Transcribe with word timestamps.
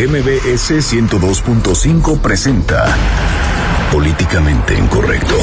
MBS 0.00 0.80
102.5 0.94 2.22
presenta 2.22 2.96
Políticamente 3.92 4.74
Incorrecto. 4.74 5.36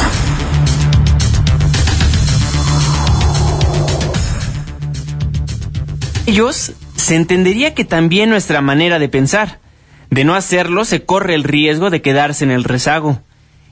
Ellos 6.25 6.71
se 6.95 7.15
entendería 7.15 7.75
que 7.75 7.85
también 7.85 8.31
nuestra 8.31 8.61
manera 8.61 8.97
de 8.97 9.07
pensar. 9.09 9.59
De 10.09 10.23
no 10.23 10.33
hacerlo 10.33 10.85
se 10.85 11.05
corre 11.05 11.35
el 11.35 11.43
riesgo 11.43 11.91
de 11.91 12.01
quedarse 12.01 12.43
en 12.43 12.49
el 12.49 12.63
rezago. 12.63 13.21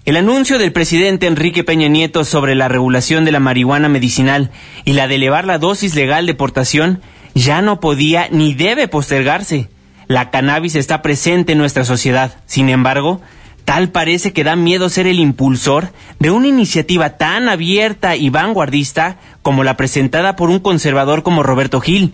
El 0.05 0.17
anuncio 0.17 0.59
del 0.59 0.71
presidente 0.71 1.25
Enrique 1.25 1.63
Peña 1.63 1.87
Nieto 1.87 2.23
sobre 2.23 2.53
la 2.53 2.67
regulación 2.67 3.25
de 3.25 3.31
la 3.31 3.39
marihuana 3.39 3.89
medicinal 3.89 4.51
y 4.83 4.93
la 4.93 5.07
de 5.07 5.15
elevar 5.15 5.45
la 5.45 5.57
dosis 5.57 5.95
legal 5.95 6.27
de 6.27 6.35
portación 6.35 7.01
ya 7.33 7.63
no 7.63 7.79
podía 7.79 8.27
ni 8.29 8.53
debe 8.53 8.87
postergarse. 8.87 9.69
La 10.07 10.29
cannabis 10.29 10.75
está 10.75 11.01
presente 11.01 11.53
en 11.53 11.57
nuestra 11.57 11.83
sociedad. 11.83 12.35
Sin 12.45 12.69
embargo, 12.69 13.21
tal 13.65 13.89
parece 13.89 14.33
que 14.33 14.43
da 14.43 14.55
miedo 14.55 14.89
ser 14.89 15.07
el 15.07 15.19
impulsor 15.19 15.89
de 16.19 16.31
una 16.31 16.47
iniciativa 16.47 17.17
tan 17.17 17.49
abierta 17.49 18.15
y 18.15 18.29
vanguardista 18.29 19.17
como 19.41 19.63
la 19.63 19.77
presentada 19.77 20.35
por 20.35 20.49
un 20.49 20.59
conservador 20.59 21.23
como 21.23 21.43
Roberto 21.43 21.81
Gil. 21.81 22.13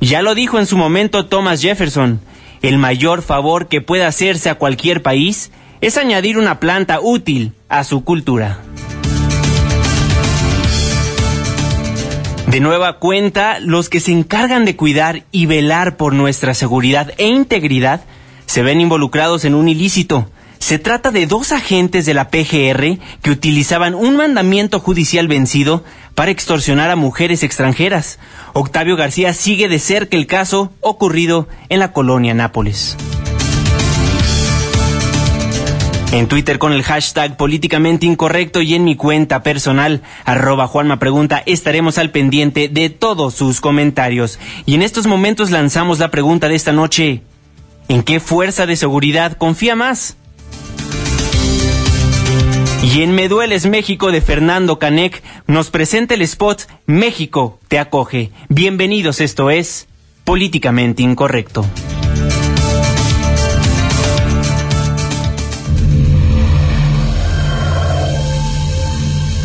Ya 0.00 0.22
lo 0.22 0.34
dijo 0.34 0.58
en 0.58 0.66
su 0.66 0.76
momento 0.76 1.26
Thomas 1.26 1.60
Jefferson, 1.62 2.20
el 2.62 2.78
mayor 2.78 3.22
favor 3.22 3.68
que 3.68 3.80
puede 3.80 4.04
hacerse 4.04 4.50
a 4.50 4.54
cualquier 4.54 5.02
país 5.02 5.50
es 5.80 5.96
añadir 5.96 6.38
una 6.38 6.60
planta 6.60 7.00
útil 7.00 7.54
a 7.68 7.82
su 7.82 8.04
cultura. 8.04 8.60
De 12.52 12.60
nueva 12.60 12.98
cuenta, 12.98 13.60
los 13.60 13.88
que 13.88 13.98
se 13.98 14.12
encargan 14.12 14.66
de 14.66 14.76
cuidar 14.76 15.24
y 15.32 15.46
velar 15.46 15.96
por 15.96 16.12
nuestra 16.12 16.52
seguridad 16.52 17.10
e 17.16 17.26
integridad 17.26 18.02
se 18.44 18.62
ven 18.62 18.78
involucrados 18.78 19.46
en 19.46 19.54
un 19.54 19.70
ilícito. 19.70 20.30
Se 20.58 20.78
trata 20.78 21.10
de 21.10 21.26
dos 21.26 21.50
agentes 21.50 22.04
de 22.04 22.12
la 22.12 22.28
PGR 22.28 22.98
que 23.22 23.30
utilizaban 23.30 23.94
un 23.94 24.16
mandamiento 24.16 24.80
judicial 24.80 25.28
vencido 25.28 25.82
para 26.14 26.30
extorsionar 26.30 26.90
a 26.90 26.96
mujeres 26.96 27.42
extranjeras. 27.42 28.18
Octavio 28.52 28.96
García 28.96 29.32
sigue 29.32 29.70
de 29.70 29.78
cerca 29.78 30.18
el 30.18 30.26
caso 30.26 30.74
ocurrido 30.82 31.48
en 31.70 31.78
la 31.78 31.94
colonia 31.94 32.34
Nápoles. 32.34 32.98
En 36.12 36.28
Twitter 36.28 36.58
con 36.58 36.74
el 36.74 36.82
hashtag 36.82 37.38
políticamente 37.38 38.04
incorrecto 38.04 38.60
y 38.60 38.74
en 38.74 38.84
mi 38.84 38.96
cuenta 38.96 39.42
personal, 39.42 40.02
arroba 40.26 40.66
Juanma 40.66 40.98
Pregunta, 40.98 41.42
estaremos 41.46 41.96
al 41.96 42.10
pendiente 42.10 42.68
de 42.68 42.90
todos 42.90 43.32
sus 43.32 43.62
comentarios. 43.62 44.38
Y 44.66 44.74
en 44.74 44.82
estos 44.82 45.06
momentos 45.06 45.50
lanzamos 45.50 45.98
la 45.98 46.10
pregunta 46.10 46.50
de 46.50 46.54
esta 46.54 46.70
noche. 46.70 47.22
¿En 47.88 48.02
qué 48.02 48.20
fuerza 48.20 48.66
de 48.66 48.76
seguridad 48.76 49.38
confía 49.38 49.74
más? 49.74 50.18
Y 52.82 53.00
en 53.00 53.14
Me 53.14 53.28
Dueles 53.28 53.64
México 53.64 54.12
de 54.12 54.20
Fernando 54.20 54.78
Canec 54.78 55.22
nos 55.46 55.70
presenta 55.70 56.12
el 56.12 56.20
spot 56.22 56.66
México 56.84 57.58
te 57.68 57.78
acoge. 57.78 58.32
Bienvenidos, 58.50 59.22
esto 59.22 59.48
es 59.48 59.88
Políticamente 60.24 61.02
Incorrecto. 61.02 61.64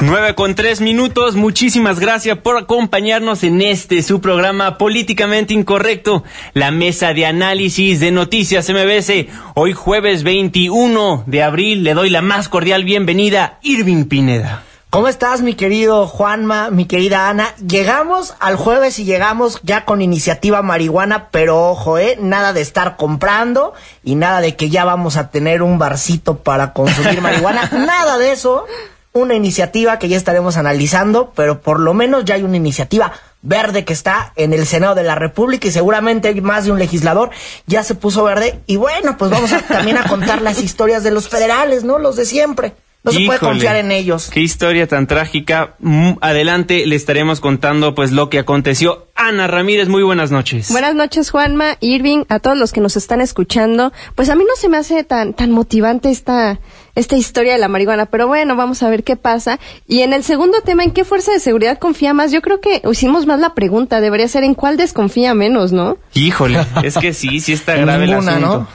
9 0.00 0.36
con 0.36 0.54
3 0.54 0.80
minutos. 0.80 1.34
Muchísimas 1.34 1.98
gracias 1.98 2.38
por 2.38 2.56
acompañarnos 2.56 3.42
en 3.42 3.60
este 3.60 4.02
su 4.04 4.20
programa 4.20 4.78
Políticamente 4.78 5.54
Incorrecto, 5.54 6.22
la 6.54 6.70
mesa 6.70 7.12
de 7.14 7.26
análisis 7.26 7.98
de 7.98 8.12
noticias 8.12 8.68
MBS. 8.68 9.26
Hoy 9.54 9.72
jueves 9.72 10.22
21 10.22 11.24
de 11.26 11.42
abril 11.42 11.82
le 11.82 11.94
doy 11.94 12.10
la 12.10 12.22
más 12.22 12.48
cordial 12.48 12.84
bienvenida, 12.84 13.58
Irving 13.62 14.04
Pineda. 14.04 14.62
¿Cómo 14.90 15.08
estás, 15.08 15.42
mi 15.42 15.54
querido 15.54 16.06
Juanma, 16.06 16.70
mi 16.70 16.86
querida 16.86 17.28
Ana? 17.28 17.54
Llegamos 17.56 18.34
al 18.38 18.56
jueves 18.56 19.00
y 19.00 19.04
llegamos 19.04 19.60
ya 19.64 19.84
con 19.84 20.00
iniciativa 20.00 20.62
marihuana, 20.62 21.28
pero 21.30 21.70
ojo, 21.70 21.98
¿eh? 21.98 22.16
Nada 22.20 22.52
de 22.52 22.60
estar 22.60 22.96
comprando 22.96 23.74
y 24.04 24.14
nada 24.14 24.40
de 24.40 24.54
que 24.54 24.70
ya 24.70 24.84
vamos 24.84 25.16
a 25.16 25.30
tener 25.30 25.60
un 25.60 25.78
barcito 25.78 26.38
para 26.38 26.72
consumir 26.72 27.20
marihuana. 27.20 27.68
nada 27.72 28.16
de 28.16 28.30
eso 28.30 28.64
una 29.12 29.34
iniciativa 29.34 29.98
que 29.98 30.08
ya 30.08 30.16
estaremos 30.16 30.56
analizando, 30.56 31.32
pero 31.34 31.60
por 31.60 31.80
lo 31.80 31.94
menos 31.94 32.24
ya 32.24 32.34
hay 32.34 32.42
una 32.42 32.56
iniciativa 32.56 33.12
verde 33.42 33.84
que 33.84 33.92
está 33.92 34.32
en 34.36 34.52
el 34.52 34.66
Senado 34.66 34.94
de 34.94 35.04
la 35.04 35.14
República 35.14 35.68
y 35.68 35.70
seguramente 35.70 36.28
hay 36.28 36.40
más 36.40 36.64
de 36.64 36.72
un 36.72 36.78
legislador 36.78 37.30
ya 37.66 37.82
se 37.84 37.94
puso 37.94 38.24
verde 38.24 38.60
y 38.66 38.76
bueno, 38.76 39.16
pues 39.16 39.30
vamos 39.30 39.52
a, 39.52 39.62
también 39.62 39.96
a 39.96 40.04
contar 40.04 40.42
las 40.42 40.60
historias 40.60 41.04
de 41.04 41.10
los 41.10 41.28
federales, 41.28 41.84
¿no? 41.84 41.98
Los 41.98 42.16
de 42.16 42.26
siempre. 42.26 42.74
No 43.12 43.18
se 43.18 43.26
puede 43.26 43.38
confiar 43.38 43.76
en 43.76 43.90
ellos. 43.90 44.30
Qué 44.30 44.40
historia 44.40 44.86
tan 44.86 45.06
trágica. 45.06 45.76
Mm, 45.78 46.12
adelante 46.20 46.86
le 46.86 46.96
estaremos 46.96 47.40
contando 47.40 47.94
pues 47.94 48.12
lo 48.12 48.28
que 48.28 48.38
aconteció. 48.38 49.06
Ana 49.14 49.46
Ramírez, 49.46 49.88
muy 49.88 50.02
buenas 50.02 50.30
noches. 50.30 50.70
Buenas 50.70 50.94
noches, 50.94 51.30
Juanma, 51.30 51.76
Irving, 51.80 52.24
a 52.28 52.38
todos 52.38 52.56
los 52.56 52.72
que 52.72 52.80
nos 52.80 52.96
están 52.96 53.20
escuchando. 53.20 53.92
Pues 54.14 54.28
a 54.30 54.34
mí 54.34 54.44
no 54.46 54.54
se 54.56 54.68
me 54.68 54.76
hace 54.76 55.02
tan 55.04 55.34
tan 55.34 55.50
motivante 55.50 56.10
esta 56.10 56.60
esta 56.94 57.16
historia 57.16 57.52
de 57.52 57.58
la 57.58 57.68
marihuana, 57.68 58.06
pero 58.06 58.26
bueno, 58.26 58.56
vamos 58.56 58.82
a 58.82 58.90
ver 58.90 59.04
qué 59.04 59.16
pasa. 59.16 59.58
Y 59.86 60.00
en 60.00 60.12
el 60.12 60.24
segundo 60.24 60.60
tema, 60.62 60.84
¿en 60.84 60.90
qué 60.90 61.04
fuerza 61.04 61.32
de 61.32 61.40
seguridad 61.40 61.78
confía 61.78 62.12
más? 62.12 62.32
Yo 62.32 62.42
creo 62.42 62.60
que 62.60 62.82
hicimos 62.90 63.26
más 63.26 63.40
la 63.40 63.54
pregunta, 63.54 64.00
debería 64.00 64.28
ser 64.28 64.44
en 64.44 64.54
cuál 64.54 64.76
desconfía 64.76 65.34
menos, 65.34 65.72
¿no? 65.72 65.96
Híjole, 66.14 66.58
es 66.82 66.96
que 66.98 67.14
sí, 67.14 67.40
sí 67.40 67.52
está 67.52 67.76
grave 67.76 68.04
el 68.04 68.14
asunto. 68.14 68.40
¿no? 68.40 68.68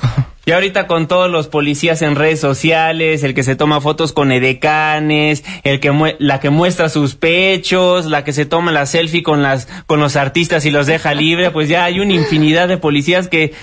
Y 0.46 0.52
ahorita 0.52 0.88
con 0.88 1.08
todos 1.08 1.32
los 1.32 1.48
policías 1.48 2.02
en 2.02 2.16
redes 2.16 2.42
sociales, 2.42 3.24
el 3.24 3.34
que 3.34 3.44
se 3.44 3.56
toma 3.56 3.80
fotos 3.80 4.12
con 4.12 4.32
edecanes, 4.32 5.44
el 5.64 5.80
que 5.80 6.16
la 6.20 6.42
que 6.42 6.50
muestra 6.50 6.90
sus 6.90 7.16
pechos, 7.16 8.08
la 8.08 8.26
que 8.26 8.34
se 8.34 8.46
toma 8.46 8.74
la 8.74 8.86
selfie 8.86 9.24
con 9.24 9.42
las 9.42 9.68
con 9.86 10.02
los 10.02 10.18
artistas 10.18 10.66
y 10.66 10.72
los 10.72 10.86
deja 10.86 11.14
libre, 11.14 11.52
pues 11.52 11.70
ya 11.70 11.86
hay 11.86 12.02
una 12.02 12.14
infinidad 12.14 12.68
de 12.68 12.78
policías 12.78 13.30
que 13.30 13.54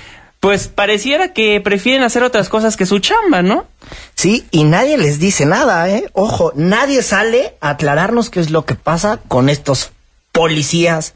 pues 0.40 0.68
pareciera 0.68 1.34
que 1.34 1.60
prefieren 1.60 2.02
hacer 2.02 2.22
otras 2.22 2.48
cosas 2.48 2.78
que 2.78 2.86
su 2.86 2.98
chamba, 2.98 3.42
¿no? 3.42 3.66
Sí, 4.14 4.46
y 4.50 4.64
nadie 4.64 4.96
les 4.96 5.18
dice 5.18 5.44
nada, 5.44 5.86
¿eh? 5.90 6.08
Ojo, 6.14 6.52
nadie 6.56 7.02
sale 7.02 7.56
a 7.60 7.70
aclararnos 7.70 8.30
qué 8.30 8.40
es 8.40 8.48
lo 8.48 8.64
que 8.64 8.74
pasa 8.74 9.20
con 9.28 9.50
estos 9.50 9.92
policías 10.32 11.14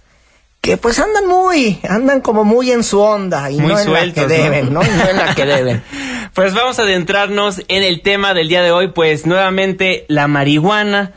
que 0.65 0.79
pues 0.79 0.99
andan 0.99 1.27
muy, 1.27 1.79
andan 1.87 2.23
como 2.23 2.43
muy 2.43 2.71
en 2.71 2.85
su 2.85 2.99
onda 2.99 3.51
y 3.51 3.59
no 3.59 3.79
en 3.79 3.93
la 3.93 4.13
que 4.15 4.27
deben, 4.27 4.73
¿no? 4.73 4.83
¿no? 4.83 5.09
en 5.11 5.17
la 5.19 5.35
que 5.35 5.45
deben. 5.45 5.83
pues 6.33 6.55
vamos 6.55 6.79
a 6.79 6.83
adentrarnos 6.83 7.63
en 7.69 7.83
el 7.83 8.01
tema 8.01 8.33
del 8.33 8.49
día 8.49 8.63
de 8.63 8.73
hoy, 8.73 8.89
pues 8.89 9.27
nuevamente 9.27 10.07
la 10.09 10.27
marihuana. 10.27 11.13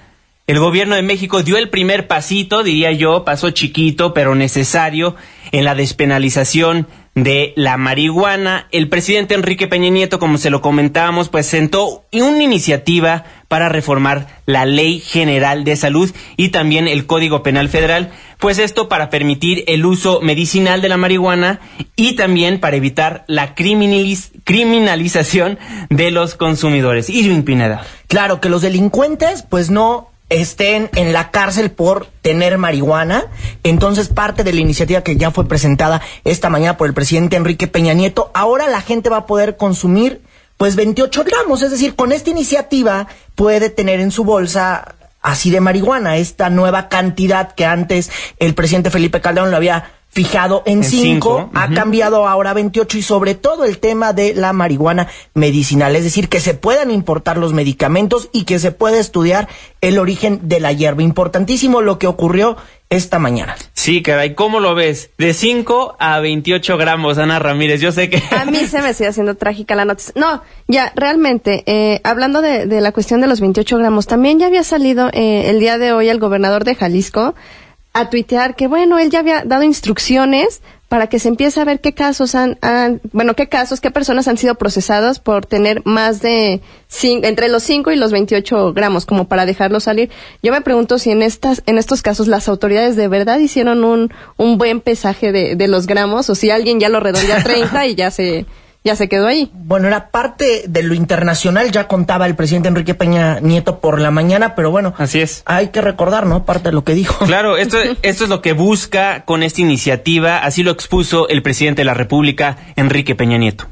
El 0.47 0.59
gobierno 0.59 0.96
de 0.96 1.02
México 1.02 1.44
dio 1.44 1.57
el 1.57 1.69
primer 1.69 2.07
pasito, 2.07 2.62
diría 2.62 2.91
yo, 2.91 3.24
paso 3.24 3.52
chiquito 3.52 4.13
pero 4.13 4.36
necesario 4.36 5.16
en 5.53 5.63
la 5.63 5.75
despenalización 5.75 6.88
de 7.18 7.54
la 7.56 7.78
marihuana. 7.78 8.68
El 8.72 8.90
presidente 8.90 9.34
Enrique 9.34 9.68
Peña 9.68 9.90
Nieto, 9.90 10.20
como 10.20 10.38
se 10.38 10.52
lo 10.52 10.62
comentábamos, 10.62 11.30
pues 11.30 11.48
sentó 11.48 12.06
una 12.14 12.44
iniciativa 12.44 13.24
para 13.48 13.69
reformar 13.69 14.28
la 14.46 14.66
Ley 14.66 15.00
General 15.00 15.64
de 15.64 15.78
Salud 15.78 16.12
y 16.36 16.50
también 16.50 16.88
el 16.88 17.08
Código 17.08 17.42
Penal 17.42 17.69
Federal, 17.69 18.12
pues 18.38 18.60
esto 18.60 18.88
para 18.88 19.10
permitir 19.10 19.64
el 19.66 19.84
uso 19.84 20.22
medicinal 20.22 20.80
de 20.80 20.90
la 20.90 20.98
marihuana 20.98 21.60
y 21.96 22.14
también 22.14 22.60
para 22.60 22.78
evitar 22.78 23.25
la 23.28 23.56
criminalización 23.56 25.58
de 25.90 26.12
los 26.12 26.36
consumidores. 26.36 27.10
Irving 27.10 27.42
Pineda. 27.42 27.84
Claro, 28.08 28.40
que 28.40 28.50
los 28.50 28.62
delincuentes 28.62 29.42
pues 29.42 29.72
no 29.72 30.12
estén 30.29 30.89
en 30.95 31.13
la 31.13 31.31
cárcel 31.31 31.71
por 31.71 32.07
tener 32.21 32.57
marihuana. 32.57 33.25
Entonces, 33.63 34.09
parte 34.09 34.44
de 34.44 34.53
la 34.53 34.62
iniciativa 34.62 35.01
que 35.01 35.18
ya 35.18 35.31
fue 35.31 35.47
presentada 35.47 36.01
esta 36.24 36.50
mañana 36.50 36.77
por 36.77 36.88
el 36.88 36.94
presidente 36.94 37.38
Enrique 37.38 37.68
Peña 37.68 37.94
Nieto, 37.94 38.31
ahora 38.33 38.68
la 38.68 38.81
gente 38.81 39.09
va 39.09 39.18
a 39.18 39.25
poder 39.25 39.57
consumir 39.57 40.21
pues 40.57 40.75
28 40.75 41.24
gramos, 41.24 41.62
es 41.62 41.69
decir, 41.69 41.95
con 41.95 42.12
esta 42.12 42.31
iniciativa 42.31 43.07
puede 43.35 43.69
tener 43.69 44.00
en 44.00 44.12
su 44.12 44.24
bolsa 44.24 44.95
así 45.21 45.51
de 45.51 45.62
marihuana, 45.62 46.18
esta 46.18 46.50
nueva 46.50 46.89
cantidad 46.89 47.51
que 47.51 47.65
antes 47.65 48.09
el 48.39 48.56
presidente 48.56 48.89
Felipe 48.89 49.21
Calderón 49.21 49.51
lo 49.51 49.57
había 49.57 49.91
fijado 50.09 50.63
en 50.65 50.80
En 50.80 50.83
5, 50.83 51.04
cinco, 51.04 51.50
ha 51.54 51.69
cambiado 51.69 52.27
ahora 52.27 52.51
a 52.51 52.54
28 52.54 52.98
y 52.98 53.01
sobre 53.01 53.36
todo 53.36 53.65
el 53.65 53.77
tema 53.77 54.13
de 54.13 54.33
la 54.33 54.54
marihuana 54.54 55.07
medicinal, 55.33 55.95
es 55.95 56.04
decir, 56.04 56.27
que 56.30 56.39
se 56.39 56.54
puedan 56.54 56.92
importar 56.92 57.38
los 57.38 57.54
medicamentos 57.54 58.30
y 58.31 58.45
que 58.45 58.59
se 58.59 58.71
pueda 58.71 58.98
estudiar 59.00 59.48
el 59.81 60.00
origen 60.00 60.39
de 60.44 60.59
la 60.59 60.71
hierba. 60.71 61.04
Importantísimo 61.04 61.81
lo 61.81 62.00
que 62.00 62.07
ocurrió 62.07 62.57
esta 62.89 63.19
mañana. 63.19 63.56
Sí, 63.74 64.01
caray, 64.01 64.33
¿cómo 64.33 64.59
lo 64.59 64.74
ves? 64.74 65.12
De 65.18 65.33
5 65.33 65.98
a 66.00 66.19
28 66.19 66.77
gramos, 66.77 67.18
Ana 67.18 67.38
Ramírez. 67.38 67.81
Yo 67.81 67.92
sé 67.92 68.10
que... 68.10 68.24
A 68.31 68.45
mí 68.45 68.65
se 68.65 68.81
me 68.81 68.94
sigue 68.94 69.10
haciendo 69.10 69.36
trágica 69.36 69.75
la 69.75 69.86
noticia. 69.86 70.13
No, 70.15 70.42
ya, 70.68 70.94
realmente, 70.95 71.63
eh, 71.65 72.00
hablando 72.03 72.42
de, 72.42 72.65
de 72.65 72.81
la 72.81 72.92
cuestión 72.92 73.19
de 73.21 73.27
los 73.27 73.42
28 73.42 73.77
gramos, 73.77 74.07
también 74.07 74.39
ya 74.39 74.48
había 74.48 74.63
salido 74.63 75.10
eh, 75.12 75.50
el 75.50 75.60
día 75.60 75.77
de 75.77 75.92
hoy 75.92 76.10
el 76.10 76.19
gobernador 76.19 76.63
de 76.63 76.75
Jalisco 76.75 77.36
a 78.00 78.10
tuitear 78.10 78.56
que, 78.56 78.68
bueno, 78.68 79.00
él 79.00 79.10
ya 79.10 79.20
había 79.20 79.44
dado 79.44 79.64
instrucciones 79.64 80.62
para 80.88 81.08
que 81.08 81.20
se 81.20 81.28
empiece 81.28 81.60
a 81.60 81.66
ver 81.66 81.82
qué 81.82 81.94
casos 81.94 82.34
han, 82.34 82.58
bueno, 83.12 83.34
qué 83.34 83.50
casos, 83.50 83.82
qué 83.82 83.92
personas 83.92 84.28
han 84.28 84.38
sido 84.38 84.56
procesados 84.56 85.20
por 85.20 85.46
tener 85.46 85.82
más 85.86 86.22
de, 86.22 86.62
entre 87.02 87.50
los 87.50 87.64
5 87.64 87.92
y 87.92 87.98
los 87.98 88.12
28 88.12 88.74
gramos, 88.74 89.06
como 89.06 89.28
para 89.28 89.46
dejarlo 89.46 89.80
salir. 89.82 90.10
Yo 90.42 90.54
me 90.54 90.62
pregunto 90.62 90.98
si 90.98 91.12
en 91.12 91.24
estas, 91.24 91.62
en 91.66 91.78
estos 91.78 92.02
casos 92.02 92.28
las 92.28 92.48
autoridades 92.48 92.96
de 92.96 93.10
verdad 93.10 93.40
hicieron 93.40 93.84
un, 93.84 94.14
un 94.38 94.58
buen 94.58 94.80
pesaje 94.80 95.34
de, 95.34 95.56
de 95.56 95.68
los 95.68 95.88
gramos, 95.88 96.30
o 96.30 96.36
si 96.36 96.52
alguien 96.52 96.80
ya 96.80 96.88
lo 96.88 97.02
redondeó 97.02 97.36
a 97.36 97.44
30 97.44 97.88
y 97.88 97.96
ya 97.96 98.10
se, 98.10 98.46
ya 98.88 98.95
se 98.95 99.07
quedó 99.07 99.28
ahí. 99.28 99.51
Bueno, 99.54 99.88
era 99.88 100.10
parte 100.10 100.63
de 100.68 100.81
lo 100.81 100.94
internacional, 100.94 101.72
ya 101.72 101.88
contaba 101.88 102.25
el 102.25 102.36
presidente 102.36 102.69
Enrique 102.69 102.95
Peña 102.95 103.39
Nieto 103.39 103.80
por 103.80 104.00
la 104.01 104.12
mañana, 104.12 104.56
pero 104.56 104.72
bueno, 104.72 104.94
Así 104.98 105.19
es. 105.19 105.44
hay 105.45 105.68
que 105.68 105.81
recordar, 105.81 106.25
¿no? 106.25 106.45
Parte 106.45 106.69
de 106.69 106.74
lo 106.74 106.84
que 106.84 106.94
dijo. 106.94 107.25
Claro, 107.25 107.57
esto, 107.57 107.78
esto 108.01 108.24
es 108.24 108.30
lo 108.30 108.42
que 108.42 108.54
busca 108.54 109.25
con 109.25 109.44
esta 109.44 109.62
iniciativa, 109.62 110.39
así 110.39 110.63
lo 110.63 110.72
expuso 110.72 111.28
el 111.28 111.44
presidente 111.44 111.81
de 111.81 111.86
la 111.86 111.94
República, 111.94 112.57
Enrique 112.75 113.13
Peña 113.13 113.38
Nieto. 113.38 113.66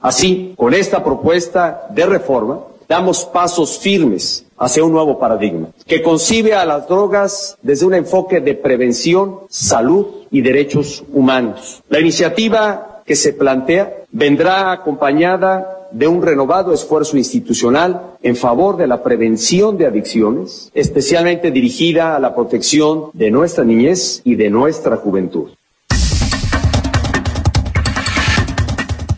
Así, 0.00 0.54
con 0.56 0.74
esta 0.74 1.02
propuesta 1.02 1.86
de 1.90 2.06
reforma, 2.06 2.60
damos 2.88 3.24
pasos 3.24 3.78
firmes 3.78 4.44
hacia 4.58 4.84
un 4.84 4.92
nuevo 4.92 5.18
paradigma 5.18 5.68
que 5.86 6.02
concibe 6.02 6.54
a 6.54 6.64
las 6.64 6.88
drogas 6.88 7.56
desde 7.62 7.86
un 7.86 7.94
enfoque 7.94 8.40
de 8.40 8.54
prevención, 8.54 9.40
salud 9.48 10.06
y 10.30 10.40
derechos 10.40 11.04
humanos. 11.12 11.82
La 11.88 12.00
iniciativa 12.00 13.02
que 13.06 13.16
se 13.16 13.32
plantea 13.32 13.95
vendrá 14.12 14.72
acompañada 14.72 15.72
de 15.92 16.08
un 16.08 16.20
renovado 16.22 16.72
esfuerzo 16.74 17.16
institucional 17.16 18.02
en 18.22 18.34
favor 18.36 18.76
de 18.76 18.86
la 18.86 19.02
prevención 19.02 19.78
de 19.78 19.86
adicciones, 19.86 20.70
especialmente 20.74 21.50
dirigida 21.50 22.16
a 22.16 22.18
la 22.18 22.34
protección 22.34 23.10
de 23.12 23.30
nuestra 23.30 23.64
niñez 23.64 24.20
y 24.24 24.34
de 24.34 24.50
nuestra 24.50 24.96
juventud. 24.96 25.50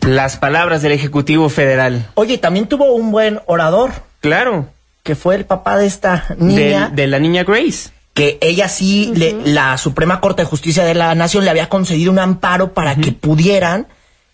Las 0.05 0.37
palabras 0.37 0.81
del 0.81 0.91
Ejecutivo 0.93 1.49
Federal. 1.49 2.07
Oye, 2.15 2.37
también 2.37 2.67
tuvo 2.67 2.93
un 2.93 3.11
buen 3.11 3.39
orador, 3.45 3.91
Claro, 4.21 4.65
que 5.03 5.15
fue 5.15 5.35
el 5.35 5.45
papá 5.45 5.77
de 5.77 5.85
esta 5.85 6.35
niña. 6.37 6.89
de, 6.93 7.07
la 7.07 7.19
niña 7.19 7.43
Grace. 7.43 7.91
que 8.13 8.37
ella 8.41 8.67
sí, 8.67 9.13
le- 9.15 9.33
la 9.45 9.77
Suprema 9.77 10.19
Corte 10.19 10.41
de 10.41 10.47
Justicia 10.47 10.83
de 10.83 10.93
la 10.93 11.13
Nación 11.15 11.45
le 11.45 11.51
había 11.51 11.69
concedido 11.69 12.11
un 12.11 12.19
amparo 12.19 12.73
para 12.73 12.95
que 12.95 13.11
pudieran, 13.11 13.87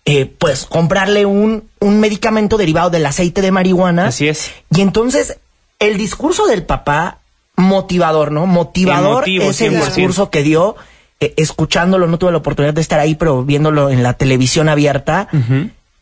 eh, 0.08 0.26
pues, 0.26 0.66
comprarle 0.66 1.26
un, 1.26 1.68
un 1.80 2.00
medicamento 2.00 2.56
derivado 2.56 2.90
del 2.90 3.04
aceite 3.04 3.42
de 3.42 3.50
marihuana. 3.50 4.06
Así 4.06 4.28
es. 4.28 4.52
Y 4.70 4.80
entonces, 4.80 5.38
el 5.80 5.98
discurso 5.98 6.46
del 6.46 6.62
papá, 6.62 7.18
motivador, 7.56 8.30
¿no? 8.30 8.46
Motivador 8.46 9.28
Emotivo, 9.28 9.50
ese 9.50 9.70
100%. 9.70 9.84
discurso 9.84 10.30
que 10.30 10.44
dio, 10.44 10.76
eh, 11.18 11.34
escuchándolo, 11.36 12.06
no 12.06 12.18
tuve 12.18 12.30
la 12.30 12.38
oportunidad 12.38 12.72
de 12.72 12.82
estar 12.82 13.00
ahí, 13.00 13.16
pero 13.16 13.42
viéndolo 13.42 13.90
en 13.90 14.04
la 14.04 14.12
televisión 14.12 14.68
abierta. 14.68 15.28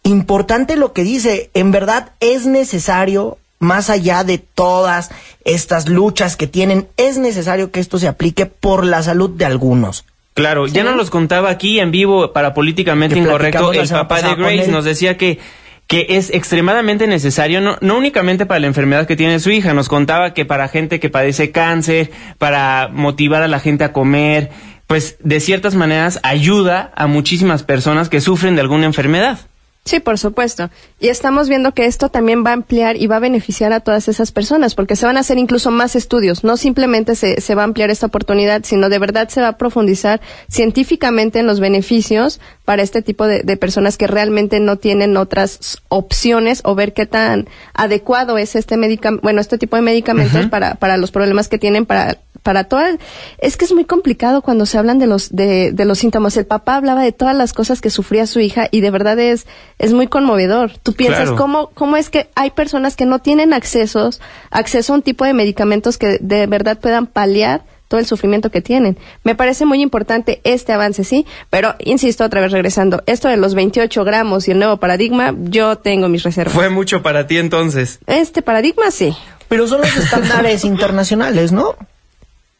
Importante 0.02 0.76
lo 0.76 0.92
que 0.92 1.02
dice, 1.02 1.50
en 1.54 1.70
verdad 1.70 2.12
es 2.20 2.44
necesario, 2.44 3.38
más 3.58 3.88
allá 3.88 4.22
de 4.22 4.36
todas 4.36 5.10
estas 5.46 5.88
luchas 5.88 6.36
que 6.36 6.46
tienen, 6.46 6.88
es 6.98 7.16
necesario 7.16 7.70
que 7.70 7.80
esto 7.80 7.98
se 7.98 8.08
aplique 8.08 8.44
por 8.44 8.84
la 8.84 9.02
salud 9.02 9.30
de 9.30 9.46
algunos. 9.46 10.04
Claro, 10.34 10.66
ya 10.66 10.82
nos 10.82 10.96
los 10.96 11.10
contaba 11.10 11.48
aquí 11.48 11.78
en 11.78 11.92
vivo 11.92 12.32
para 12.32 12.54
políticamente 12.54 13.18
incorrecto 13.18 13.72
el 13.72 13.88
papá 13.88 14.20
de 14.20 14.34
Grace 14.34 14.70
nos 14.70 14.84
decía 14.84 15.16
que 15.16 15.38
que 15.86 16.06
es 16.10 16.30
extremadamente 16.30 17.06
necesario, 17.06 17.60
no, 17.60 17.76
no 17.80 17.98
únicamente 17.98 18.46
para 18.46 18.58
la 18.60 18.66
enfermedad 18.66 19.06
que 19.06 19.16
tiene 19.16 19.38
su 19.38 19.50
hija, 19.50 19.74
nos 19.74 19.88
contaba 19.88 20.32
que 20.32 20.46
para 20.46 20.68
gente 20.68 20.98
que 20.98 21.10
padece 21.10 21.50
cáncer, 21.50 22.10
para 22.38 22.88
motivar 22.90 23.42
a 23.42 23.48
la 23.48 23.60
gente 23.60 23.84
a 23.84 23.92
comer, 23.92 24.50
pues 24.86 25.16
de 25.20 25.40
ciertas 25.40 25.74
maneras 25.74 26.20
ayuda 26.22 26.90
a 26.96 27.06
muchísimas 27.06 27.62
personas 27.62 28.08
que 28.08 28.20
sufren 28.20 28.54
de 28.54 28.62
alguna 28.62 28.86
enfermedad. 28.86 29.40
Sí, 29.84 30.00
por 30.00 30.18
supuesto. 30.18 30.70
Y 30.98 31.08
estamos 31.08 31.50
viendo 31.50 31.74
que 31.74 31.84
esto 31.84 32.08
también 32.08 32.42
va 32.42 32.50
a 32.50 32.54
ampliar 32.54 32.96
y 32.96 33.06
va 33.06 33.16
a 33.16 33.20
beneficiar 33.20 33.74
a 33.74 33.80
todas 33.80 34.08
esas 34.08 34.32
personas, 34.32 34.74
porque 34.74 34.96
se 34.96 35.04
van 35.04 35.18
a 35.18 35.20
hacer 35.20 35.36
incluso 35.36 35.70
más 35.70 35.94
estudios. 35.94 36.42
No 36.42 36.56
simplemente 36.56 37.14
se, 37.14 37.42
se 37.42 37.54
va 37.54 37.62
a 37.62 37.64
ampliar 37.66 37.90
esta 37.90 38.06
oportunidad, 38.06 38.62
sino 38.64 38.88
de 38.88 38.98
verdad 38.98 39.28
se 39.28 39.42
va 39.42 39.48
a 39.48 39.58
profundizar 39.58 40.22
científicamente 40.48 41.38
en 41.38 41.46
los 41.46 41.60
beneficios 41.60 42.40
para 42.64 42.82
este 42.82 43.02
tipo 43.02 43.26
de, 43.26 43.42
de 43.42 43.56
personas 43.58 43.98
que 43.98 44.06
realmente 44.06 44.58
no 44.58 44.76
tienen 44.76 45.18
otras 45.18 45.82
opciones 45.90 46.62
o 46.64 46.74
ver 46.74 46.94
qué 46.94 47.04
tan 47.04 47.46
adecuado 47.74 48.38
es 48.38 48.56
este 48.56 48.78
medicamento, 48.78 49.22
bueno, 49.22 49.42
este 49.42 49.58
tipo 49.58 49.76
de 49.76 49.82
medicamentos 49.82 50.46
para, 50.46 50.76
para 50.76 50.96
los 50.96 51.10
problemas 51.10 51.48
que 51.48 51.58
tienen 51.58 51.84
para 51.84 52.16
para 52.44 52.64
todas 52.64 52.94
es 53.38 53.56
que 53.56 53.64
es 53.64 53.72
muy 53.72 53.84
complicado 53.84 54.40
cuando 54.42 54.66
se 54.66 54.78
hablan 54.78 55.00
de 55.00 55.08
los 55.08 55.34
de, 55.34 55.72
de 55.72 55.84
los 55.84 55.98
síntomas 55.98 56.36
el 56.36 56.46
papá 56.46 56.76
hablaba 56.76 57.02
de 57.02 57.10
todas 57.10 57.34
las 57.34 57.52
cosas 57.52 57.80
que 57.80 57.90
sufría 57.90 58.26
su 58.28 58.38
hija 58.38 58.68
y 58.70 58.80
de 58.82 58.90
verdad 58.92 59.18
es 59.18 59.46
es 59.78 59.92
muy 59.92 60.06
conmovedor 60.06 60.78
tú 60.82 60.92
piensas 60.92 61.22
Claro. 61.22 61.36
cómo 61.36 61.70
cómo 61.74 61.96
es 61.96 62.10
que 62.10 62.28
hay 62.36 62.50
personas 62.50 62.94
que 62.94 63.06
no 63.06 63.18
tienen 63.18 63.52
accesos 63.52 64.20
acceso 64.50 64.92
a 64.92 64.96
un 64.96 65.02
tipo 65.02 65.24
de 65.24 65.32
medicamentos 65.34 65.98
que 65.98 66.18
de 66.20 66.46
verdad 66.46 66.78
puedan 66.78 67.06
paliar 67.08 67.62
todo 67.88 68.00
el 68.00 68.06
sufrimiento 68.06 68.50
que 68.50 68.62
tienen. 68.62 68.96
Me 69.24 69.34
parece 69.34 69.66
muy 69.66 69.82
importante 69.82 70.40
este 70.44 70.72
avance, 70.72 71.04
sí, 71.04 71.26
pero 71.50 71.74
insisto 71.78 72.24
otra 72.24 72.40
vez 72.40 72.50
regresando, 72.50 73.02
esto 73.06 73.28
de 73.28 73.36
los 73.36 73.54
28 73.54 74.04
gramos 74.04 74.48
y 74.48 74.52
el 74.52 74.58
nuevo 74.58 74.78
paradigma, 74.78 75.34
yo 75.38 75.76
tengo 75.76 76.08
mis 76.08 76.22
reservas. 76.22 76.54
Fue 76.54 76.70
mucho 76.70 77.02
para 77.02 77.26
ti 77.26 77.36
entonces. 77.36 78.00
Este 78.06 78.40
paradigma 78.40 78.90
sí. 78.90 79.14
Pero 79.48 79.68
son 79.68 79.82
los 79.82 79.94
estándares 79.96 80.64
internacionales, 80.74 81.52
¿no? 81.52 81.76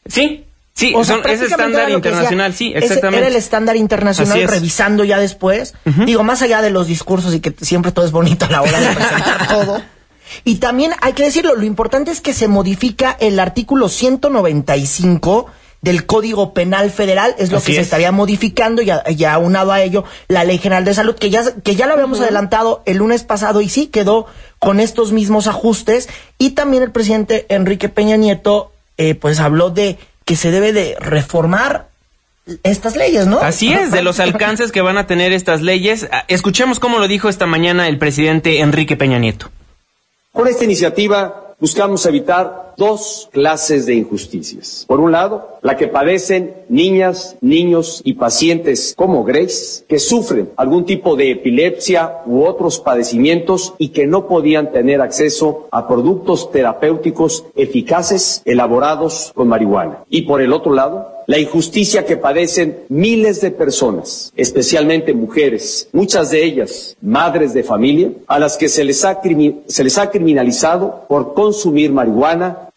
Sí, 0.07 0.45
sí, 0.73 0.93
O 0.95 1.03
sea, 1.03 1.17
son, 1.17 1.29
es 1.31 1.41
estándar 1.41 1.89
internacional, 1.89 2.51
decía. 2.51 2.57
sí, 2.69 2.73
Ese 2.75 2.85
exactamente. 2.85 3.17
Era 3.19 3.27
el 3.27 3.35
estándar 3.35 3.75
internacional 3.75 4.39
es. 4.39 4.49
revisando 4.49 5.03
ya 5.03 5.17
después. 5.19 5.73
Digo, 6.05 6.23
más 6.23 6.41
allá 6.41 6.61
de 6.61 6.69
los 6.69 6.87
discursos 6.87 7.33
y 7.33 7.39
que 7.39 7.55
siempre 7.61 7.91
todo 7.91 8.05
es 8.05 8.11
bonito 8.11 8.45
a 8.45 8.49
la 8.49 8.61
hora 8.61 8.79
de 8.79 8.87
presentar 8.95 9.47
todo. 9.49 9.81
Y 10.43 10.55
también 10.55 10.91
hay 11.01 11.13
que 11.13 11.23
decirlo, 11.23 11.55
lo 11.55 11.63
importante 11.65 12.11
es 12.11 12.19
que 12.21 12.33
se 12.33 12.47
modifica 12.47 13.15
el 13.19 13.39
artículo 13.39 13.89
195 13.89 15.47
del 15.81 16.05
Código 16.07 16.53
Penal 16.55 16.89
Federal, 16.89 17.35
es 17.37 17.51
lo 17.51 17.57
Así 17.59 17.67
que 17.67 17.73
se 17.73 17.81
es. 17.81 17.85
estaría 17.87 18.11
modificando 18.11 18.81
y, 18.81 18.89
a- 18.89 19.03
y 19.07 19.23
aunado 19.25 19.71
a 19.71 19.81
ello 19.83 20.03
la 20.27 20.43
Ley 20.43 20.57
General 20.57 20.83
de 20.83 20.95
Salud, 20.95 21.15
que 21.15 21.29
ya, 21.29 21.43
que 21.63 21.75
ya 21.75 21.85
lo 21.85 21.93
habíamos 21.93 22.19
adelantado 22.21 22.81
el 22.87 22.97
lunes 22.97 23.23
pasado 23.23 23.61
y 23.61 23.69
sí 23.69 23.87
quedó 23.87 24.25
con 24.57 24.79
estos 24.79 25.11
mismos 25.11 25.45
ajustes. 25.45 26.09
Y 26.39 26.51
también 26.51 26.81
el 26.81 26.91
presidente 26.91 27.45
Enrique 27.49 27.87
Peña 27.87 28.15
Nieto, 28.17 28.71
eh, 28.97 29.15
pues 29.15 29.39
habló 29.39 29.69
de 29.69 29.97
que 30.25 30.35
se 30.35 30.51
debe 30.51 30.73
de 30.73 30.95
reformar 30.99 31.89
estas 32.63 32.95
leyes, 32.95 33.27
¿no? 33.27 33.39
Así 33.39 33.73
es, 33.73 33.91
de 33.91 34.03
los 34.03 34.19
alcances 34.19 34.71
que 34.71 34.81
van 34.81 34.97
a 34.97 35.07
tener 35.07 35.33
estas 35.33 35.61
leyes. 35.61 36.07
Ah, 36.11 36.25
Escuchemos 36.27 36.79
cómo 36.79 36.99
lo 36.99 37.07
dijo 37.07 37.29
esta 37.29 37.45
mañana 37.45 37.87
el 37.87 37.97
presidente 37.97 38.59
Enrique 38.59 38.97
Peña 38.97 39.19
Nieto. 39.19 39.49
Con 40.31 40.47
esta 40.47 40.63
iniciativa 40.63 41.44
buscamos 41.59 42.05
evitar 42.05 42.73
dos 42.77 43.29
clases 43.31 43.85
de 43.85 43.95
injusticias. 43.95 44.85
Por 44.87 44.99
un 44.99 45.11
lado, 45.11 45.57
la 45.61 45.77
que 45.77 45.87
padecen 45.87 46.65
niñas, 46.67 47.37
niños 47.41 48.01
y 48.03 48.13
pacientes 48.13 48.93
como 48.97 49.23
Grace, 49.23 49.85
que 49.87 49.99
sufren 49.99 50.51
algún 50.57 50.85
tipo 50.85 51.15
de 51.15 51.31
epilepsia 51.31 52.21
u 52.25 52.43
otros 52.43 52.79
padecimientos 52.79 53.73
y 53.77 53.89
que 53.89 54.07
no 54.07 54.27
podían 54.27 54.71
tener 54.71 55.01
acceso 55.01 55.67
a 55.71 55.87
productos 55.87 56.51
terapéuticos 56.51 57.45
eficaces 57.55 58.41
elaborados 58.45 59.31
con 59.33 59.47
marihuana. 59.47 60.03
Y 60.09 60.23
por 60.23 60.41
el 60.41 60.53
otro 60.53 60.73
lado, 60.73 61.14
la 61.27 61.39
injusticia 61.39 62.05
que 62.05 62.17
padecen 62.17 62.85
miles 62.89 63.41
de 63.41 63.51
personas, 63.51 64.31
especialmente 64.35 65.13
mujeres, 65.13 65.87
muchas 65.91 66.29
de 66.31 66.43
ellas 66.43 66.95
madres 67.01 67.53
de 67.53 67.63
familia, 67.63 68.09
a 68.27 68.39
las 68.39 68.57
que 68.57 68.69
se 68.69 68.83
les 68.83 69.03
ha, 69.05 69.21
criminalizado 69.21 71.05
por 71.07 71.33
consumir 71.33 71.91
marihuana. 71.91 72.69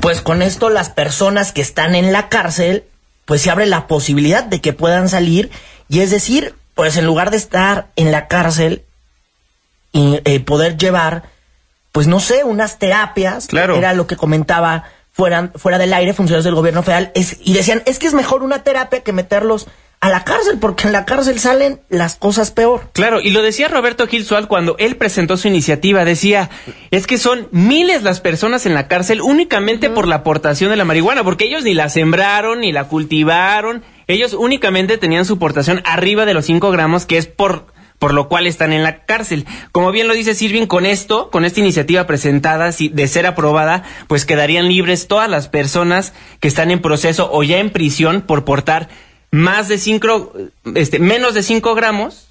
Pues 0.00 0.20
con 0.20 0.42
esto 0.42 0.70
las 0.70 0.90
personas 0.90 1.52
que 1.52 1.60
están 1.60 1.94
en 1.94 2.12
la 2.12 2.28
cárcel, 2.28 2.84
pues 3.24 3.42
se 3.42 3.50
abre 3.50 3.66
la 3.66 3.86
posibilidad 3.86 4.44
de 4.44 4.60
que 4.60 4.72
puedan 4.72 5.08
salir 5.08 5.50
y 5.88 6.00
es 6.00 6.10
decir, 6.10 6.54
pues 6.74 6.96
en 6.96 7.04
lugar 7.04 7.30
de 7.30 7.36
estar 7.36 7.88
en 7.96 8.12
la 8.12 8.28
cárcel 8.28 8.84
y 9.92 10.20
eh, 10.24 10.40
poder 10.40 10.76
llevar, 10.76 11.24
pues 11.98 12.06
no 12.06 12.20
sé, 12.20 12.44
unas 12.44 12.78
terapias, 12.78 13.48
Claro. 13.48 13.74
era 13.74 13.92
lo 13.92 14.06
que 14.06 14.14
comentaba 14.14 14.84
fuera, 15.10 15.50
fuera 15.56 15.78
del 15.78 15.92
aire, 15.92 16.12
funcionarios 16.14 16.44
del 16.44 16.54
gobierno 16.54 16.84
federal, 16.84 17.10
es, 17.16 17.38
y 17.42 17.54
decían, 17.54 17.82
es 17.86 17.98
que 17.98 18.06
es 18.06 18.14
mejor 18.14 18.44
una 18.44 18.62
terapia 18.62 19.00
que 19.00 19.12
meterlos 19.12 19.66
a 20.00 20.08
la 20.08 20.22
cárcel, 20.22 20.58
porque 20.60 20.86
en 20.86 20.92
la 20.92 21.04
cárcel 21.04 21.40
salen 21.40 21.80
las 21.88 22.14
cosas 22.14 22.52
peor. 22.52 22.90
Claro, 22.92 23.20
y 23.20 23.30
lo 23.30 23.42
decía 23.42 23.66
Roberto 23.66 24.06
Gil 24.06 24.24
Sual 24.24 24.46
cuando 24.46 24.76
él 24.78 24.94
presentó 24.94 25.36
su 25.36 25.48
iniciativa, 25.48 26.04
decía, 26.04 26.50
es 26.92 27.08
que 27.08 27.18
son 27.18 27.48
miles 27.50 28.04
las 28.04 28.20
personas 28.20 28.64
en 28.64 28.74
la 28.74 28.86
cárcel 28.86 29.20
únicamente 29.20 29.90
por 29.90 30.06
la 30.06 30.14
aportación 30.14 30.70
de 30.70 30.76
la 30.76 30.84
marihuana, 30.84 31.24
porque 31.24 31.46
ellos 31.46 31.64
ni 31.64 31.74
la 31.74 31.88
sembraron, 31.88 32.60
ni 32.60 32.70
la 32.70 32.84
cultivaron, 32.84 33.82
ellos 34.06 34.34
únicamente 34.34 34.98
tenían 34.98 35.24
su 35.24 35.32
aportación 35.34 35.82
arriba 35.84 36.26
de 36.26 36.34
los 36.34 36.44
5 36.46 36.70
gramos, 36.70 37.06
que 37.06 37.18
es 37.18 37.26
por 37.26 37.76
por 37.98 38.14
lo 38.14 38.28
cual 38.28 38.46
están 38.46 38.72
en 38.72 38.82
la 38.82 39.04
cárcel. 39.04 39.46
Como 39.72 39.90
bien 39.90 40.08
lo 40.08 40.14
dice 40.14 40.34
Sirvin, 40.34 40.66
con 40.66 40.86
esto, 40.86 41.30
con 41.30 41.44
esta 41.44 41.60
iniciativa 41.60 42.06
presentada, 42.06 42.72
si 42.72 42.88
de 42.88 43.08
ser 43.08 43.26
aprobada, 43.26 43.82
pues 44.06 44.24
quedarían 44.24 44.68
libres 44.68 45.08
todas 45.08 45.28
las 45.28 45.48
personas 45.48 46.12
que 46.40 46.48
están 46.48 46.70
en 46.70 46.80
proceso 46.80 47.28
o 47.32 47.42
ya 47.42 47.58
en 47.58 47.70
prisión 47.70 48.22
por 48.22 48.44
portar 48.44 48.88
más 49.30 49.68
de 49.68 49.78
5, 49.78 50.32
este, 50.74 50.98
menos 50.98 51.34
de 51.34 51.42
5 51.42 51.74
gramos. 51.74 52.24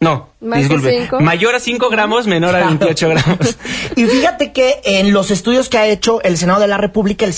No, 0.00 0.28
disculpe, 0.40 1.00
cinco. 1.00 1.20
mayor 1.20 1.54
a 1.54 1.60
5 1.60 1.88
gramos, 1.88 2.26
menor 2.26 2.50
a 2.54 2.58
Claro. 2.58 2.78
28 2.78 3.08
gramos. 3.08 3.58
Y 3.96 4.04
fíjate 4.04 4.52
que 4.52 4.80
en 4.84 5.12
los 5.12 5.30
estudios 5.30 5.70
que 5.70 5.78
ha 5.78 5.86
hecho 5.86 6.20
el 6.22 6.36
Senado 6.36 6.60
de 6.60 6.66
la 6.66 6.76
República, 6.76 7.24
el 7.24 7.32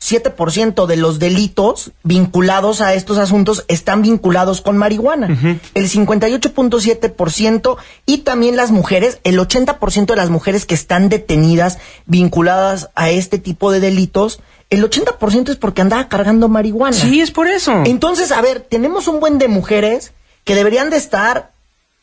58.7% 0.00 0.86
de 0.86 0.96
los 0.96 1.18
delitos 1.18 1.90
vinculados 2.02 2.80
a 2.80 2.94
estos 2.94 3.18
asuntos 3.18 3.64
están 3.68 4.02
vinculados 4.02 4.60
con 4.60 4.76
marihuana. 4.76 5.26
El 5.74 5.90
58.7% 5.90 7.76
y 8.06 8.18
también 8.18 8.56
las 8.56 8.70
mujeres, 8.70 9.18
el 9.24 9.38
80% 9.38 10.06
de 10.06 10.16
las 10.16 10.30
mujeres 10.30 10.66
que 10.66 10.74
están 10.74 11.08
detenidas 11.08 11.78
vinculadas 12.06 12.90
a 12.94 13.10
este 13.10 13.38
tipo 13.38 13.72
de 13.72 13.80
delitos, 13.80 14.40
el 14.70 14.88
80% 14.88 15.50
es 15.50 15.56
porque 15.56 15.82
andaba 15.82 16.08
cargando 16.08 16.48
marihuana. 16.48 16.96
Sí, 16.96 17.20
es 17.20 17.30
por 17.30 17.48
eso. 17.48 17.82
Entonces, 17.84 18.32
a 18.32 18.40
ver, 18.40 18.60
tenemos 18.60 19.08
un 19.08 19.20
buen 19.20 19.38
de 19.38 19.48
mujeres 19.48 20.12
que 20.44 20.54
deberían 20.54 20.90
de 20.90 20.96
estar 20.96 21.52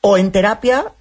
o 0.01 0.17
en 0.17 0.31
terapia 0.31 0.93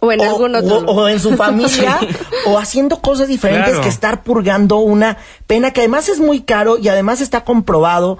O 0.00 0.12
en 0.12 0.20
o, 0.20 0.24
algún 0.24 0.54
otro. 0.54 0.78
o- 0.78 0.92
o 1.02 1.08
en 1.08 1.18
su 1.20 1.34
familia 1.36 1.98
o 2.46 2.58
haciendo 2.58 3.00
cosas 3.00 3.28
diferentes 3.28 3.70
Claro. 3.70 3.82
que 3.82 3.88
estar 3.88 4.22
purgando 4.22 4.76
una 4.78 5.16
pena 5.46 5.72
que 5.72 5.80
además 5.80 6.08
es 6.08 6.20
muy 6.20 6.40
caro 6.42 6.78
y 6.78 6.88
además 6.88 7.20
está 7.20 7.44
comprobado 7.44 8.18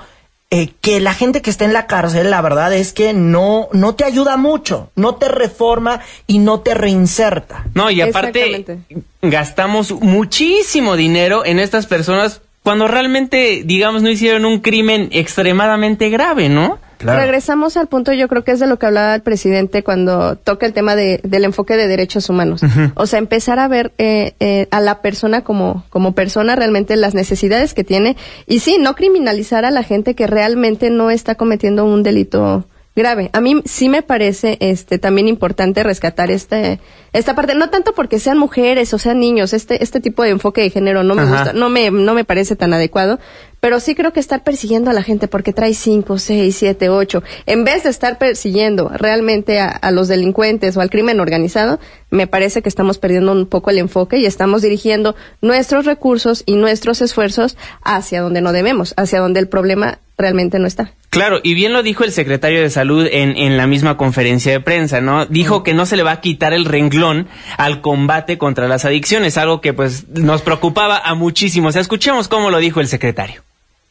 eh, 0.51 0.71
que 0.81 0.99
la 0.99 1.13
gente 1.13 1.43
que 1.43 1.51
está 1.51 1.67
en 1.67 1.75
la 1.75 1.87
cárcel, 1.87 2.31
la 2.31 2.41
verdad 2.41 2.73
es 2.73 2.95
que 2.95 3.13
no, 3.13 3.69
no 3.73 3.95
te 3.95 4.05
ayuda 4.05 4.39
mucho, 4.39 4.91
no 4.97 5.17
te 5.17 5.29
reforma 5.29 6.01
y 6.27 6.39
no 6.39 6.61
te 6.61 6.73
reinserta. 6.73 7.67
No, 7.75 7.91
y 7.91 8.01
aparte 8.01 8.79
gastamos 9.21 9.93
muchísimo 9.93 10.97
dinero 10.97 11.45
en 11.45 11.59
estas 11.59 11.85
personas 11.87 12.41
cuando 12.63 12.89
realmente, 12.89 13.63
digamos, 13.65 14.03
no 14.03 14.09
hicieron 14.11 14.45
un 14.47 14.61
crimen 14.61 15.09
extremadamente 15.13 16.09
grave, 16.11 16.49
¿no? 16.49 16.79
Regresamos 17.01 17.77
al 17.77 17.87
punto, 17.87 18.13
yo 18.13 18.29
creo 18.29 18.45
que 18.45 18.53
es 18.53 18.61
de 18.61 18.67
lo 18.67 18.79
que 18.79 18.87
hablaba 18.87 19.15
el 19.15 19.23
presidente 19.23 19.83
cuando 19.83 20.37
toca 20.37 20.67
el 20.67 20.73
tema 20.73 20.97
de, 20.97 21.21
del 21.23 21.45
enfoque 21.45 21.77
de 21.77 21.89
derechos 21.89 22.29
humanos. 22.29 22.61
O 22.95 23.07
sea, 23.07 23.19
empezar 23.19 23.59
a 23.59 23.69
ver 23.69 23.93
eh, 23.99 24.35
eh, 24.41 24.67
a 24.71 24.81
la 24.81 25.01
persona 25.01 25.43
como, 25.43 25.85
como 25.91 26.13
persona 26.13 26.57
realmente 26.57 26.97
las 26.97 27.15
necesidades 27.15 27.75
que 27.75 27.85
tiene 27.85 28.17
y 28.47 28.61
sí, 28.61 28.79
no 28.81 28.95
criminalizar 28.95 29.65
a 29.65 29.71
la 29.71 29.83
gente 29.83 30.15
que 30.15 30.27
realmente 30.27 30.91
no 30.91 31.11
está 31.11 31.35
cometiendo 31.35 31.85
un 31.85 32.03
delito 32.03 32.65
grave. 32.99 33.31
A 33.33 33.41
mí 33.41 33.63
sí 33.65 33.89
me 33.89 34.03
parece 34.03 34.59
este 34.61 34.99
también 34.99 35.29
importante 35.29 35.83
rescatar 35.83 36.31
este 36.31 36.81
esta 37.13 37.35
parte, 37.35 37.55
no 37.55 37.71
tanto 37.71 37.95
porque 37.95 38.19
sean 38.19 38.37
mujeres 38.37 38.93
o 38.93 38.99
sean 38.99 39.21
niños, 39.21 39.55
este 39.55 39.83
este 39.83 40.01
tipo 40.01 40.23
de 40.23 40.31
enfoque 40.31 40.61
de 40.61 40.71
género 40.71 41.03
no 41.03 41.15
me 41.15 41.23
Ajá. 41.23 41.31
gusta, 41.31 41.53
no 41.55 41.71
me 41.71 41.91
no 41.91 42.13
me 42.13 42.25
parece 42.25 42.57
tan 42.57 42.75
adecuado, 42.75 43.19
pero 43.61 43.81
sí 43.81 43.95
creo 43.95 44.13
que 44.13 44.21
estar 44.21 44.43
persiguiendo 44.45 44.91
a 44.91 44.95
la 44.95 45.03
gente 45.03 45.29
porque 45.29 45.53
trae 45.53 45.75
cinco, 45.75 46.19
seis, 46.19 46.57
siete, 46.57 46.89
ocho, 46.89 47.23
en 47.47 47.65
vez 47.65 47.85
de 47.85 47.91
estar 47.91 48.19
persiguiendo 48.19 48.89
realmente 48.89 49.61
a, 49.61 49.69
a 49.69 49.91
los 49.91 50.09
delincuentes 50.09 50.77
o 50.77 50.81
al 50.81 50.91
crimen 50.91 51.21
organizado, 51.21 51.81
me 52.11 52.27
parece 52.27 52.63
que 52.63 52.69
estamos 52.69 52.99
perdiendo 52.99 53.33
un 53.33 53.47
poco 53.47 53.71
el 53.71 53.79
enfoque 53.79 54.19
y 54.19 54.27
estamos 54.27 54.63
dirigiendo 54.63 55.15
nuestros 55.43 55.85
recursos 55.85 56.43
y 56.47 56.57
nuestros 56.57 57.03
esfuerzos 57.03 57.57
hacia 57.83 58.23
donde 58.23 58.41
no 58.41 58.53
debemos, 58.53 58.95
hacia 58.97 59.21
donde 59.21 59.41
el 59.41 59.49
problema 59.49 59.99
realmente 60.17 60.59
no 60.59 60.67
está. 60.67 60.93
Claro, 61.11 61.41
y 61.43 61.55
bien 61.55 61.73
lo 61.73 61.83
dijo 61.83 62.05
el 62.05 62.13
secretario 62.13 62.61
de 62.61 62.71
Salud 62.71 63.07
en, 63.11 63.37
en 63.37 63.57
la 63.57 63.67
misma 63.67 63.97
conferencia 63.97 64.53
de 64.53 64.61
prensa, 64.61 65.01
¿no? 65.01 65.27
Dijo 65.27 65.63
que 65.63 65.75
no 65.75 65.87
se 65.87 65.97
le 65.97 66.03
va 66.03 66.13
a 66.13 66.21
quitar 66.21 66.53
el 66.53 66.65
renglón 66.65 67.29
al 67.57 67.81
combate 67.81 68.37
contra 68.37 68.69
las 68.69 68.85
adicciones, 68.85 69.39
algo 69.39 69.61
que 69.61 69.73
pues 69.73 70.09
nos 70.09 70.43
preocupaba 70.43 70.99
a 70.99 71.15
muchísimos. 71.15 71.77
Escuchemos 71.77 72.29
cómo 72.29 72.51
lo 72.51 72.59
dijo 72.59 72.81
el 72.81 72.89
secretario. 72.89 73.48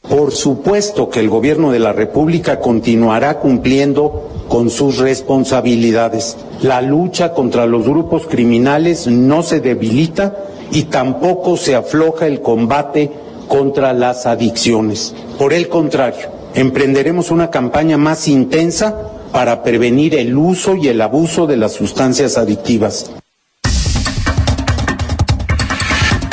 Por 0.09 0.31
supuesto 0.31 1.09
que 1.09 1.19
el 1.19 1.29
gobierno 1.29 1.71
de 1.71 1.79
la 1.79 1.91
República 1.91 2.59
continuará 2.59 3.39
cumpliendo 3.39 4.29
con 4.47 4.69
sus 4.69 4.97
responsabilidades. 4.99 6.37
La 6.61 6.81
lucha 6.81 7.33
contra 7.33 7.65
los 7.65 7.85
grupos 7.85 8.25
criminales 8.25 9.07
no 9.07 9.43
se 9.43 9.59
debilita 9.59 10.37
y 10.71 10.83
tampoco 10.83 11.57
se 11.57 11.75
afloja 11.75 12.25
el 12.25 12.41
combate 12.41 13.11
contra 13.49 13.93
las 13.93 14.25
adicciones. 14.25 15.13
Por 15.37 15.53
el 15.53 15.67
contrario, 15.67 16.29
emprenderemos 16.55 17.29
una 17.29 17.49
campaña 17.49 17.97
más 17.97 18.27
intensa 18.27 18.95
para 19.31 19.61
prevenir 19.61 20.15
el 20.15 20.37
uso 20.37 20.75
y 20.75 20.87
el 20.87 21.01
abuso 21.01 21.47
de 21.47 21.57
las 21.57 21.73
sustancias 21.73 22.37
adictivas. 22.37 23.11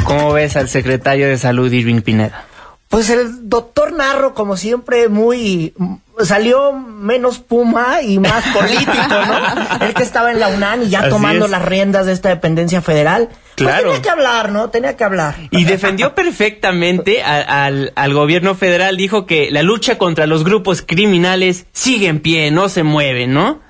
¿Cómo 0.04 0.32
ves 0.32 0.56
al 0.56 0.68
secretario 0.68 1.26
de 1.26 1.38
Salud, 1.38 1.72
Irving 1.72 2.02
Pineda? 2.02 2.46
Pues 2.94 3.10
el 3.10 3.48
doctor 3.48 3.92
Narro, 3.92 4.34
como 4.34 4.56
siempre, 4.56 5.08
muy 5.08 5.74
salió 6.22 6.72
menos 6.72 7.40
puma 7.40 8.02
y 8.02 8.20
más 8.20 8.44
político, 8.54 8.92
¿no? 9.08 9.80
Él 9.86 9.94
que 9.94 10.04
estaba 10.04 10.30
en 10.30 10.38
la 10.38 10.46
UNAM 10.48 10.84
y 10.84 10.90
ya 10.90 11.00
Así 11.00 11.08
tomando 11.10 11.46
es. 11.46 11.50
las 11.50 11.62
riendas 11.64 12.06
de 12.06 12.12
esta 12.12 12.28
dependencia 12.28 12.80
federal. 12.82 13.30
Pues 13.56 13.68
Claro. 13.68 13.86
tenía 13.88 14.02
que 14.02 14.10
hablar, 14.10 14.52
¿no? 14.52 14.70
Tenía 14.70 14.96
que 14.96 15.02
hablar. 15.02 15.34
Y 15.50 15.64
defendió 15.64 16.14
perfectamente 16.14 17.24
a- 17.24 17.64
al, 17.64 17.92
al 17.96 18.14
gobierno 18.14 18.54
federal, 18.54 18.96
dijo 18.96 19.26
que 19.26 19.50
la 19.50 19.64
lucha 19.64 19.98
contra 19.98 20.28
los 20.28 20.44
grupos 20.44 20.82
criminales 20.82 21.66
sigue 21.72 22.06
en 22.06 22.20
pie, 22.20 22.52
no 22.52 22.68
se 22.68 22.84
mueve, 22.84 23.26
¿no? 23.26 23.60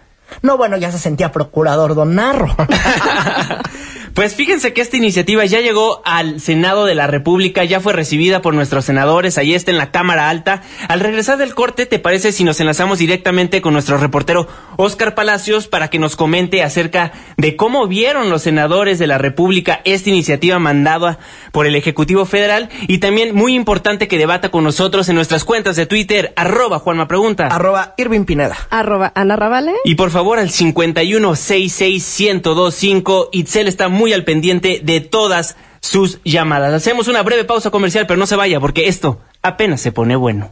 No, 0.42 0.58
bueno, 0.58 0.76
ya 0.76 0.92
se 0.92 0.98
sentía 0.98 1.32
procurador 1.32 1.94
don 1.94 2.14
Narro. 2.14 2.54
Pues 4.14 4.36
fíjense 4.36 4.72
que 4.72 4.80
esta 4.80 4.96
iniciativa 4.96 5.44
ya 5.44 5.60
llegó 5.60 6.00
al 6.04 6.40
Senado 6.40 6.84
de 6.84 6.94
la 6.94 7.08
República, 7.08 7.64
ya 7.64 7.80
fue 7.80 7.92
recibida 7.92 8.42
por 8.42 8.54
nuestros 8.54 8.84
senadores, 8.84 9.38
ahí 9.38 9.54
está 9.54 9.72
en 9.72 9.76
la 9.76 9.90
Cámara 9.90 10.30
Alta. 10.30 10.62
Al 10.86 11.00
regresar 11.00 11.36
del 11.36 11.56
corte, 11.56 11.84
¿te 11.84 11.98
parece 11.98 12.30
si 12.30 12.44
nos 12.44 12.60
enlazamos 12.60 13.00
directamente 13.00 13.60
con 13.60 13.72
nuestro 13.72 13.98
reportero 13.98 14.46
Oscar 14.76 15.16
Palacios 15.16 15.66
para 15.66 15.90
que 15.90 15.98
nos 15.98 16.14
comente 16.14 16.62
acerca 16.62 17.10
de 17.36 17.56
cómo 17.56 17.88
vieron 17.88 18.30
los 18.30 18.42
senadores 18.42 19.00
de 19.00 19.08
la 19.08 19.18
República 19.18 19.80
esta 19.84 20.10
iniciativa 20.10 20.60
mandada 20.60 21.18
por 21.50 21.66
el 21.66 21.74
Ejecutivo 21.74 22.24
Federal? 22.24 22.68
Y 22.86 22.98
también 22.98 23.34
muy 23.34 23.56
importante 23.56 24.06
que 24.06 24.16
debata 24.16 24.52
con 24.52 24.62
nosotros 24.62 25.08
en 25.08 25.16
nuestras 25.16 25.42
cuentas 25.42 25.74
de 25.74 25.86
Twitter, 25.86 26.32
arroba 26.36 26.78
Juanma 26.78 27.08
Pregunta. 27.08 27.48
Arroba 27.48 27.94
Irving 27.96 28.26
Pineda. 28.26 28.56
Arroba 28.70 29.10
Ana 29.16 29.34
Ravale. 29.34 29.72
Y 29.84 29.96
por 29.96 30.12
favor 30.12 30.38
al 30.38 30.50
5166125, 30.50 33.30
Itzel 33.32 33.66
está 33.66 33.88
muy 33.88 34.03
al 34.12 34.24
pendiente 34.24 34.80
de 34.82 35.00
todas 35.00 35.56
sus 35.80 36.20
llamadas. 36.24 36.72
Hacemos 36.72 37.08
una 37.08 37.22
breve 37.22 37.44
pausa 37.44 37.70
comercial, 37.70 38.06
pero 38.06 38.18
no 38.18 38.26
se 38.26 38.36
vaya 38.36 38.60
porque 38.60 38.88
esto 38.88 39.20
apenas 39.42 39.80
se 39.80 39.92
pone 39.92 40.16
bueno. 40.16 40.50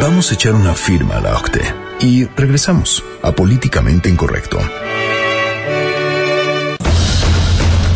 Vamos 0.00 0.30
a 0.30 0.34
echar 0.34 0.54
una 0.54 0.74
firma 0.74 1.16
a 1.16 1.20
la 1.20 1.36
OCTE 1.36 1.60
y 2.00 2.24
regresamos 2.36 3.02
a 3.22 3.32
Políticamente 3.32 4.08
Incorrecto. 4.08 4.58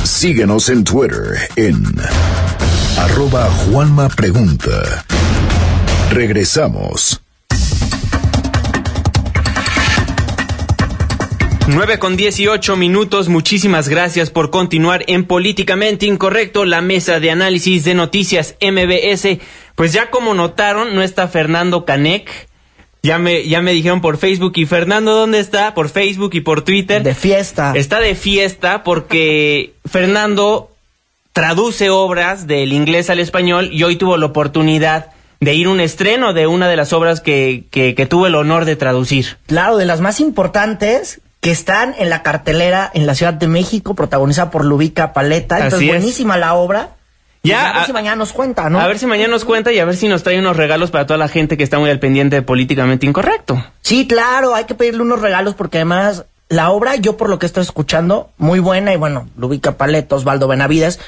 Síguenos 0.04 0.68
en 0.68 0.85
Twitter 0.85 1.38
en 1.56 1.82
arroba 2.99 3.49
Juanma 3.50 4.09
Pregunta. 4.09 5.04
Regresamos. 6.11 7.23
9 11.73 12.00
con 12.00 12.17
18 12.17 12.75
minutos, 12.75 13.29
muchísimas 13.29 13.89
gracias 13.89 14.31
por 14.31 14.50
continuar 14.50 15.05
en 15.07 15.25
Políticamente 15.25 16.05
Incorrecto, 16.05 16.65
la 16.65 16.81
mesa 16.81 17.21
de 17.21 17.31
análisis 17.31 17.85
de 17.85 17.95
noticias 17.95 18.57
MBS. 18.61 19.39
Pues 19.77 19.93
ya 19.93 20.11
como 20.11 20.35
notaron, 20.35 20.97
no 20.97 21.03
está 21.03 21.29
Fernando 21.29 21.85
Canek. 21.85 22.49
Ya 23.05 23.19
me, 23.19 23.47
ya 23.47 23.62
me 23.62 23.73
dijeron 23.73 24.00
por 24.00 24.19
Facebook. 24.19 24.55
¿Y 24.57 24.67
Fernando 24.67 25.15
dónde 25.15 25.39
está? 25.39 25.73
Por 25.73 25.91
Facebook 25.91 26.31
y 26.35 26.41
por 26.41 26.62
Twitter. 26.62 27.05
De 27.05 27.15
fiesta. 27.15 27.73
Está 27.77 28.00
de 28.00 28.17
fiesta 28.17 28.83
porque 28.83 29.75
Fernando 29.89 30.73
traduce 31.33 31.89
obras 31.89 32.49
del 32.49 32.73
inglés 32.73 33.11
al 33.11 33.21
español 33.21 33.71
y 33.73 33.85
hoy 33.85 33.95
tuvo 33.95 34.17
la 34.17 34.27
oportunidad 34.27 35.12
de 35.39 35.55
ir 35.55 35.69
a 35.69 35.71
un 35.71 35.79
estreno 35.79 36.33
de 36.33 36.49
una 36.49 36.69
de 36.69 36.75
las 36.75 36.93
obras 36.93 37.21
que, 37.21 37.62
que, 37.71 37.95
que 37.95 38.07
tuve 38.07 38.27
el 38.27 38.35
honor 38.35 38.65
de 38.65 38.75
traducir. 38.75 39.39
Claro, 39.47 39.77
de 39.77 39.87
las 39.87 40.00
más 40.00 40.19
importantes 40.19 41.21
que 41.40 41.50
están 41.50 41.94
en 41.99 42.11
la 42.11 42.23
cartelera 42.23 42.90
en 42.92 43.06
la 43.06 43.14
Ciudad 43.14 43.32
de 43.35 43.47
México, 43.47 43.94
protagonizada 43.94 44.50
por 44.50 44.64
Lubica 44.64 45.12
Paleta. 45.12 45.56
Entonces, 45.56 45.82
es. 45.82 45.88
buenísima 45.88 46.37
la 46.37 46.54
obra. 46.54 46.90
Ya, 47.42 47.54
Y 47.54 47.56
a 47.66 47.73
ver 47.73 47.82
a- 47.82 47.87
si 47.87 47.92
mañana 47.94 48.16
nos 48.16 48.32
cuenta, 48.35 48.68
¿no? 48.68 48.78
A 48.78 48.87
ver 48.87 48.99
si 48.99 49.06
mañana 49.06 49.28
nos 49.30 49.47
cuenta 49.47 49.73
y 49.73 49.78
a 49.78 49.87
ver 49.87 49.97
si 49.97 50.09
nos 50.09 50.23
trae 50.23 50.38
unos 50.38 50.59
regalos 50.59 50.90
para 50.90 51.06
toda 51.06 51.16
la 51.16 51.28
gente 51.28 51.56
que 51.56 51.64
está 51.64 51.78
muy 51.78 51.88
al 51.88 51.99
pendiente 51.99 52.37
de 52.37 52.42
políticamente 52.42 53.06
incorrecto. 53.06 53.64
Sí, 53.80 54.06
claro, 54.06 54.54
hay 54.54 54.64
que 54.64 54.75
pedirle 54.75 55.00
unos 55.00 55.23
regalos 55.23 55.54
porque 55.54 55.78
además 55.78 56.26
la 56.50 56.68
obra, 56.70 56.97
yo 56.97 57.16
por 57.16 57.30
lo 57.30 57.38
que 57.38 57.47
estoy 57.47 57.62
escuchando, 57.62 58.28
muy 58.37 58.59
buena 58.61 58.92
y 58.92 58.99
bueno, 58.99 59.28
Lubica 59.38 59.73
Paleta, 59.78 60.16
Osvaldo 60.16 60.49
Benavides, 60.49 61.00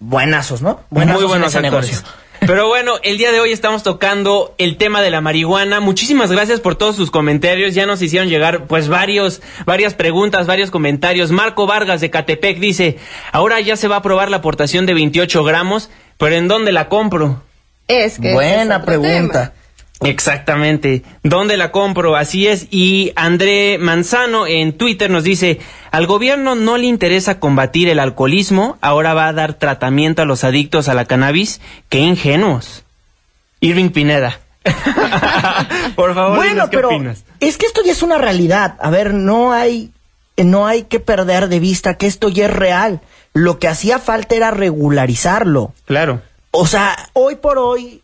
buenazos, 0.00 0.62
¿no? 0.62 0.80
Buenazos 0.90 1.22
muy 1.22 1.24
en 1.26 1.28
buenos 1.30 1.54
ese 1.54 1.64
actores. 1.64 1.90
negocio. 1.92 2.08
Pero 2.46 2.68
bueno, 2.68 2.94
el 3.02 3.18
día 3.18 3.32
de 3.32 3.40
hoy 3.40 3.50
estamos 3.50 3.82
tocando 3.82 4.54
el 4.58 4.76
tema 4.76 5.02
de 5.02 5.10
la 5.10 5.20
marihuana. 5.20 5.80
Muchísimas 5.80 6.30
gracias 6.30 6.60
por 6.60 6.76
todos 6.76 6.94
sus 6.94 7.10
comentarios. 7.10 7.74
Ya 7.74 7.86
nos 7.86 8.00
hicieron 8.00 8.28
llegar 8.28 8.66
pues 8.66 8.86
varios, 8.86 9.42
varias 9.64 9.94
preguntas, 9.94 10.46
varios 10.46 10.70
comentarios. 10.70 11.32
Marco 11.32 11.66
Vargas 11.66 12.00
de 12.00 12.10
Catepec 12.10 12.60
dice, 12.60 12.98
ahora 13.32 13.60
ya 13.60 13.76
se 13.76 13.88
va 13.88 13.96
a 13.96 13.98
aprobar 13.98 14.30
la 14.30 14.36
aportación 14.36 14.86
de 14.86 14.94
28 14.94 15.42
gramos, 15.42 15.90
pero 16.18 16.36
¿en 16.36 16.46
dónde 16.46 16.70
la 16.70 16.88
compro? 16.88 17.42
Es 17.88 18.20
que 18.20 18.28
es 18.28 18.34
Buena 18.34 18.84
pregunta. 18.84 19.52
Exactamente. 20.02 21.02
¿Dónde 21.22 21.56
la 21.56 21.72
compro? 21.72 22.16
Así 22.16 22.46
es. 22.46 22.66
Y 22.70 23.12
André 23.16 23.78
Manzano 23.78 24.46
en 24.46 24.76
Twitter 24.76 25.10
nos 25.10 25.24
dice, 25.24 25.58
al 25.90 26.06
gobierno 26.06 26.54
no 26.54 26.76
le 26.76 26.86
interesa 26.86 27.40
combatir 27.40 27.88
el 27.88 27.98
alcoholismo, 27.98 28.76
ahora 28.80 29.14
va 29.14 29.28
a 29.28 29.32
dar 29.32 29.54
tratamiento 29.54 30.22
a 30.22 30.26
los 30.26 30.44
adictos 30.44 30.88
a 30.88 30.94
la 30.94 31.06
cannabis. 31.06 31.60
¡Qué 31.88 31.98
ingenuos! 32.00 32.84
Irving 33.60 33.88
Pineda. 33.90 34.38
Por 35.96 36.14
favor, 36.14 36.36
Bueno, 36.36 36.52
dinos 36.52 36.70
qué 36.70 36.76
pero 36.76 36.88
opinas. 36.88 37.24
es 37.40 37.56
que 37.56 37.66
esto 37.66 37.80
ya 37.84 37.92
es 37.92 38.02
una 38.02 38.18
realidad. 38.18 38.76
A 38.80 38.90
ver, 38.90 39.14
no 39.14 39.52
hay, 39.52 39.90
no 40.36 40.66
hay 40.66 40.82
que 40.84 41.00
perder 41.00 41.48
de 41.48 41.60
vista 41.60 41.94
que 41.94 42.06
esto 42.06 42.28
ya 42.28 42.46
es 42.46 42.52
real. 42.52 43.00
Lo 43.32 43.58
que 43.58 43.68
hacía 43.68 43.98
falta 43.98 44.34
era 44.34 44.50
regularizarlo. 44.50 45.72
Claro. 45.84 46.20
O 46.50 46.66
sea, 46.66 46.96
hoy 47.12 47.36
por 47.36 47.58
hoy 47.58 48.02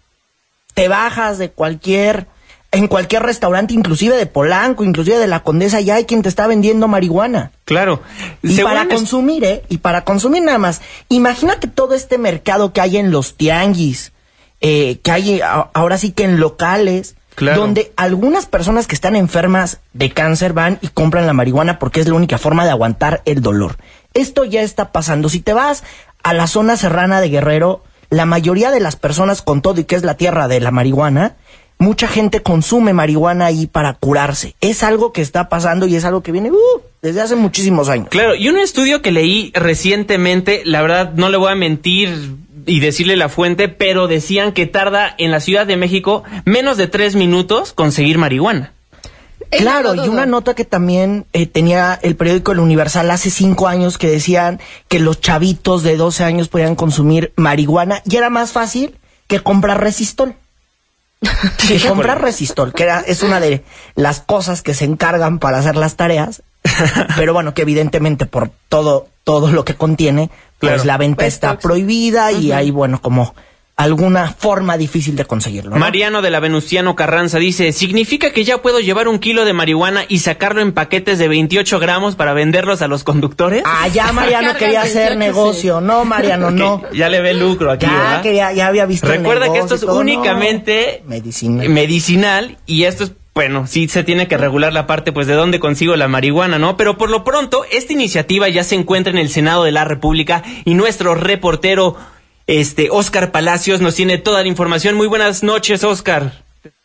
te 0.74 0.88
bajas 0.88 1.38
de 1.38 1.50
cualquier, 1.50 2.26
en 2.70 2.88
cualquier 2.88 3.22
restaurante, 3.22 3.74
inclusive 3.74 4.16
de 4.16 4.26
Polanco, 4.26 4.84
inclusive 4.84 5.18
de 5.18 5.26
la 5.26 5.42
Condesa, 5.42 5.80
ya 5.80 5.96
hay 5.96 6.04
quien 6.06 6.22
te 6.22 6.28
está 6.28 6.46
vendiendo 6.46 6.88
marihuana. 6.88 7.52
Claro. 7.64 8.00
Y 8.42 8.54
Según 8.54 8.72
para 8.72 8.82
es- 8.84 8.88
consumir, 8.94 9.44
¿eh? 9.44 9.62
Y 9.68 9.78
para 9.78 10.04
consumir 10.04 10.42
nada 10.42 10.58
más. 10.58 10.80
Imagínate 11.08 11.68
todo 11.68 11.94
este 11.94 12.16
mercado 12.18 12.72
que 12.72 12.80
hay 12.80 12.96
en 12.96 13.10
los 13.10 13.36
tianguis, 13.36 14.12
eh, 14.60 15.00
que 15.02 15.10
hay 15.10 15.40
a- 15.40 15.68
ahora 15.74 15.98
sí 15.98 16.12
que 16.12 16.24
en 16.24 16.40
locales, 16.40 17.16
Claro. 17.34 17.60
donde 17.62 17.92
algunas 17.96 18.44
personas 18.46 18.86
que 18.86 18.94
están 18.94 19.16
enfermas 19.16 19.80
de 19.94 20.10
cáncer 20.10 20.52
van 20.52 20.78
y 20.82 20.88
compran 20.88 21.26
la 21.26 21.32
marihuana 21.32 21.78
porque 21.78 22.00
es 22.00 22.08
la 22.08 22.14
única 22.14 22.36
forma 22.38 22.64
de 22.64 22.70
aguantar 22.70 23.22
el 23.24 23.40
dolor. 23.40 23.76
Esto 24.14 24.44
ya 24.44 24.60
está 24.62 24.92
pasando. 24.92 25.28
Si 25.30 25.40
te 25.40 25.54
vas 25.54 25.82
a 26.22 26.34
la 26.34 26.46
zona 26.46 26.76
serrana 26.76 27.20
de 27.22 27.30
Guerrero, 27.30 27.82
la 28.12 28.26
mayoría 28.26 28.70
de 28.70 28.78
las 28.78 28.94
personas 28.94 29.40
con 29.40 29.62
todo 29.62 29.80
y 29.80 29.84
que 29.84 29.96
es 29.96 30.04
la 30.04 30.18
tierra 30.18 30.46
de 30.46 30.60
la 30.60 30.70
marihuana, 30.70 31.36
mucha 31.78 32.06
gente 32.06 32.42
consume 32.42 32.92
marihuana 32.92 33.46
ahí 33.46 33.66
para 33.66 33.94
curarse. 33.94 34.54
Es 34.60 34.82
algo 34.82 35.12
que 35.12 35.22
está 35.22 35.48
pasando 35.48 35.86
y 35.86 35.96
es 35.96 36.04
algo 36.04 36.22
que 36.22 36.30
viene 36.30 36.50
uh, 36.50 36.82
desde 37.00 37.22
hace 37.22 37.36
muchísimos 37.36 37.88
años. 37.88 38.08
Claro, 38.10 38.34
y 38.34 38.50
un 38.50 38.58
estudio 38.58 39.00
que 39.00 39.12
leí 39.12 39.50
recientemente, 39.54 40.60
la 40.66 40.82
verdad 40.82 41.14
no 41.14 41.30
le 41.30 41.38
voy 41.38 41.52
a 41.52 41.54
mentir 41.54 42.36
y 42.66 42.80
decirle 42.80 43.16
la 43.16 43.30
fuente, 43.30 43.68
pero 43.68 44.08
decían 44.08 44.52
que 44.52 44.66
tarda 44.66 45.14
en 45.16 45.30
la 45.30 45.40
Ciudad 45.40 45.66
de 45.66 45.78
México 45.78 46.22
menos 46.44 46.76
de 46.76 46.88
tres 46.88 47.16
minutos 47.16 47.72
conseguir 47.72 48.18
marihuana. 48.18 48.74
Claro, 49.58 49.94
no 49.94 50.04
y 50.04 50.08
una 50.08 50.26
nota 50.26 50.54
que 50.54 50.64
también 50.64 51.26
eh, 51.32 51.46
tenía 51.46 51.98
el 52.02 52.16
periódico 52.16 52.52
El 52.52 52.60
Universal 52.60 53.10
hace 53.10 53.30
cinco 53.30 53.68
años 53.68 53.98
que 53.98 54.08
decían 54.08 54.60
que 54.88 54.98
los 54.98 55.20
chavitos 55.20 55.82
de 55.82 55.96
12 55.96 56.24
años 56.24 56.48
podían 56.48 56.74
consumir 56.74 57.32
marihuana 57.36 58.02
y 58.04 58.16
era 58.16 58.30
más 58.30 58.52
fácil 58.52 58.96
que 59.26 59.40
comprar 59.40 59.80
resistol. 59.80 60.34
que 61.68 61.80
comprar 61.86 62.20
resistol, 62.20 62.72
que 62.72 62.82
era, 62.82 63.00
es 63.00 63.22
una 63.22 63.38
de 63.38 63.62
las 63.94 64.20
cosas 64.20 64.62
que 64.62 64.74
se 64.74 64.84
encargan 64.84 65.38
para 65.38 65.58
hacer 65.58 65.76
las 65.76 65.94
tareas, 65.96 66.42
pero 67.16 67.32
bueno, 67.32 67.54
que 67.54 67.62
evidentemente 67.62 68.26
por 68.26 68.50
todo, 68.68 69.08
todo 69.22 69.52
lo 69.52 69.64
que 69.64 69.76
contiene, 69.76 70.30
pues 70.58 70.72
Claro. 70.72 70.84
la 70.84 70.96
venta 70.98 71.16
Pues, 71.22 71.34
está 71.34 71.58
prohibida 71.58 72.32
y 72.32 72.52
hay, 72.52 72.70
bueno, 72.72 73.00
como 73.00 73.34
alguna 73.76 74.28
forma 74.30 74.76
difícil 74.76 75.16
de 75.16 75.24
conseguirlo. 75.24 75.70
¿no? 75.72 75.76
Mariano 75.78 76.22
de 76.22 76.30
la 76.30 76.40
Venustiano 76.40 76.94
Carranza 76.94 77.38
dice, 77.38 77.72
¿significa 77.72 78.30
que 78.30 78.44
ya 78.44 78.58
puedo 78.60 78.80
llevar 78.80 79.08
un 79.08 79.18
kilo 79.18 79.44
de 79.44 79.54
marihuana 79.54 80.04
y 80.08 80.18
sacarlo 80.18 80.60
en 80.60 80.72
paquetes 80.72 81.18
de 81.18 81.26
28 81.28 81.78
gramos 81.80 82.14
para 82.14 82.34
venderlos 82.34 82.82
a 82.82 82.88
los 82.88 83.02
conductores? 83.02 83.62
Ah, 83.64 83.88
ya 83.88 84.12
Mariano 84.12 84.52
quería 84.54 84.82
28, 84.82 84.98
hacer 85.00 85.16
negocio. 85.16 85.80
No, 85.80 86.04
Mariano, 86.04 86.50
no. 86.50 86.82
Ya 86.92 87.08
le 87.08 87.20
ve 87.20 87.34
lucro 87.34 87.70
aquí, 87.72 87.86
Ya, 87.86 87.92
¿verdad? 87.92 88.22
que 88.22 88.36
ya, 88.36 88.52
ya 88.52 88.66
había 88.66 88.84
visto 88.86 89.06
el 89.06 89.18
Recuerda 89.18 89.52
que 89.52 89.58
esto 89.58 89.74
es 89.74 89.80
todo, 89.80 89.98
únicamente 89.98 91.00
no. 91.04 91.10
Medicina. 91.10 91.64
medicinal 91.68 92.58
y 92.66 92.84
esto 92.84 93.04
es 93.04 93.12
bueno, 93.34 93.66
sí 93.66 93.88
se 93.88 94.04
tiene 94.04 94.28
que 94.28 94.36
regular 94.36 94.74
la 94.74 94.86
parte 94.86 95.10
pues 95.10 95.26
de 95.26 95.32
dónde 95.32 95.58
consigo 95.58 95.96
la 95.96 96.06
marihuana, 96.06 96.58
¿no? 96.58 96.76
Pero 96.76 96.98
por 96.98 97.08
lo 97.08 97.24
pronto 97.24 97.64
esta 97.72 97.94
iniciativa 97.94 98.46
ya 98.50 98.62
se 98.62 98.74
encuentra 98.74 99.10
en 99.10 99.18
el 99.18 99.30
Senado 99.30 99.64
de 99.64 99.72
la 99.72 99.84
República 99.86 100.42
y 100.66 100.74
nuestro 100.74 101.14
reportero 101.14 101.96
este 102.46 102.88
Oscar 102.90 103.32
Palacios 103.32 103.80
nos 103.80 103.94
tiene 103.94 104.18
toda 104.18 104.42
la 104.42 104.48
información. 104.48 104.96
Muy 104.96 105.06
buenas 105.06 105.42
noches, 105.42 105.84
Oscar. 105.84 106.41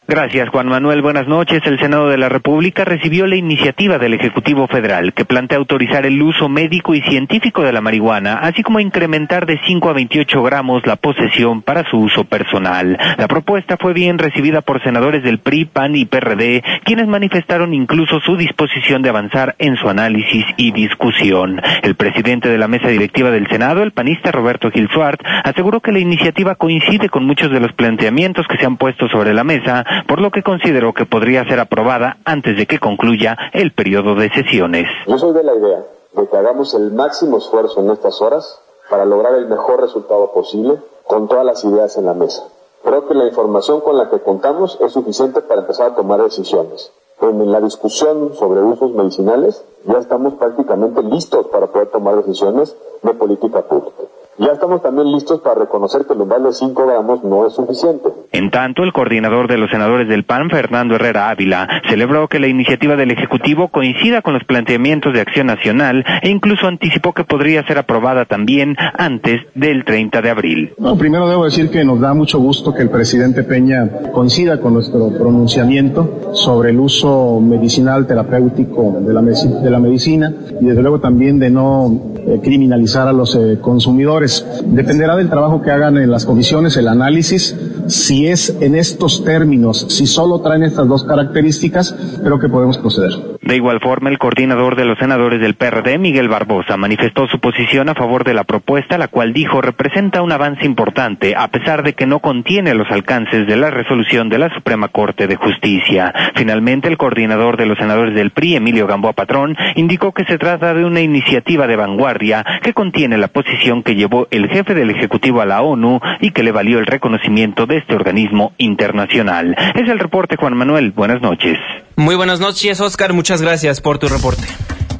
Gracias, 0.09 0.47
Juan 0.47 0.69
Manuel. 0.69 1.01
Buenas 1.01 1.27
noches. 1.27 1.61
El 1.65 1.79
Senado 1.79 2.07
de 2.07 2.17
la 2.17 2.29
República 2.29 2.85
recibió 2.85 3.27
la 3.27 3.35
iniciativa 3.35 3.97
del 3.97 4.13
Ejecutivo 4.13 4.65
Federal 4.67 5.11
que 5.11 5.25
plantea 5.25 5.57
autorizar 5.57 6.05
el 6.05 6.21
uso 6.21 6.47
médico 6.47 6.95
y 6.95 7.01
científico 7.01 7.61
de 7.61 7.73
la 7.73 7.81
marihuana, 7.81 8.35
así 8.35 8.63
como 8.63 8.79
incrementar 8.79 9.45
de 9.45 9.59
5 9.67 9.89
a 9.89 9.93
28 9.93 10.43
gramos 10.43 10.87
la 10.87 10.95
posesión 10.95 11.61
para 11.61 11.83
su 11.89 11.97
uso 11.97 12.23
personal. 12.23 12.97
La 13.17 13.27
propuesta 13.27 13.75
fue 13.75 13.91
bien 13.91 14.17
recibida 14.17 14.61
por 14.61 14.81
senadores 14.81 15.23
del 15.23 15.39
PRI, 15.39 15.65
PAN 15.65 15.97
y 15.97 16.05
PRD, 16.05 16.63
quienes 16.85 17.07
manifestaron 17.07 17.73
incluso 17.73 18.21
su 18.21 18.37
disposición 18.37 19.01
de 19.01 19.09
avanzar 19.09 19.55
en 19.59 19.75
su 19.75 19.89
análisis 19.89 20.45
y 20.55 20.71
discusión. 20.71 21.61
El 21.83 21.95
presidente 21.95 22.47
de 22.47 22.57
la 22.57 22.69
mesa 22.69 22.87
directiva 22.87 23.29
del 23.29 23.49
Senado, 23.49 23.83
el 23.83 23.91
panista 23.91 24.31
Roberto 24.31 24.71
Gil 24.71 24.87
Suart, 24.87 25.19
aseguró 25.43 25.81
que 25.81 25.91
la 25.91 25.99
iniciativa 25.99 26.55
coincide 26.55 27.09
con 27.09 27.25
muchos 27.25 27.51
de 27.51 27.59
los 27.59 27.73
planteamientos 27.73 28.47
que 28.47 28.57
se 28.57 28.65
han 28.65 28.77
puesto 28.77 29.09
sobre 29.09 29.33
la 29.33 29.43
mesa, 29.43 29.83
por 30.07 30.21
lo 30.21 30.31
que 30.31 30.43
consideró 30.43 30.93
que 30.93 31.05
podría 31.05 31.43
ser 31.45 31.59
aprobada 31.59 32.17
antes 32.25 32.57
de 32.57 32.65
que 32.65 32.79
concluya 32.79 33.37
el 33.53 33.73
periodo 33.73 34.15
de 34.15 34.29
sesiones. 34.29 34.87
Yo 35.07 35.17
soy 35.17 35.33
de 35.33 35.43
la 35.43 35.55
idea 35.55 35.83
de 36.13 36.27
que 36.27 36.37
hagamos 36.37 36.73
el 36.73 36.91
máximo 36.91 37.37
esfuerzo 37.37 37.81
en 37.81 37.91
estas 37.91 38.21
horas 38.21 38.61
para 38.89 39.05
lograr 39.05 39.35
el 39.35 39.47
mejor 39.47 39.81
resultado 39.81 40.31
posible 40.31 40.77
con 41.05 41.27
todas 41.27 41.45
las 41.45 41.63
ideas 41.63 41.97
en 41.97 42.05
la 42.05 42.13
mesa. 42.13 42.43
Creo 42.83 43.07
que 43.07 43.13
la 43.13 43.25
información 43.25 43.81
con 43.81 43.97
la 43.97 44.09
que 44.09 44.19
contamos 44.19 44.77
es 44.81 44.91
suficiente 44.93 45.41
para 45.41 45.61
empezar 45.61 45.91
a 45.91 45.95
tomar 45.95 46.21
decisiones. 46.21 46.91
En 47.19 47.51
la 47.51 47.59
discusión 47.59 48.33
sobre 48.35 48.61
usos 48.61 48.91
medicinales 48.91 49.65
ya 49.85 49.97
estamos 49.97 50.35
prácticamente 50.35 51.01
listos 51.01 51.47
para 51.47 51.67
poder 51.67 51.87
tomar 51.87 52.15
decisiones 52.17 52.75
de 53.01 53.13
política 53.13 53.63
pública. 53.63 54.03
Ya 54.39 54.51
estamos 54.53 54.83
también 54.83 55.11
listos 55.11 55.41
para 55.41 55.61
reconocer 55.61 56.05
que 56.05 56.13
el 56.13 56.21
umbral 56.21 56.43
de 56.43 56.53
5 56.53 56.85
gramos 56.85 57.23
no 57.23 57.47
es 57.47 57.53
suficiente. 57.53 58.09
En 58.31 58.51
tanto, 58.51 58.83
el 58.83 58.93
coordinador 58.93 59.47
de 59.47 59.57
los 59.57 59.71
senadores 59.71 60.07
del 60.07 60.25
PAN, 60.25 60.51
Fernando 60.51 60.93
Herrera 60.93 61.29
Ávila, 61.29 61.67
celebró 61.89 62.27
que 62.27 62.39
la 62.39 62.47
iniciativa 62.47 62.95
del 62.95 63.09
Ejecutivo 63.09 63.69
coincida 63.69 64.21
con 64.21 64.35
los 64.35 64.43
planteamientos 64.43 65.11
de 65.13 65.21
Acción 65.21 65.47
Nacional 65.47 66.05
e 66.21 66.29
incluso 66.29 66.67
anticipó 66.67 67.13
que 67.13 67.23
podría 67.23 67.65
ser 67.65 67.79
aprobada 67.79 68.25
también 68.25 68.75
antes 68.93 69.41
del 69.55 69.83
30 69.85 70.21
de 70.21 70.29
abril. 70.29 70.73
No, 70.77 70.95
primero 70.97 71.27
debo 71.27 71.45
decir 71.45 71.71
que 71.71 71.83
nos 71.83 71.99
da 71.99 72.13
mucho 72.13 72.37
gusto 72.37 72.75
que 72.75 72.83
el 72.83 72.91
presidente 72.91 73.43
Peña 73.43 73.89
coincida 74.13 74.61
con 74.61 74.73
nuestro 74.73 75.09
pronunciamiento 75.17 76.33
sobre 76.33 76.69
el 76.69 76.79
uso 76.79 77.39
medicinal 77.41 78.05
terapéutico 78.05 78.97
de 78.99 79.13
la, 79.13 79.21
de 79.21 79.69
la 79.71 79.79
medicina 79.79 80.31
y 80.61 80.65
desde 80.65 80.81
luego 80.81 80.99
también 80.99 81.39
de 81.39 81.49
no 81.49 82.13
eh, 82.27 82.39
criminalizar 82.43 83.07
a 83.07 83.13
los 83.13 83.35
eh, 83.35 83.57
consumidores. 83.61 84.26
Dependerá 84.65 85.15
del 85.15 85.29
trabajo 85.29 85.61
que 85.61 85.71
hagan 85.71 85.97
en 85.97 86.11
las 86.11 86.25
comisiones, 86.25 86.77
el 86.77 86.87
análisis, 86.87 87.55
si 87.87 88.27
es 88.27 88.57
en 88.61 88.75
estos 88.75 89.23
términos, 89.23 89.85
si 89.89 90.05
solo 90.05 90.41
traen 90.41 90.63
estas 90.63 90.87
dos 90.87 91.03
características, 91.03 91.95
creo 92.23 92.39
que 92.39 92.49
podemos 92.49 92.77
proceder. 92.77 93.37
De 93.41 93.55
igual 93.55 93.79
forma, 93.79 94.09
el 94.09 94.17
coordinador 94.17 94.75
de 94.75 94.83
los 94.83 94.99
senadores 94.99 95.39
del 95.39 95.55
PRD, 95.55 95.97
Miguel 95.97 96.27
Barbosa, 96.27 96.75
manifestó 96.75 97.27
su 97.27 97.39
posición 97.39 97.87
a 97.87 97.95
favor 97.95 98.25
de 98.25 98.33
la 98.33 98.43
propuesta, 98.43 98.97
la 98.97 99.07
cual 99.07 99.31
dijo 99.31 99.61
representa 99.61 100.21
un 100.21 100.33
avance 100.33 100.65
importante, 100.65 101.33
a 101.33 101.47
pesar 101.47 101.83
de 101.83 101.93
que 101.93 102.07
no 102.07 102.19
contiene 102.19 102.73
los 102.73 102.91
alcances 102.91 103.47
de 103.47 103.55
la 103.55 103.69
resolución 103.69 104.27
de 104.27 104.39
la 104.39 104.53
Suprema 104.53 104.89
Corte 104.89 105.27
de 105.27 105.37
Justicia. 105.37 106.13
Finalmente, 106.35 106.89
el 106.89 106.97
coordinador 106.97 107.55
de 107.55 107.67
los 107.67 107.77
senadores 107.77 108.13
del 108.15 108.31
PRI, 108.31 108.57
Emilio 108.57 108.85
Gamboa 108.85 109.13
Patrón, 109.13 109.55
indicó 109.75 110.11
que 110.11 110.25
se 110.25 110.37
trata 110.37 110.73
de 110.73 110.83
una 110.83 110.99
iniciativa 110.99 111.67
de 111.67 111.77
vanguardia 111.77 112.43
que 112.61 112.73
contiene 112.73 113.17
la 113.17 113.29
posición 113.29 113.81
que 113.81 113.95
llevó 113.95 114.27
el 114.29 114.49
jefe 114.49 114.73
del 114.73 114.89
Ejecutivo 114.89 115.39
a 115.39 115.45
la 115.45 115.61
ONU 115.61 116.01
y 116.19 116.31
que 116.31 116.43
le 116.43 116.51
valió 116.51 116.79
el 116.79 116.85
reconocimiento 116.85 117.65
de 117.65 117.76
este 117.77 117.95
organismo 117.95 118.53
internacional. 118.57 119.55
Es 119.75 119.89
el 119.89 119.99
reporte, 119.99 120.35
Juan 120.37 120.55
Manuel. 120.55 120.91
Buenas 120.91 121.21
noches. 121.21 121.57
Muy 121.95 122.15
buenas 122.15 122.39
noches, 122.39 122.79
Oscar. 122.81 123.13
Muchas 123.13 123.41
gracias 123.41 123.81
por 123.81 123.97
tu 123.99 124.07
reporte. 124.07 124.43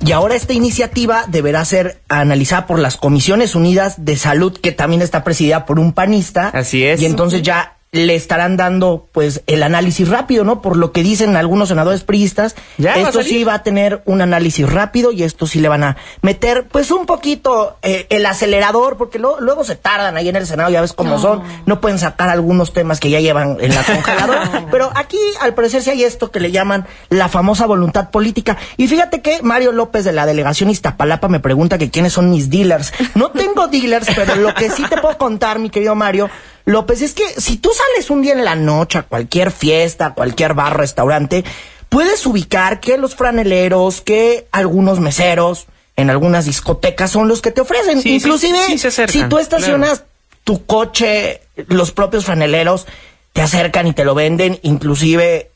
Y 0.05 0.11
ahora 0.11 0.35
esta 0.35 0.53
iniciativa 0.53 1.25
deberá 1.27 1.65
ser 1.65 2.01
analizada 2.07 2.67
por 2.67 2.79
las 2.79 2.97
Comisiones 2.97 3.55
Unidas 3.55 4.05
de 4.05 4.15
Salud, 4.15 4.57
que 4.57 4.71
también 4.71 5.01
está 5.01 5.23
presidida 5.23 5.65
por 5.65 5.79
un 5.79 5.93
panista. 5.93 6.49
Así 6.49 6.85
es. 6.85 7.01
Y 7.01 7.05
entonces 7.05 7.41
ya 7.41 7.76
le 7.97 8.15
estarán 8.15 8.57
dando 8.57 9.07
pues 9.12 9.41
el 9.47 9.63
análisis 9.63 10.07
rápido, 10.07 10.43
¿no? 10.43 10.62
Por 10.62 10.77
lo 10.77 10.91
que 10.91 11.03
dicen 11.03 11.36
algunos 11.36 11.69
senadores 11.69 12.03
priistas, 12.03 12.55
Ya, 12.77 12.95
esto 12.95 13.23
sí 13.23 13.43
va 13.43 13.55
a 13.55 13.63
tener 13.63 14.01
un 14.05 14.21
análisis 14.21 14.69
rápido 14.71 15.12
y 15.12 15.23
esto 15.23 15.47
sí 15.47 15.60
le 15.60 15.67
van 15.69 15.83
a 15.83 15.97
meter 16.21 16.67
pues 16.67 16.91
un 16.91 17.05
poquito 17.05 17.77
eh, 17.81 18.05
el 18.10 18.25
acelerador, 18.25 18.97
porque 18.97 19.19
lo- 19.19 19.39
luego 19.41 19.63
se 19.63 19.75
tardan 19.75 20.17
ahí 20.17 20.29
en 20.29 20.36
el 20.36 20.45
Senado, 20.47 20.69
ya 20.69 20.81
ves 20.81 20.93
cómo 20.93 21.19
son, 21.19 21.41
no 21.65 21.81
pueden 21.81 21.99
sacar 21.99 22.29
algunos 22.29 22.73
temas 22.73 22.99
que 22.99 23.10
ya 23.10 23.19
llevan 23.19 23.57
en 23.60 23.73
la 23.73 23.83
congeladora, 23.86 24.67
pero 24.71 24.91
aquí 24.95 25.17
al 25.41 25.53
parecer 25.53 25.81
sí 25.81 25.89
hay 25.89 26.03
esto 26.03 26.31
que 26.31 26.39
le 26.39 26.51
llaman 26.51 26.86
la 27.10 27.29
famosa 27.29 27.65
voluntad 27.65 28.10
política. 28.12 28.57
Y 28.77 28.88
fíjate 28.88 29.21
que 29.21 29.41
Mario 29.41 29.71
López 29.71 30.05
de 30.05 30.12
la 30.13 30.25
delegación 30.25 30.69
Iztapalapa 30.69 31.27
me 31.27 31.39
pregunta 31.39 31.77
que 31.77 31.89
quiénes 31.89 32.13
son 32.13 32.29
mis 32.29 32.49
dealers. 32.49 32.93
No 33.15 33.31
tengo 33.31 33.67
dealers, 33.67 34.07
pero 34.15 34.36
lo 34.36 34.53
que 34.53 34.69
sí 34.69 34.83
te 34.89 34.97
puedo 34.97 35.17
contar, 35.17 35.60
mi 35.60 35.69
querido 35.69 35.95
Mario, 35.95 36.29
López, 36.67 37.01
es 37.01 37.13
que 37.13 37.23
si 37.39 37.56
tú 37.56 37.71
sales 37.73 38.10
un 38.10 38.21
día 38.21 38.34
en 38.34 38.43
la 38.43 38.56
noche 38.56 38.97
a 38.97 39.03
cualquier 39.03 39.51
fiesta, 39.51 40.08
a 40.08 40.13
cualquier 40.13 40.53
bar, 40.53 40.75
restaurante, 40.75 41.45
puedes 41.88 42.25
ubicar 42.25 42.82
que 42.82 42.97
los 42.97 43.15
franeleros, 43.15 44.01
que 44.01 44.49
algunos 44.51 44.99
meseros 44.99 45.67
en 45.95 46.10
algunas 46.10 46.43
discotecas 46.43 47.10
son 47.10 47.30
los 47.30 47.41
que 47.41 47.51
te 47.51 47.62
ofrecen. 47.62 48.01
Sí, 48.01 48.15
Inclusive, 48.15 48.60
sí 48.65 48.77
se 48.77 48.89
acercan, 48.89 49.13
si 49.13 49.30
tú 49.30 49.39
estacionas 49.39 49.99
claro. 49.99 50.12
tu 50.43 50.65
coche, 50.65 51.39
los 51.69 51.93
propios 51.93 52.25
franeleros 52.25 52.86
te 53.32 53.41
acercan 53.41 53.88
y 53.88 53.93
te 53.93 54.03
lo 54.03 54.13
venden, 54.13 54.60
inclusive 54.62 55.49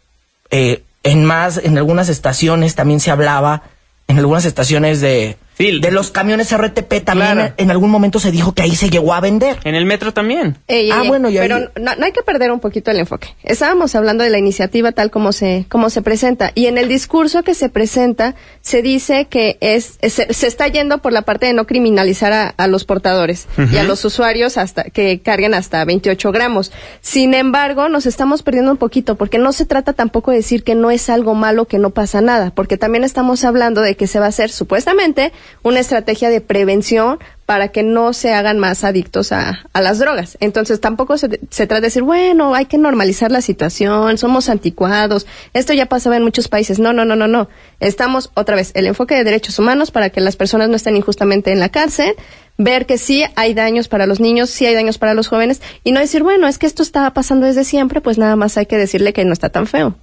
eh, 0.50 0.82
en 1.04 1.26
más, 1.26 1.58
en 1.58 1.78
algunas 1.78 2.08
estaciones 2.08 2.76
también 2.76 3.02
se 3.02 3.12
hablaba, 3.12 3.64
en 4.08 4.18
algunas 4.18 4.46
estaciones 4.46 5.02
de, 5.02 5.36
De 5.82 5.92
los 5.92 6.12
camiones 6.12 6.52
RTP 6.56 7.04
también 7.04 7.34
Claro. 7.34 7.54
en 7.58 7.72
algún 7.72 7.90
momento 7.92 8.20
se 8.20 8.32
dijo 8.32 8.54
que 8.54 8.64
ahí 8.64 8.76
se 8.76 8.90
llegó 8.90 9.14
a 9.14 9.20
vender. 9.22 9.58
En 9.64 9.76
el 9.76 9.86
metro 9.86 10.14
también. 10.14 10.58
Ey, 10.68 10.86
ey, 10.86 10.92
Ah, 10.92 11.04
bueno, 11.08 11.30
y 11.30 11.38
ahí- 11.38 11.48
pero 11.48 11.72
no, 11.80 11.96
no 11.96 12.06
hay 12.06 12.12
que 12.12 12.24
perder 12.24 12.52
un 12.52 12.60
poquito 12.60 12.90
el 12.92 12.98
enfoque. 13.00 13.36
Estábamos 13.44 13.94
hablando 13.96 14.24
de 14.24 14.30
la 14.30 14.38
iniciativa 14.38 14.92
tal 14.92 15.12
como 15.12 15.32
se 15.32 15.66
como 15.70 15.90
se 15.90 16.02
presenta 16.02 16.52
y 16.56 16.66
en 16.66 16.78
el 16.78 16.88
discurso 16.88 17.44
que 17.44 17.54
se 17.54 17.70
presenta 17.70 18.36
se 18.62 18.82
dice 18.82 19.26
que 19.26 19.58
es, 19.62 19.98
es- 20.02 20.14
se, 20.14 20.34
se 20.34 20.48
está 20.48 20.68
yendo 20.68 20.98
por 21.00 21.14
la 21.14 21.22
parte 21.22 21.46
de 21.46 21.54
no 21.54 21.66
criminalizar 21.68 22.34
a, 22.34 22.48
a 22.50 22.68
los 22.68 22.84
portadores 22.86 23.48
y 23.72 23.78
a 23.78 23.84
los 23.84 24.04
usuarios 24.06 24.58
hasta 24.58 24.84
que 24.86 25.20
carguen 25.22 25.54
hasta 25.54 25.84
28 25.86 26.32
gramos. 26.32 26.72
Sin 27.02 27.34
embargo, 27.34 27.88
nos 27.90 28.06
estamos 28.06 28.44
perdiendo 28.44 28.72
un 28.72 28.78
poquito 28.78 29.16
porque 29.16 29.38
no 29.38 29.54
se 29.54 29.66
trata 29.66 29.94
tampoco 29.94 30.32
de 30.32 30.38
decir 30.38 30.64
que 30.64 30.76
no 30.76 30.92
es 30.92 31.10
algo 31.10 31.36
malo 31.36 31.66
que 31.66 31.78
no 31.80 31.92
pasa 31.92 32.22
nada, 32.22 32.52
porque 32.56 32.78
también 32.78 33.04
estamos 33.04 33.44
hablando 33.44 33.82
de 33.82 33.96
que 33.96 34.08
se 34.08 34.20
va 34.20 34.26
a 34.26 34.30
hacer 34.30 34.50
supuestamente 34.52 35.32
una 35.64 35.80
estrategia 35.80 36.30
de 36.30 36.42
prevención 36.42 37.20
para 37.46 37.68
que 37.68 37.84
no 37.84 38.14
se 38.14 38.34
hagan 38.34 38.60
más 38.60 38.84
adictos 38.84 39.32
a, 39.32 39.60
las 39.74 40.00
drogas. 40.00 40.38
Entonces 40.40 40.80
tampoco 40.80 41.18
se, 41.18 41.28
se 41.50 41.68
trata 41.68 41.82
de 41.82 41.88
decir, 41.88 42.04
bueno, 42.04 42.56
hay 42.56 42.66
que 42.66 42.78
normalizar 42.78 43.32
la 43.32 43.42
situación, 43.42 44.18
somos 44.18 44.48
anticuados, 44.48 45.28
esto 45.54 45.74
ya 45.74 45.88
pasaba 45.88 46.16
en 46.16 46.24
muchos 46.24 46.48
países. 46.48 46.80
No, 46.80 46.94
no, 46.94 47.04
no, 47.04 47.16
no, 47.16 47.28
no. 47.28 47.50
Estamos 47.80 48.32
otra 48.36 48.56
vez, 48.56 48.72
el 48.74 48.88
enfoque 48.88 49.16
de 49.16 49.24
derechos 49.24 49.60
humanos 49.60 49.92
para 49.92 50.10
que 50.12 50.22
las 50.22 50.38
personas 50.38 50.70
no 50.70 50.76
estén 50.76 50.96
injustamente 50.96 51.52
en 51.52 51.60
la 51.60 51.70
cárcel, 51.70 52.16
ver 52.58 52.86
que 52.86 52.98
sí 52.98 53.24
hay 53.36 53.54
daños 53.54 53.88
para 53.88 54.06
los 54.06 54.20
niños, 54.20 54.50
sí 54.50 54.66
hay 54.66 54.74
daños 54.74 54.98
para 54.98 55.14
los 55.14 55.28
jóvenes, 55.28 55.62
y 55.84 55.92
no 55.92 56.00
decir, 56.00 56.24
bueno, 56.24 56.48
es 56.48 56.58
que 56.58 56.68
esto 56.68 56.84
estaba 56.84 57.12
pasando 57.14 57.48
desde 57.48 57.64
siempre, 57.64 58.02
pues 58.02 58.18
nada 58.18 58.36
más 58.36 58.58
hay 58.58 58.66
que 58.66 58.78
decirle 58.78 59.14
que 59.14 59.26
no 59.26 59.34
está 59.34 59.50
tan 59.50 59.68
feo. 59.68 59.96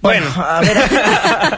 Bueno, 0.00 0.26
a 0.36 0.60
ver, 0.60 0.76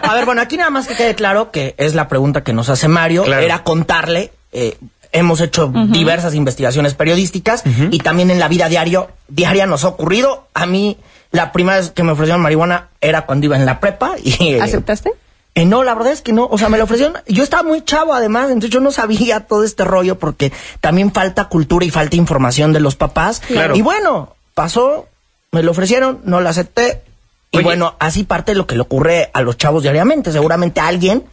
a 0.03 0.15
ver, 0.15 0.27
bueno, 0.27 0.43
aquí 0.43 0.57
nada 0.57 0.71
más 0.71 0.87
que 0.87 0.95
quede 0.95 1.15
claro 1.15 1.51
que 1.51 1.75
es 1.79 1.95
la 1.95 2.07
pregunta 2.09 2.43
que 2.45 2.53
nos 2.53 2.69
hace 2.69 2.87
Mario, 2.89 3.25
Claro. 3.25 3.43
era 3.43 3.63
contarle, 3.65 4.31
eh, 4.53 4.77
hemos 5.13 5.41
hecho 5.41 5.73
diversas 5.89 6.35
investigaciones 6.35 6.95
periodísticas 6.95 7.63
y 7.91 7.99
también 7.99 8.31
en 8.31 8.39
la 8.39 8.49
vida 8.49 8.69
diario, 8.69 9.11
diaria 9.29 9.67
nos 9.67 9.85
ha 9.85 9.89
ocurrido, 9.89 10.47
a 10.55 10.67
mí 10.67 10.99
la 11.33 11.51
primera 11.53 11.79
vez 11.79 11.91
que 11.93 12.03
me 12.03 12.13
ofrecieron 12.13 12.43
marihuana 12.43 12.89
era 13.01 13.23
cuando 13.27 13.47
iba 13.47 13.57
en 13.57 13.65
la 13.67 13.81
prepa 13.81 14.13
y... 14.23 14.55
eh, 14.55 14.61
¿Aceptaste? 14.61 15.13
eh, 15.55 15.65
no, 15.65 15.83
la 15.83 15.95
verdad 15.95 16.13
es 16.13 16.21
que 16.23 16.33
no, 16.33 16.47
o 16.47 16.59
sea, 16.59 16.69
me 16.69 16.77
lo 16.79 16.85
ofrecieron, 16.85 17.15
yo 17.27 17.43
estaba 17.43 17.63
muy 17.63 17.83
chavo 17.83 18.13
además, 18.15 18.49
entonces 18.49 18.71
yo 18.71 18.81
no 18.81 18.91
sabía 18.93 19.41
todo 19.41 19.65
este 19.65 19.85
rollo 19.85 20.19
porque 20.19 20.53
también 20.81 21.11
falta 21.13 21.47
cultura 21.49 21.85
y 21.87 21.91
falta 21.91 22.17
información 22.17 22.73
de 22.73 22.81
los 22.81 22.97
papás. 22.97 23.41
Claro. 23.41 23.75
Y 23.77 23.83
bueno, 23.83 24.37
pasó, 24.55 25.09
me 25.53 25.63
lo 25.63 25.71
ofrecieron, 25.73 26.21
no 26.25 26.41
lo 26.41 26.49
acepté. 26.51 27.03
Y 27.53 27.59
Oye. 27.59 27.65
bueno, 27.65 27.97
así 27.99 28.25
parte 28.25 28.55
lo 28.55 28.67
que 28.67 28.77
le 28.77 28.83
ocurre 28.83 29.31
a 29.33 29.43
los 29.43 29.57
chavos 29.57 29.83
diariamente. 29.83 30.31
Seguramente 30.33 30.81
alguien 30.81 31.25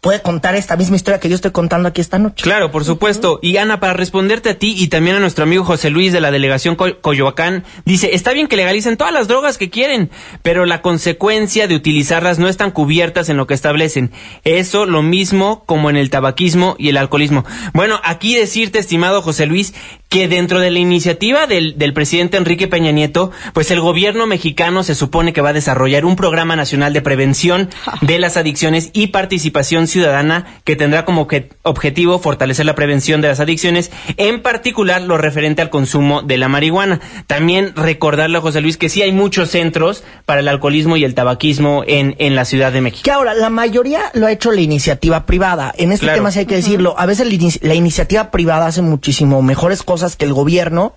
puede 0.00 0.20
contar 0.20 0.56
esta 0.56 0.76
misma 0.76 0.96
historia 0.96 1.20
que 1.20 1.28
yo 1.28 1.36
estoy 1.36 1.52
contando 1.52 1.88
aquí 1.88 2.00
esta 2.00 2.18
noche. 2.18 2.42
Claro, 2.42 2.72
por 2.72 2.84
supuesto. 2.84 3.38
Y 3.40 3.56
Ana, 3.58 3.78
para 3.78 3.92
responderte 3.92 4.50
a 4.50 4.58
ti 4.58 4.74
y 4.76 4.88
también 4.88 5.14
a 5.14 5.20
nuestro 5.20 5.44
amigo 5.44 5.62
José 5.62 5.90
Luis 5.90 6.12
de 6.12 6.20
la 6.20 6.32
delegación 6.32 6.74
Co- 6.74 7.00
Coyoacán, 7.00 7.62
dice, 7.84 8.12
está 8.12 8.32
bien 8.32 8.48
que 8.48 8.56
legalicen 8.56 8.96
todas 8.96 9.12
las 9.12 9.28
drogas 9.28 9.58
que 9.58 9.70
quieren, 9.70 10.10
pero 10.42 10.66
la 10.66 10.82
consecuencia 10.82 11.68
de 11.68 11.76
utilizarlas 11.76 12.40
no 12.40 12.48
están 12.48 12.72
cubiertas 12.72 13.28
en 13.28 13.36
lo 13.36 13.46
que 13.46 13.54
establecen. 13.54 14.10
Eso 14.42 14.86
lo 14.86 15.02
mismo 15.02 15.62
como 15.66 15.88
en 15.88 15.96
el 15.96 16.10
tabaquismo 16.10 16.74
y 16.80 16.88
el 16.88 16.96
alcoholismo. 16.96 17.44
Bueno, 17.72 18.00
aquí 18.02 18.34
decirte, 18.34 18.80
estimado 18.80 19.22
José 19.22 19.46
Luis, 19.46 19.72
que 20.12 20.28
dentro 20.28 20.60
de 20.60 20.70
la 20.70 20.78
iniciativa 20.78 21.46
del, 21.46 21.78
del 21.78 21.94
presidente 21.94 22.36
Enrique 22.36 22.68
Peña 22.68 22.90
Nieto, 22.90 23.30
pues 23.54 23.70
el 23.70 23.80
gobierno 23.80 24.26
mexicano 24.26 24.82
se 24.82 24.94
supone 24.94 25.32
que 25.32 25.40
va 25.40 25.48
a 25.48 25.52
desarrollar 25.54 26.04
un 26.04 26.16
programa 26.16 26.54
nacional 26.54 26.92
de 26.92 27.00
prevención 27.00 27.70
de 28.02 28.18
las 28.18 28.36
adicciones 28.36 28.90
y 28.92 29.06
participación 29.06 29.86
ciudadana 29.86 30.44
que 30.64 30.76
tendrá 30.76 31.06
como 31.06 31.26
que 31.26 31.48
objetivo 31.62 32.18
fortalecer 32.18 32.66
la 32.66 32.74
prevención 32.74 33.22
de 33.22 33.28
las 33.28 33.40
adicciones, 33.40 33.90
en 34.18 34.42
particular 34.42 35.00
lo 35.00 35.16
referente 35.16 35.62
al 35.62 35.70
consumo 35.70 36.20
de 36.20 36.36
la 36.36 36.48
marihuana. 36.48 37.00
También 37.26 37.72
recordarle 37.74 38.36
a 38.36 38.42
José 38.42 38.60
Luis 38.60 38.76
que 38.76 38.90
sí 38.90 39.00
hay 39.00 39.12
muchos 39.12 39.48
centros 39.48 40.04
para 40.26 40.40
el 40.40 40.48
alcoholismo 40.48 40.98
y 40.98 41.04
el 41.04 41.14
tabaquismo 41.14 41.84
en, 41.86 42.16
en 42.18 42.36
la 42.36 42.44
Ciudad 42.44 42.70
de 42.70 42.82
México. 42.82 43.00
Que 43.02 43.12
ahora, 43.12 43.32
la 43.32 43.48
mayoría 43.48 44.10
lo 44.12 44.26
ha 44.26 44.32
hecho 44.32 44.52
la 44.52 44.60
iniciativa 44.60 45.24
privada. 45.24 45.72
En 45.78 45.90
este 45.90 46.04
Claro. 46.04 46.18
tema 46.18 46.30
sí 46.32 46.40
hay 46.40 46.46
que 46.46 46.56
decirlo. 46.56 46.94
A 46.98 47.06
veces 47.06 47.26
la 47.62 47.74
iniciativa 47.74 48.30
privada 48.30 48.66
hace 48.66 48.82
muchísimo 48.82 49.40
mejores 49.40 49.82
cosas 49.82 50.01
que 50.16 50.24
el 50.24 50.34
gobierno. 50.34 50.94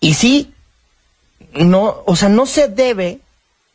Y 0.00 0.14
sí, 0.14 0.52
no, 1.54 2.02
o 2.06 2.16
sea, 2.16 2.28
no 2.28 2.46
se 2.46 2.68
debe 2.68 3.20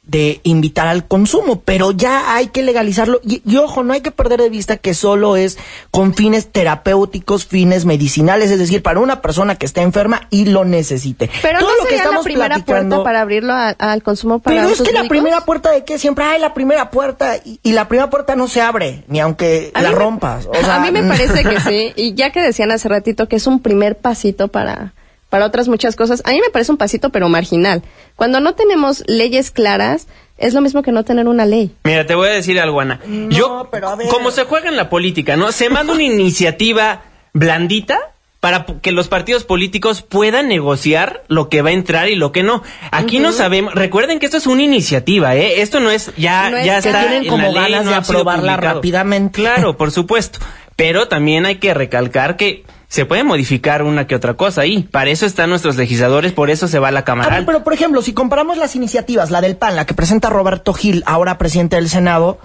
de 0.03 0.41
invitar 0.43 0.87
al 0.87 1.07
consumo, 1.07 1.61
pero 1.63 1.91
ya 1.91 2.35
hay 2.35 2.47
que 2.47 2.63
legalizarlo. 2.63 3.21
Y, 3.23 3.41
y 3.45 3.57
ojo, 3.57 3.83
no 3.83 3.93
hay 3.93 4.01
que 4.01 4.11
perder 4.11 4.41
de 4.41 4.49
vista 4.49 4.77
que 4.77 4.93
solo 4.95 5.35
es 5.37 5.57
con 5.91 6.13
fines 6.15 6.51
terapéuticos, 6.51 7.45
fines 7.45 7.85
medicinales, 7.85 8.49
es 8.51 8.57
decir, 8.59 8.81
para 8.81 8.99
una 8.99 9.21
persona 9.21 9.55
que 9.55 9.65
está 9.65 9.83
enferma 9.83 10.21
y 10.31 10.45
lo 10.45 10.65
necesite. 10.65 11.29
Pero 11.41 11.59
Todo 11.59 11.69
no 11.69 11.75
lo 11.77 11.83
que 11.83 11.89
sería 11.89 11.97
la 11.99 12.03
estamos 12.05 12.23
primera 12.25 12.59
puerta 12.59 13.03
para 13.03 13.21
abrirlo 13.21 13.53
a- 13.53 13.69
al 13.69 14.01
consumo 14.03 14.39
para 14.39 14.55
pero 14.63 14.69
es 14.69 14.81
que 14.81 14.91
la 14.91 15.07
primera 15.07 15.41
puerta 15.45 15.71
de 15.71 15.85
qué 15.85 15.99
siempre 15.99 16.25
hay 16.25 16.41
la 16.41 16.53
primera 16.53 16.89
puerta 16.89 17.37
y, 17.37 17.59
y 17.63 17.71
la 17.73 17.87
primera 17.87 18.09
puerta 18.09 18.35
no 18.35 18.47
se 18.47 18.59
abre 18.61 19.03
ni 19.07 19.19
aunque 19.19 19.71
A 19.75 19.81
la 19.83 19.89
me- 19.91 19.95
rompas. 19.95 20.47
O 20.47 20.53
sea, 20.55 20.75
a 20.77 20.79
mí 20.79 20.91
me 20.91 21.03
parece 21.07 21.43
que 21.43 21.59
sí. 21.61 21.93
Y 21.95 22.15
ya 22.15 22.31
que 22.31 22.41
decían 22.41 22.71
hace 22.71 22.89
ratito 22.89 23.27
que 23.29 23.35
es 23.35 23.45
un 23.47 23.61
primer 23.61 23.97
pasito 23.99 24.47
para, 24.47 24.93
para 25.31 25.45
otras 25.45 25.69
muchas 25.69 25.95
cosas, 25.95 26.21
a 26.25 26.31
mí 26.31 26.41
me 26.41 26.49
parece 26.51 26.71
un 26.73 26.77
pasito 26.77 27.09
pero 27.09 27.29
marginal. 27.29 27.81
Cuando 28.17 28.41
no 28.41 28.53
tenemos 28.53 29.01
leyes 29.07 29.49
claras, 29.49 30.07
es 30.37 30.53
lo 30.53 30.59
mismo 30.59 30.83
que 30.83 30.91
no 30.91 31.05
tener 31.05 31.27
una 31.27 31.45
ley. 31.45 31.73
Mira, 31.85 32.05
te 32.05 32.15
voy 32.15 32.27
a 32.27 32.33
decir 32.33 32.59
algo, 32.59 32.81
Ana. 32.81 32.99
No, 33.07 33.29
Yo, 33.29 33.69
pero 33.71 33.87
a 33.89 33.95
ver. 33.95 34.07
como 34.09 34.29
se 34.31 34.43
juega 34.43 34.67
en 34.69 34.75
la 34.75 34.89
política, 34.89 35.37
¿no? 35.37 35.51
Se 35.53 35.69
manda 35.69 35.93
una 35.93 36.03
iniciativa 36.43 37.03
blandita 37.33 37.97
para 38.41 38.65
que 38.65 38.91
los 38.91 39.07
partidos 39.07 39.45
políticos 39.45 40.01
puedan 40.01 40.49
negociar 40.49 41.23
lo 41.29 41.47
que 41.47 41.61
va 41.61 41.69
a 41.69 41.73
entrar 41.73 42.09
y 42.09 42.15
lo 42.15 42.33
que 42.33 42.43
no. 42.43 42.61
Aquí 42.91 43.19
no 43.19 43.31
sabemos. 43.31 43.73
Recuerden 43.73 44.19
que 44.19 44.25
esto 44.25 44.37
es 44.37 44.47
una 44.47 44.63
iniciativa, 44.63 45.35
¿eh? 45.35 45.61
Esto 45.61 45.79
no 45.79 45.91
es 45.91 46.11
ya 46.17 46.49
No 46.49 46.57
es 46.57 46.65
ya 46.65 46.81
que 46.81 46.89
está 46.89 47.01
tienen 47.01 47.23
en 47.23 47.29
como 47.29 47.43
la 47.53 47.61
ley, 47.61 47.71
ganas 47.71 47.85
no 47.85 47.91
de 47.91 47.97
aprobarla 47.97 48.57
rápidamente. 48.57 49.39
Claro, 49.39 49.77
por 49.77 49.91
supuesto. 49.91 50.39
Pero 50.75 51.07
también 51.07 51.45
hay 51.45 51.55
que 51.57 51.73
recalcar 51.73 52.35
que 52.35 52.65
se 52.91 53.05
puede 53.05 53.23
modificar 53.23 53.83
una 53.83 54.05
que 54.05 54.15
otra 54.15 54.33
cosa 54.33 54.61
ahí. 54.61 54.83
Para 54.83 55.11
eso 55.11 55.25
están 55.25 55.49
nuestros 55.49 55.77
legisladores, 55.77 56.33
por 56.33 56.49
eso 56.49 56.67
se 56.67 56.77
va 56.77 56.89
a 56.89 56.91
la 56.91 57.05
Cámara. 57.05 57.41
pero 57.45 57.63
por 57.63 57.71
ejemplo, 57.71 58.01
si 58.01 58.11
comparamos 58.11 58.57
las 58.57 58.75
iniciativas, 58.75 59.31
la 59.31 59.39
del 59.39 59.55
PAN, 59.55 59.77
la 59.77 59.85
que 59.85 59.93
presenta 59.93 60.29
Roberto 60.29 60.73
Gil, 60.73 61.01
ahora 61.05 61.37
presidente 61.37 61.77
del 61.77 61.87
Senado, 61.87 62.37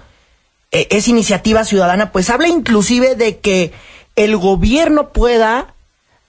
eh, 0.71 0.87
es 0.89 1.09
iniciativa 1.09 1.65
ciudadana, 1.65 2.13
pues 2.13 2.29
habla 2.29 2.47
inclusive 2.47 3.15
de 3.15 3.39
que 3.39 3.73
el 4.15 4.37
gobierno 4.37 5.09
pueda, 5.09 5.73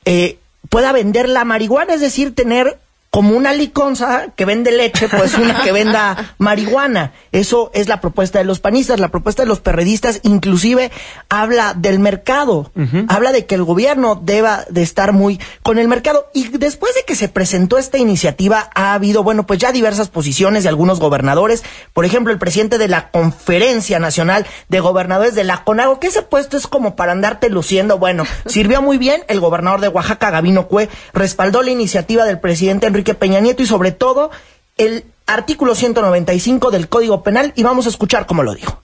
eh, 0.05 0.39
pueda 0.69 0.91
vender 0.91 1.29
la 1.29 1.45
marihuana, 1.45 1.95
es 1.95 2.01
decir, 2.01 2.35
tener 2.35 2.77
como 3.11 3.35
una 3.35 3.55
liconza 3.55 4.27
que 4.37 4.45
vende 4.45 4.71
leche, 4.71 5.09
pues 5.09 5.35
una 5.35 5.63
que 5.63 5.73
venda 5.73 6.35
marihuana. 6.39 7.13
Eso 7.33 7.71
es 7.73 7.89
la 7.89 8.01
propuesta 8.03 8.39
de 8.39 8.45
los 8.45 8.61
panistas. 8.61 9.01
La 9.01 9.09
propuesta 9.09 9.43
de 9.43 9.49
los 9.49 9.61
perredistas 9.61 10.21
inclusive 10.25 10.91
habla 11.31 11.75
del 11.75 11.99
mercado. 12.01 12.71
Habla 13.09 13.33
de 13.33 13.47
que 13.47 13.55
el 13.55 13.65
gobierno 13.65 14.21
deba 14.23 14.65
de 14.69 14.83
estar 14.83 15.13
muy 15.13 15.41
con 15.63 15.79
el 15.79 15.89
mercado. 15.89 16.29
Y 16.35 16.49
después 16.49 16.95
de 16.95 17.03
que 17.07 17.17
se 17.17 17.29
presentó 17.29 17.79
esta 17.79 17.99
iniciativa, 17.99 18.71
ha 18.75 18.93
habido, 18.93 19.23
bueno, 19.23 19.47
pues 19.47 19.59
ya 19.59 19.73
diversas 19.73 20.09
posiciones 20.09 20.63
de 20.63 20.69
algunos 20.69 21.01
gobernadores. 21.01 21.65
Por 21.95 22.05
ejemplo, 22.05 22.33
el 22.33 22.39
presidente 22.39 22.77
de 22.77 22.89
la 22.89 23.11
Conferencia 23.11 23.99
Nacional 23.99 24.47
de 24.69 24.81
Gobernadores 24.81 25.35
de 25.35 25.45
la 25.45 25.65
CONAGO, 25.65 25.99
que 25.99 26.09
ese 26.09 26.23
puesto 26.23 26.57
es 26.57 26.67
como 26.67 26.95
para 26.95 27.13
andarte 27.13 27.49
luciendo. 27.49 27.99
Bueno, 27.99 28.25
sirvió 28.47 28.83
muy 28.83 28.99
bien. 28.99 29.25
El 29.29 29.41
gobernador 29.41 29.81
de 29.81 29.89
Oaxaca, 29.89 30.31
Gavino 30.31 30.69
Cue, 30.69 30.89
respaldó 31.15 31.63
la 31.63 31.71
iniciativa 31.71 32.25
del 32.25 32.39
presidente 32.39 32.87
Enrique 32.87 32.98
Peña 33.05 33.41
Nieto 33.41 33.63
y 33.63 33.67
sobre 33.67 33.93
todo 33.93 34.31
el 34.77 35.05
artículo 35.27 35.75
195 35.75 36.71
del 36.71 36.89
Código 36.89 37.23
Penal 37.23 37.53
y 37.57 37.63
vamos 37.63 37.87
a 37.87 37.91
escuchar 37.91 38.27
cómo 38.27 38.43
lo 38.43 38.55
dijo. 38.55 38.83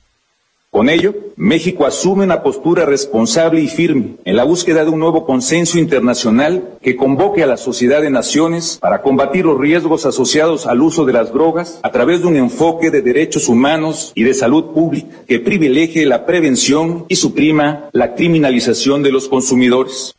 Con 0.74 0.88
ello, 0.88 1.14
México 1.36 1.86
asume 1.86 2.24
una 2.24 2.42
postura 2.42 2.84
responsable 2.84 3.60
y 3.60 3.68
firme 3.68 4.16
en 4.24 4.34
la 4.34 4.42
búsqueda 4.42 4.82
de 4.82 4.90
un 4.90 4.98
nuevo 4.98 5.24
consenso 5.24 5.78
internacional 5.78 6.78
que 6.82 6.96
convoque 6.96 7.44
a 7.44 7.46
la 7.46 7.56
sociedad 7.56 8.02
de 8.02 8.10
naciones 8.10 8.78
para 8.80 9.00
combatir 9.00 9.44
los 9.44 9.56
riesgos 9.56 10.04
asociados 10.04 10.66
al 10.66 10.82
uso 10.82 11.04
de 11.04 11.12
las 11.12 11.32
drogas 11.32 11.78
a 11.84 11.92
través 11.92 12.22
de 12.22 12.26
un 12.26 12.34
enfoque 12.36 12.90
de 12.90 13.02
derechos 13.02 13.48
humanos 13.48 14.10
y 14.16 14.24
de 14.24 14.34
salud 14.34 14.72
pública 14.74 15.22
que 15.28 15.38
privilegie 15.38 16.06
la 16.06 16.26
prevención 16.26 17.06
y 17.08 17.14
suprima 17.14 17.88
la 17.92 18.16
criminalización 18.16 19.04
de 19.04 19.12
los 19.12 19.28
consumidores. 19.28 20.16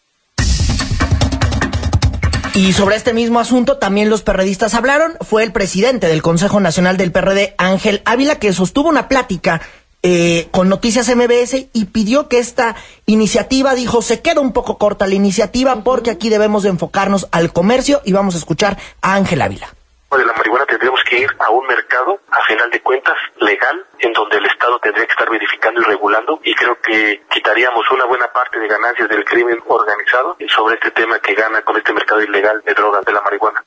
Y 2.55 2.71
sobre 2.71 2.95
este 2.95 3.13
mismo 3.13 3.41
asunto 3.41 3.77
también 3.79 4.09
los 4.09 4.21
perredistas 4.21 4.75
hablaron. 4.75 5.17
Fue 5.19 5.43
el 5.43 5.51
presidente 5.51 6.07
del 6.07 6.21
Consejo 6.21 6.61
Nacional 6.61 6.95
del 6.95 7.11
PRD, 7.11 7.53
Ángel 7.57 8.01
Ávila, 8.05 8.39
que 8.39 8.53
sostuvo 8.53 8.87
una 8.87 9.09
plática 9.09 9.61
eh, 10.03 10.47
con 10.51 10.69
Noticias 10.69 11.13
MBS 11.13 11.67
y 11.73 11.85
pidió 11.85 12.29
que 12.29 12.39
esta 12.39 12.77
iniciativa, 13.07 13.75
dijo, 13.75 14.01
se 14.01 14.21
queda 14.21 14.39
un 14.39 14.53
poco 14.53 14.77
corta 14.77 15.05
la 15.05 15.15
iniciativa 15.15 15.83
porque 15.83 16.11
aquí 16.11 16.29
debemos 16.29 16.63
de 16.63 16.69
enfocarnos 16.69 17.27
al 17.31 17.51
comercio 17.51 18.01
y 18.05 18.13
vamos 18.13 18.35
a 18.35 18.37
escuchar 18.37 18.77
a 19.01 19.15
Ángel 19.15 19.41
Ávila 19.41 19.75
de 20.11 20.25
la 20.25 20.33
marihuana 20.33 20.65
tendríamos 20.65 21.01
que 21.03 21.19
ir 21.19 21.29
a 21.39 21.49
un 21.49 21.67
mercado, 21.67 22.19
a 22.31 22.41
final 22.45 22.69
de 22.69 22.81
cuentas, 22.81 23.15
legal, 23.41 23.85
en 23.99 24.13
donde 24.13 24.37
el 24.37 24.45
Estado 24.45 24.79
tendría 24.79 25.05
que 25.05 25.11
estar 25.11 25.29
verificando 25.29 25.81
y 25.81 25.83
regulando, 25.83 26.39
y 26.43 26.53
creo 26.55 26.77
que 26.79 27.21
quitaríamos 27.29 27.83
una 27.91 28.05
buena 28.05 28.27
parte 28.27 28.59
de 28.59 28.67
ganancias 28.67 29.09
del 29.09 29.25
crimen 29.25 29.59
organizado 29.67 30.37
sobre 30.55 30.75
este 30.75 30.91
tema 30.91 31.19
que 31.19 31.33
gana 31.33 31.61
con 31.61 31.75
este 31.77 31.91
mercado 31.91 32.21
ilegal 32.21 32.61
de 32.65 32.73
drogas 32.73 33.03
de 33.03 33.13
la 33.13 33.21
marihuana. 33.21 33.63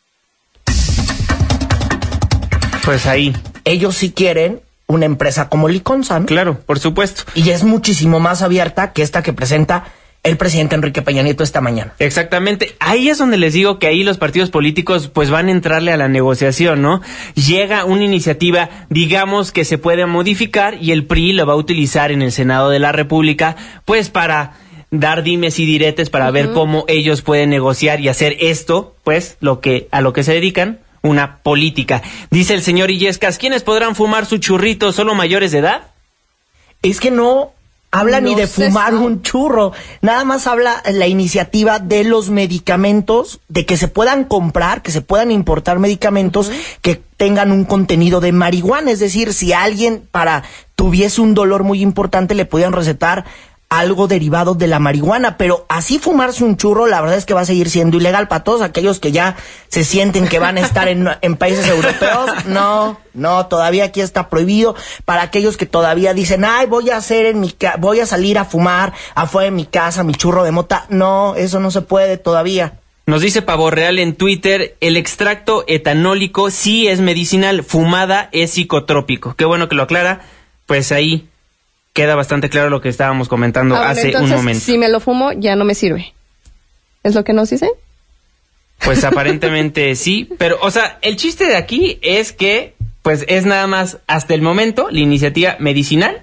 Pues 2.84 3.06
ahí. 3.06 3.34
Ellos 3.64 3.96
sí 3.96 4.14
quieren 4.14 4.62
una 4.86 5.04
empresa 5.04 5.50
como 5.50 5.68
Liconza, 5.68 6.18
Claro, 6.24 6.58
por 6.64 6.78
supuesto. 6.78 7.24
Y 7.34 7.50
es 7.50 7.62
muchísimo 7.62 8.20
más 8.20 8.40
abierta 8.40 8.94
que 8.94 9.02
esta 9.02 9.22
que 9.22 9.34
presenta 9.34 9.84
el 10.28 10.36
presidente 10.36 10.74
Enrique 10.74 11.02
Peña 11.02 11.22
Nieto 11.22 11.42
esta 11.42 11.60
mañana. 11.60 11.94
Exactamente. 11.98 12.76
Ahí 12.80 13.08
es 13.08 13.18
donde 13.18 13.36
les 13.36 13.54
digo 13.54 13.78
que 13.78 13.86
ahí 13.86 14.02
los 14.02 14.18
partidos 14.18 14.50
políticos 14.50 15.08
pues 15.08 15.30
van 15.30 15.48
a 15.48 15.52
entrarle 15.52 15.92
a 15.92 15.96
la 15.96 16.08
negociación, 16.08 16.82
¿no? 16.82 17.00
Llega 17.34 17.84
una 17.84 18.04
iniciativa, 18.04 18.68
digamos 18.90 19.52
que 19.52 19.64
se 19.64 19.78
puede 19.78 20.06
modificar 20.06 20.76
y 20.80 20.92
el 20.92 21.04
PRI 21.04 21.32
lo 21.32 21.46
va 21.46 21.54
a 21.54 21.56
utilizar 21.56 22.12
en 22.12 22.22
el 22.22 22.32
Senado 22.32 22.70
de 22.70 22.78
la 22.78 22.92
República 22.92 23.56
pues 23.84 24.10
para 24.10 24.52
dar 24.90 25.22
dimes 25.22 25.58
y 25.58 25.66
diretes 25.66 26.10
para 26.10 26.30
ver 26.30 26.52
cómo 26.52 26.84
ellos 26.88 27.22
pueden 27.22 27.50
negociar 27.50 28.00
y 28.00 28.08
hacer 28.08 28.36
esto, 28.40 28.96
pues 29.04 29.36
lo 29.40 29.60
que 29.60 29.88
a 29.90 30.00
lo 30.00 30.12
que 30.12 30.24
se 30.24 30.32
dedican, 30.32 30.80
una 31.02 31.38
política. 31.38 32.02
Dice 32.30 32.54
el 32.54 32.62
señor 32.62 32.90
Illescas, 32.90 33.38
¿quiénes 33.38 33.62
podrán 33.62 33.94
fumar 33.94 34.26
su 34.26 34.38
churrito 34.38 34.92
solo 34.92 35.14
mayores 35.14 35.52
de 35.52 35.58
edad? 35.58 35.82
Es 36.82 37.00
que 37.00 37.10
no 37.10 37.52
habla 37.90 38.20
ni 38.20 38.34
de 38.34 38.46
fumar 38.46 38.94
un 38.94 39.22
churro, 39.22 39.72
nada 40.02 40.24
más 40.24 40.46
habla 40.46 40.82
la 40.92 41.06
iniciativa 41.06 41.78
de 41.78 42.04
los 42.04 42.30
medicamentos, 42.30 43.40
de 43.48 43.64
que 43.64 43.76
se 43.76 43.88
puedan 43.88 44.24
comprar, 44.24 44.82
que 44.82 44.90
se 44.90 45.00
puedan 45.00 45.30
importar 45.30 45.78
medicamentos 45.78 46.50
que 46.82 47.02
tengan 47.16 47.50
un 47.50 47.64
contenido 47.64 48.20
de 48.20 48.32
marihuana, 48.32 48.90
es 48.90 49.00
decir, 49.00 49.32
si 49.32 49.52
alguien 49.52 50.06
para 50.10 50.44
tuviese 50.76 51.20
un 51.20 51.34
dolor 51.34 51.64
muy 51.64 51.82
importante 51.82 52.34
le 52.34 52.44
podían 52.44 52.72
recetar 52.72 53.24
algo 53.68 54.08
derivado 54.08 54.54
de 54.54 54.66
la 54.66 54.78
marihuana, 54.78 55.36
pero 55.36 55.66
así 55.68 55.98
fumarse 55.98 56.42
un 56.42 56.56
churro, 56.56 56.86
la 56.86 57.00
verdad 57.02 57.18
es 57.18 57.26
que 57.26 57.34
va 57.34 57.42
a 57.42 57.46
seguir 57.46 57.68
siendo 57.68 57.98
ilegal 57.98 58.26
para 58.26 58.42
todos 58.42 58.62
aquellos 58.62 58.98
que 58.98 59.12
ya 59.12 59.36
se 59.68 59.84
sienten 59.84 60.26
que 60.26 60.38
van 60.38 60.56
a 60.56 60.62
estar 60.62 60.88
en, 60.88 61.06
países 61.38 61.68
europeos. 61.68 62.46
No, 62.46 62.98
no, 63.12 63.46
todavía 63.46 63.84
aquí 63.84 64.00
está 64.00 64.30
prohibido. 64.30 64.74
Para 65.04 65.22
aquellos 65.22 65.56
que 65.56 65.66
todavía 65.66 66.14
dicen, 66.14 66.44
ay, 66.44 66.66
voy 66.66 66.90
a 66.90 66.96
hacer 66.96 67.26
en 67.26 67.40
mi 67.40 67.54
voy 67.78 68.00
a 68.00 68.06
salir 68.06 68.38
a 68.38 68.46
fumar 68.46 68.94
afuera 69.14 69.46
de 69.46 69.50
mi 69.50 69.66
casa 69.66 70.02
mi 70.02 70.14
churro 70.14 70.44
de 70.44 70.50
mota. 70.50 70.86
No, 70.88 71.34
eso 71.34 71.60
no 71.60 71.70
se 71.70 71.82
puede 71.82 72.16
todavía. 72.16 72.80
Nos 73.06 73.22
dice 73.22 73.40
Pavo 73.40 73.70
Real 73.70 73.98
en 73.98 74.14
Twitter, 74.14 74.76
el 74.80 74.98
extracto 74.98 75.64
etanólico 75.66 76.50
sí 76.50 76.88
es 76.88 77.00
medicinal, 77.00 77.62
fumada 77.62 78.28
es 78.32 78.52
psicotrópico. 78.52 79.34
Qué 79.34 79.46
bueno 79.46 79.68
que 79.68 79.76
lo 79.76 79.84
aclara. 79.84 80.20
Pues 80.66 80.92
ahí 80.92 81.26
queda 81.98 82.14
bastante 82.14 82.48
claro 82.48 82.70
lo 82.70 82.80
que 82.80 82.88
estábamos 82.88 83.28
comentando 83.28 83.74
Ah, 83.74 83.78
bueno, 83.78 83.92
hace 83.92 84.06
entonces, 84.06 84.30
un 84.30 84.36
momento. 84.36 84.64
Si 84.64 84.78
me 84.78 84.88
lo 84.88 85.00
fumo, 85.00 85.32
ya 85.32 85.56
no 85.56 85.64
me 85.64 85.74
sirve. 85.74 86.14
¿Es 87.02 87.14
lo 87.14 87.24
que 87.24 87.32
nos 87.32 87.50
dicen? 87.50 87.70
Pues 88.84 89.02
aparentemente 89.10 89.94
sí, 89.96 90.28
pero 90.38 90.58
o 90.62 90.70
sea, 90.70 90.98
el 91.02 91.16
chiste 91.16 91.46
de 91.46 91.56
aquí 91.56 91.98
es 92.02 92.32
que 92.32 92.74
pues 93.02 93.24
es 93.28 93.46
nada 93.46 93.66
más 93.66 93.98
hasta 94.06 94.34
el 94.34 94.42
momento 94.42 94.88
la 94.90 95.00
iniciativa 95.00 95.56
medicinal, 95.58 96.22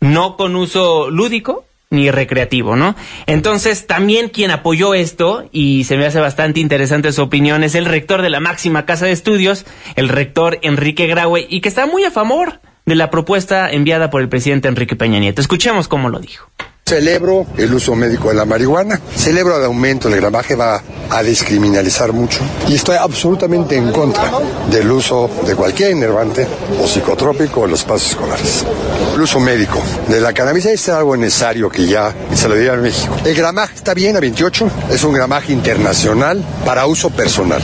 no 0.00 0.36
con 0.36 0.56
uso 0.56 1.10
lúdico 1.10 1.64
ni 1.90 2.10
recreativo, 2.10 2.74
¿no? 2.74 2.96
Entonces, 3.26 3.86
también 3.86 4.28
quien 4.28 4.50
apoyó 4.50 4.94
esto, 4.94 5.48
y 5.52 5.84
se 5.84 5.96
me 5.96 6.06
hace 6.06 6.18
bastante 6.18 6.58
interesante 6.58 7.12
su 7.12 7.22
opinión, 7.22 7.62
es 7.62 7.76
el 7.76 7.84
rector 7.84 8.22
de 8.22 8.30
la 8.30 8.40
máxima 8.40 8.86
casa 8.86 9.06
de 9.06 9.12
estudios, 9.12 9.66
el 9.94 10.08
rector 10.08 10.58
Enrique 10.62 11.06
Graue, 11.06 11.46
y 11.48 11.60
que 11.60 11.68
está 11.68 11.86
muy 11.86 12.02
a 12.02 12.10
favor 12.10 12.60
de 12.86 12.94
la 12.94 13.10
propuesta 13.10 13.68
enviada 13.70 14.10
por 14.10 14.22
el 14.22 14.28
presidente 14.28 14.68
Enrique 14.68 14.94
Peña 14.94 15.18
Nieto. 15.18 15.40
Escuchemos 15.40 15.88
cómo 15.88 16.08
lo 16.08 16.20
dijo. 16.20 16.48
Celebro 16.88 17.44
el 17.58 17.74
uso 17.74 17.96
médico 17.96 18.28
de 18.28 18.36
la 18.36 18.44
marihuana, 18.44 19.00
celebro 19.16 19.58
el 19.58 19.64
aumento 19.64 20.08
del 20.08 20.20
gramaje, 20.20 20.54
va 20.54 20.80
a 21.10 21.22
descriminalizar 21.24 22.12
mucho 22.12 22.38
y 22.68 22.76
estoy 22.76 22.96
absolutamente 22.96 23.76
en 23.76 23.90
contra 23.90 24.30
del 24.70 24.88
uso 24.92 25.28
de 25.44 25.56
cualquier 25.56 25.90
enervante 25.90 26.46
o 26.80 26.86
psicotrópico 26.86 27.64
en 27.64 27.72
los 27.72 27.80
espacios 27.80 28.12
escolares. 28.12 28.64
El 29.16 29.20
uso 29.20 29.40
médico 29.40 29.82
de 30.06 30.20
la 30.20 30.32
cannabis 30.32 30.66
es 30.66 30.88
algo 30.88 31.16
necesario 31.16 31.68
que 31.68 31.88
ya 31.88 32.14
se 32.32 32.48
lo 32.48 32.54
diría 32.54 32.74
a 32.74 32.76
México. 32.76 33.16
El 33.24 33.34
gramaje 33.34 33.74
está 33.74 33.92
bien 33.92 34.16
a 34.16 34.20
28, 34.20 34.70
es 34.92 35.02
un 35.02 35.12
gramaje 35.12 35.52
internacional 35.52 36.40
para 36.64 36.86
uso 36.86 37.10
personal. 37.10 37.62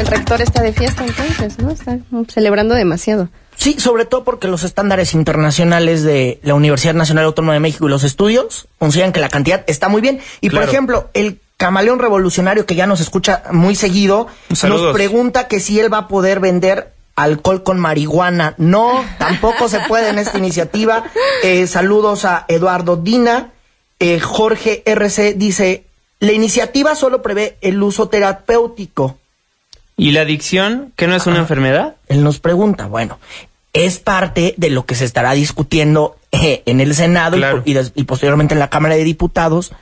El 0.00 0.06
rector 0.06 0.40
está 0.40 0.62
de 0.62 0.72
fiesta 0.72 1.04
entonces, 1.04 1.58
¿no? 1.58 1.72
Está 1.72 1.98
celebrando 2.28 2.76
demasiado. 2.76 3.28
Sí, 3.60 3.76
sobre 3.78 4.06
todo 4.06 4.24
porque 4.24 4.48
los 4.48 4.64
estándares 4.64 5.12
internacionales 5.12 6.02
de 6.02 6.40
la 6.42 6.54
Universidad 6.54 6.94
Nacional 6.94 7.26
Autónoma 7.26 7.52
de 7.52 7.60
México 7.60 7.86
y 7.86 7.90
los 7.90 8.04
estudios 8.04 8.68
consideran 8.78 9.12
que 9.12 9.20
la 9.20 9.28
cantidad 9.28 9.64
está 9.66 9.90
muy 9.90 10.00
bien. 10.00 10.20
Y 10.40 10.48
por 10.48 10.62
ejemplo, 10.62 11.10
el 11.12 11.40
camaleón 11.58 11.98
revolucionario 11.98 12.64
que 12.64 12.74
ya 12.74 12.86
nos 12.86 13.00
escucha 13.00 13.42
muy 13.52 13.74
seguido, 13.74 14.28
Saludos. 14.54 14.82
nos 14.84 14.94
pregunta 14.94 15.46
que 15.46 15.60
si 15.60 15.78
él 15.78 15.92
va 15.92 15.98
a 15.98 16.08
poder 16.08 16.40
vender 16.40 16.94
alcohol 17.16 17.62
con 17.62 17.78
marihuana. 17.78 18.54
No, 18.56 19.04
tampoco 19.18 19.68
se 19.68 19.80
puede 19.80 20.08
en 20.08 20.18
esta 20.18 20.38
iniciativa. 20.38 21.04
Eh, 21.42 21.66
saludos 21.66 22.24
a 22.24 22.46
Eduardo 22.48 22.96
Dina. 22.96 23.50
Eh, 23.98 24.20
Jorge 24.20 24.82
RC 24.86 25.34
dice, 25.34 25.84
la 26.18 26.32
iniciativa 26.32 26.94
solo 26.94 27.20
prevé 27.20 27.58
el 27.60 27.82
uso 27.82 28.08
terapéutico. 28.08 29.18
¿Y 29.98 30.12
la 30.12 30.22
adicción, 30.22 30.94
que 30.96 31.06
no 31.06 31.14
es 31.14 31.26
una 31.26 31.40
enfermedad? 31.40 31.96
Él 32.08 32.24
nos 32.24 32.38
pregunta, 32.40 32.86
bueno, 32.86 33.18
es 33.72 33.98
parte 33.98 34.54
de 34.56 34.70
lo 34.70 34.84
que 34.86 34.94
se 34.94 35.04
estará 35.04 35.32
discutiendo 35.32 36.16
eh, 36.32 36.62
en 36.66 36.80
el 36.80 36.94
Senado 36.94 37.36
y 37.36 37.40
Claro. 37.40 37.58
po- 37.58 37.62
y, 37.70 37.74
des- 37.74 37.92
y 37.94 38.04
posteriormente 38.04 38.54
en 38.54 38.60
la 38.60 38.70
Cámara 38.70 38.96
de 38.96 39.04
Diputados. 39.04 39.72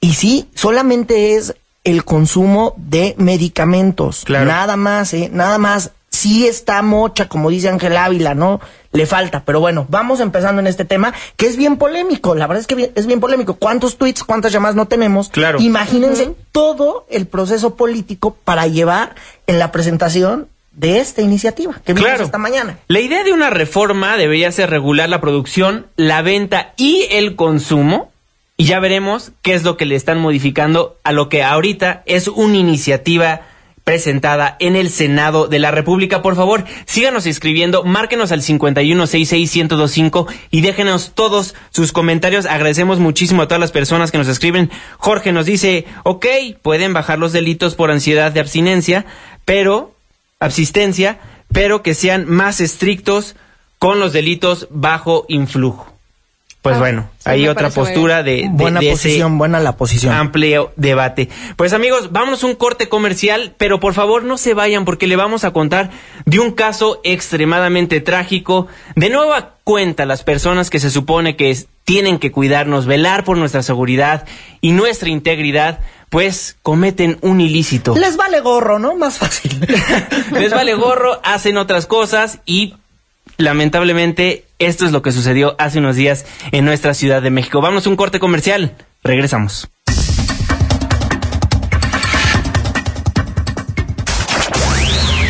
Y 0.00 0.14
sí, 0.14 0.48
solamente 0.54 1.34
es 1.34 1.54
el 1.84 2.04
consumo 2.04 2.74
de 2.76 3.14
medicamentos. 3.18 4.22
Claro. 4.24 4.46
Nada 4.46 4.76
más, 4.76 5.12
¿eh? 5.14 5.28
Nada 5.32 5.58
más. 5.58 5.90
Sí 6.12 6.46
está 6.48 6.82
mocha, 6.82 7.28
como 7.28 7.50
dice 7.50 7.68
Ángel 7.68 7.96
Ávila, 7.96 8.34
¿no? 8.34 8.60
Le 8.92 9.06
falta. 9.06 9.44
Pero 9.44 9.60
bueno, 9.60 9.86
vamos 9.88 10.18
empezando 10.18 10.60
en 10.60 10.66
este 10.66 10.84
tema, 10.84 11.14
que 11.36 11.46
es 11.46 11.56
bien 11.56 11.76
polémico. 11.76 12.34
La 12.34 12.48
verdad 12.48 12.60
es 12.62 12.66
que 12.66 12.74
bien- 12.74 12.90
es 12.96 13.06
bien 13.06 13.20
polémico. 13.20 13.54
¿Cuántos 13.54 13.96
tweets, 13.96 14.24
cuántas 14.24 14.52
llamadas 14.52 14.74
no 14.74 14.88
tenemos? 14.88 15.28
Claro. 15.28 15.60
Imagínense 15.60 16.34
todo 16.50 17.06
el 17.10 17.26
proceso 17.28 17.76
político 17.76 18.36
para 18.44 18.66
llevar 18.66 19.14
en 19.46 19.60
la 19.60 19.70
presentación 19.70 20.48
de 20.80 20.98
esta 20.98 21.20
iniciativa 21.22 21.74
que 21.84 21.92
vimos 21.92 22.08
Claro. 22.08 22.24
esta 22.24 22.38
mañana. 22.38 22.78
La 22.88 23.00
idea 23.00 23.22
de 23.22 23.32
una 23.32 23.50
reforma 23.50 24.16
debería 24.16 24.50
ser 24.50 24.70
regular 24.70 25.08
la 25.08 25.20
producción, 25.20 25.86
la 25.96 26.22
venta 26.22 26.72
y 26.76 27.06
el 27.10 27.36
consumo 27.36 28.10
y 28.56 28.64
ya 28.64 28.80
veremos 28.80 29.32
qué 29.42 29.54
es 29.54 29.62
lo 29.62 29.76
que 29.76 29.84
le 29.86 29.94
están 29.94 30.18
modificando 30.18 30.96
a 31.04 31.12
lo 31.12 31.28
que 31.28 31.42
ahorita 31.42 32.02
es 32.06 32.28
una 32.28 32.56
iniciativa 32.56 33.42
presentada 33.84 34.56
en 34.60 34.76
el 34.76 34.90
Senado 34.90 35.48
de 35.48 35.58
la 35.58 35.70
República. 35.70 36.20
Por 36.22 36.36
favor, 36.36 36.64
síganos 36.86 37.26
escribiendo, 37.26 37.82
márquenos 37.82 38.30
al 38.30 38.42
5166125 38.42 40.26
y 40.50 40.60
déjenos 40.60 41.12
todos 41.14 41.54
sus 41.70 41.92
comentarios. 41.92 42.46
Agradecemos 42.46 42.98
muchísimo 42.98 43.42
a 43.42 43.48
todas 43.48 43.60
las 43.60 43.72
personas 43.72 44.10
que 44.10 44.18
nos 44.18 44.28
escriben. 44.28 44.70
Jorge 44.98 45.32
nos 45.32 45.46
dice, 45.46 45.86
ok, 46.04 46.26
pueden 46.62 46.92
bajar 46.92 47.18
los 47.18 47.32
delitos 47.32 47.74
por 47.74 47.90
ansiedad 47.90 48.32
de 48.32 48.40
abstinencia, 48.40 49.06
pero, 49.44 49.94
absistencia, 50.40 51.18
pero 51.52 51.82
que 51.82 51.94
sean 51.94 52.28
más 52.28 52.60
estrictos 52.60 53.36
con 53.78 54.00
los 54.00 54.12
delitos 54.12 54.66
bajo 54.70 55.24
influjo. 55.28 55.86
Pues 56.62 56.76
Ah, 56.76 56.78
bueno, 56.80 57.10
sí, 57.18 57.30
hay 57.30 57.48
otra 57.48 57.70
postura 57.70 58.22
de, 58.22 58.32
de- 58.42 58.48
buena 58.50 58.80
de 58.80 58.90
ese 58.90 59.08
posición, 59.08 59.38
buena 59.38 59.60
la 59.60 59.76
posición. 59.78 60.12
amplio 60.14 60.72
debate. 60.76 61.30
Pues 61.56 61.72
amigos, 61.72 62.12
vamos 62.12 62.42
a 62.44 62.46
un 62.48 62.54
corte 62.54 62.90
comercial, 62.90 63.54
pero 63.56 63.80
por 63.80 63.94
favor 63.94 64.24
no 64.24 64.36
se 64.36 64.52
vayan 64.52 64.84
porque 64.84 65.06
le 65.06 65.16
vamos 65.16 65.44
a 65.44 65.52
contar 65.54 65.90
de 66.26 66.38
un 66.38 66.50
caso 66.52 67.00
extremadamente 67.02 68.02
trágico. 68.02 68.66
De 68.94 69.08
nueva 69.08 69.54
cuenta, 69.64 70.04
las 70.04 70.22
personas 70.22 70.68
que 70.68 70.80
se 70.80 70.90
supone 70.90 71.34
que 71.34 71.50
es- 71.50 71.66
tienen 71.84 72.18
que 72.18 72.30
cuidarnos, 72.30 72.84
velar 72.84 73.24
por 73.24 73.38
nuestra 73.38 73.62
seguridad 73.62 74.26
y 74.60 74.72
nuestra 74.72 75.08
integridad, 75.08 75.78
pues 76.10 76.56
cometen 76.62 77.18
un 77.22 77.40
ilícito. 77.40 77.94
Les 77.94 78.16
vale 78.16 78.40
gorro, 78.40 78.78
¿no? 78.78 78.96
Más 78.96 79.18
fácil. 79.18 79.58
Les 80.32 80.52
vale 80.52 80.74
gorro, 80.74 81.20
hacen 81.24 81.56
otras 81.56 81.86
cosas 81.86 82.40
y 82.44 82.74
lamentablemente 83.38 84.44
esto 84.58 84.84
es 84.84 84.92
lo 84.92 85.02
que 85.02 85.12
sucedió 85.12 85.54
hace 85.58 85.78
unos 85.78 85.96
días 85.96 86.26
en 86.52 86.64
nuestra 86.64 86.94
Ciudad 86.94 87.22
de 87.22 87.30
México. 87.30 87.60
Vamos 87.60 87.86
a 87.86 87.90
un 87.90 87.96
corte 87.96 88.18
comercial. 88.18 88.76
Regresamos. 89.02 89.70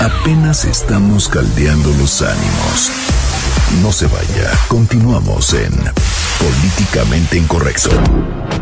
Apenas 0.01 0.65
estamos 0.65 1.29
caldeando 1.29 1.91
los 1.99 2.23
ánimos. 2.23 2.91
No 3.83 3.93
se 3.93 4.07
vaya, 4.07 4.51
continuamos 4.69 5.53
en 5.53 5.73
Políticamente 6.41 7.37
Incorrecto. 7.37 7.91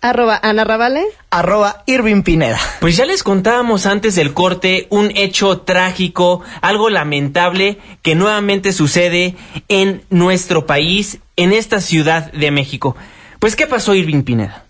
Arroba 0.00 0.38
Ana 0.42 0.62
Ravale. 0.62 1.04
Arroba 1.30 1.82
Irving 1.86 2.22
Pineda. 2.22 2.58
Pues 2.80 2.96
ya 2.96 3.04
les 3.04 3.24
contábamos 3.24 3.84
antes 3.84 4.14
del 4.14 4.32
corte 4.32 4.86
un 4.90 5.10
hecho 5.16 5.62
trágico, 5.62 6.40
algo 6.60 6.88
lamentable 6.88 7.78
que 8.02 8.14
nuevamente 8.14 8.72
sucede 8.72 9.34
en 9.68 10.02
nuestro 10.08 10.66
país, 10.66 11.18
en 11.36 11.52
esta 11.52 11.80
ciudad 11.80 12.30
de 12.32 12.50
México. 12.52 12.94
Pues, 13.40 13.56
¿qué 13.56 13.66
pasó, 13.66 13.94
Irving 13.94 14.22
Pineda? 14.22 14.64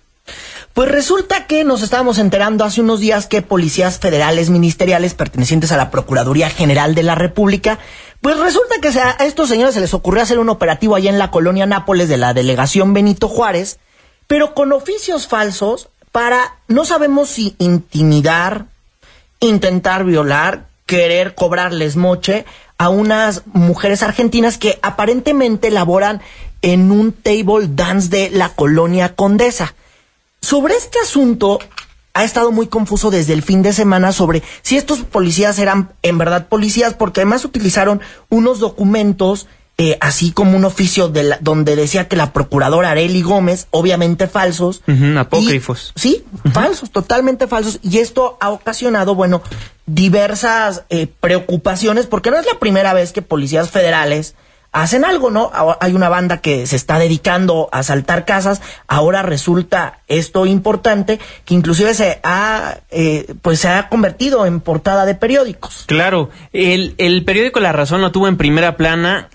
Pues 0.73 0.91
resulta 0.91 1.47
que 1.47 1.65
nos 1.65 1.83
estábamos 1.83 2.19
enterando 2.19 2.65
hace 2.65 2.81
unos 2.81 3.01
días 3.01 3.27
que 3.27 3.43
policías 3.43 3.99
federales 3.99 4.49
ministeriales 4.49 5.13
pertenecientes 5.13 5.73
a 5.73 5.77
la 5.77 5.91
Procuraduría 5.91 6.51
General 6.51 6.95
de 6.95 7.03
la 7.03 7.17
República, 7.17 7.79
pues 8.21 8.39
resulta 8.39 8.77
que 8.81 8.89
a 8.89 9.11
estos 9.27 9.49
señores 9.49 9.75
se 9.75 9.81
les 9.81 9.93
ocurrió 9.93 10.23
hacer 10.23 10.39
un 10.39 10.49
operativo 10.49 10.95
allá 10.95 11.11
en 11.11 11.19
la 11.19 11.31
colonia 11.31 11.67
Nápoles 11.67 12.09
de 12.09 12.17
la 12.17 12.33
delegación 12.33 12.95
Benito 12.95 13.29
Juárez, 13.29 13.81
pero 14.29 14.55
con 14.55 14.73
oficios 14.73 15.27
falsos 15.27 15.89
para, 16.13 16.57
no 16.69 16.85
sabemos 16.85 17.29
si 17.29 17.57
intimidar, 17.59 18.67
intentar 19.41 20.05
violar, 20.05 20.67
querer 20.87 21.35
cobrarles 21.35 21.97
moche 21.97 22.45
a 22.79 22.91
unas 22.91 23.43
mujeres 23.47 24.05
argentinas 24.05 24.57
que 24.57 24.79
aparentemente 24.83 25.71
laboran 25.71 26.21
en 26.63 26.93
un 26.93 27.13
table 27.13 27.69
dance 27.69 28.09
de 28.09 28.31
la 28.31 28.51
colonia 28.51 29.17
Condesa. 29.17 29.75
Sobre 30.41 30.75
este 30.75 30.99
asunto 31.01 31.59
ha 32.15 32.25
estado 32.25 32.53
muy 32.53 32.67
confuso 32.67 33.11
desde 33.11 33.33
el 33.33 33.43
fin 33.43 33.63
de 33.63 33.73
semana 33.73 34.13
sobre 34.13 34.43
si 34.63 34.77
estos 34.77 35.01
policías 35.01 35.59
eran 35.59 35.93
en 36.03 36.19
verdad 36.19 36.49
policías, 36.49 36.95
porque 36.95 37.21
además 37.21 37.45
utilizaron 37.45 38.01
unos 38.29 38.59
documentos, 38.59 39.47
eh, 39.81 39.97
así 40.01 40.33
como 40.33 40.57
un 40.57 40.65
oficio 40.65 41.09
de 41.09 41.23
la- 41.23 41.39
donde 41.41 41.77
decía 41.77 42.09
que 42.09 42.17
la 42.17 42.33
procuradora 42.33 42.91
Areli 42.91 43.23
Gómez, 43.23 43.69
obviamente 43.71 44.27
falsos. 44.27 44.83
Apócrifos. 45.17 45.93
Y- 45.97 46.01
sí, 46.01 46.25
falsos, 46.53 46.91
totalmente 46.91 47.47
falsos. 47.47 47.79
Y 47.83 47.99
esto 47.99 48.37
ha 48.41 48.51
ocasionado, 48.51 49.15
bueno, 49.15 49.41
diversas 49.87 50.85
eh, 50.91 51.07
preocupaciones, 51.21 52.07
porque 52.07 52.31
no 52.31 52.39
es 52.39 52.47
la 52.47 52.59
primera 52.59 52.93
vez 52.93 53.13
que 53.13 53.23
policías 53.23 53.71
federales 53.71 54.35
hacen 54.71 55.05
algo, 55.05 55.31
¿no? 55.31 55.51
Hay 55.81 55.95
una 55.95 56.11
banda 56.11 56.39
que 56.43 56.67
se 56.67 56.77
está 56.77 56.99
dedicando 56.99 57.71
a 57.73 57.79
asaltar 57.79 58.27
casas, 58.27 58.61
ahora 58.87 59.23
resulta 59.23 60.01
esto 60.09 60.45
importante, 60.45 61.19
que 61.47 61.55
inclusive 61.55 61.95
se 61.95 62.21
ha, 62.23 62.77
eh, 62.91 63.35
pues 63.41 63.61
se 63.61 63.69
ha 63.69 63.89
convertido 63.89 64.45
en 64.45 64.61
portada 64.61 65.07
de 65.07 65.15
periódicos. 65.15 65.85
Claro, 65.87 66.29
el, 66.53 66.95
el 66.99 67.25
periódico 67.25 67.61
La 67.61 67.73
Razón 67.73 68.03
lo 68.03 68.13
tuvo 68.13 68.29
en 68.29 68.37
primera 68.37 68.77
plana, 68.77 69.31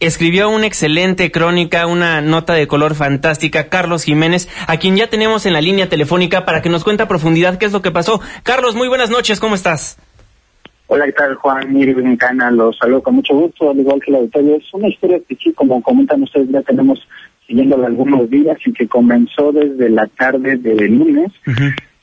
escribió 0.00 0.50
una 0.50 0.66
excelente 0.66 1.30
crónica, 1.30 1.86
una 1.86 2.20
nota 2.20 2.54
de 2.54 2.66
color 2.66 2.94
fantástica, 2.94 3.68
Carlos 3.68 4.04
Jiménez, 4.04 4.48
a 4.66 4.78
quien 4.78 4.96
ya 4.96 5.08
tenemos 5.08 5.46
en 5.46 5.52
la 5.52 5.60
línea 5.60 5.88
telefónica 5.88 6.44
para 6.44 6.62
que 6.62 6.68
nos 6.68 6.84
cuente 6.84 7.02
a 7.02 7.08
profundidad 7.08 7.58
qué 7.58 7.66
es 7.66 7.72
lo 7.72 7.82
que 7.82 7.90
pasó. 7.90 8.20
Carlos, 8.42 8.74
muy 8.74 8.88
buenas 8.88 9.10
noches, 9.10 9.40
¿cómo 9.40 9.54
estás? 9.54 9.98
Hola, 10.86 11.06
¿qué 11.06 11.12
tal? 11.12 11.34
Juan 11.36 11.76
Irving 11.76 12.16
Cana, 12.16 12.50
los 12.50 12.76
saludo 12.76 13.02
con 13.02 13.16
mucho 13.16 13.34
gusto, 13.34 13.70
al 13.70 13.78
igual 13.78 14.00
que 14.04 14.12
la 14.12 14.18
auditorio. 14.18 14.56
Es 14.56 14.74
una 14.74 14.88
historia 14.88 15.18
que 15.26 15.34
sí, 15.36 15.52
como 15.52 15.82
comentan 15.82 16.22
ustedes, 16.22 16.48
ya 16.50 16.62
tenemos 16.62 17.00
siguiéndola 17.46 17.86
algunos 17.86 18.28
días 18.28 18.58
y 18.64 18.72
que 18.72 18.86
comenzó 18.86 19.52
desde 19.52 19.88
la 19.88 20.06
tarde 20.06 20.56
del 20.56 20.96
lunes. 20.96 21.32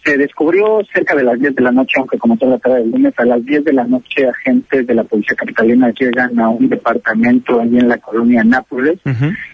Se 0.03 0.17
descubrió 0.17 0.81
cerca 0.91 1.15
de 1.15 1.23
las 1.23 1.39
10 1.39 1.55
de 1.55 1.61
la 1.61 1.71
noche, 1.71 1.95
aunque 1.97 2.17
comenzó 2.17 2.47
la 2.47 2.57
tarde 2.57 2.79
del 2.79 2.91
lunes, 2.91 3.13
a 3.17 3.25
las 3.25 3.45
10 3.45 3.63
de 3.63 3.73
la 3.73 3.83
noche 3.83 4.27
agentes 4.27 4.87
de 4.87 4.95
la 4.95 5.03
Policía 5.03 5.35
Capitalina 5.35 5.91
llegan 5.91 6.39
a 6.39 6.49
un 6.49 6.69
departamento 6.69 7.59
allí 7.59 7.77
en 7.77 7.87
la 7.87 7.97
colonia 7.97 8.43
Nápoles, 8.43 8.99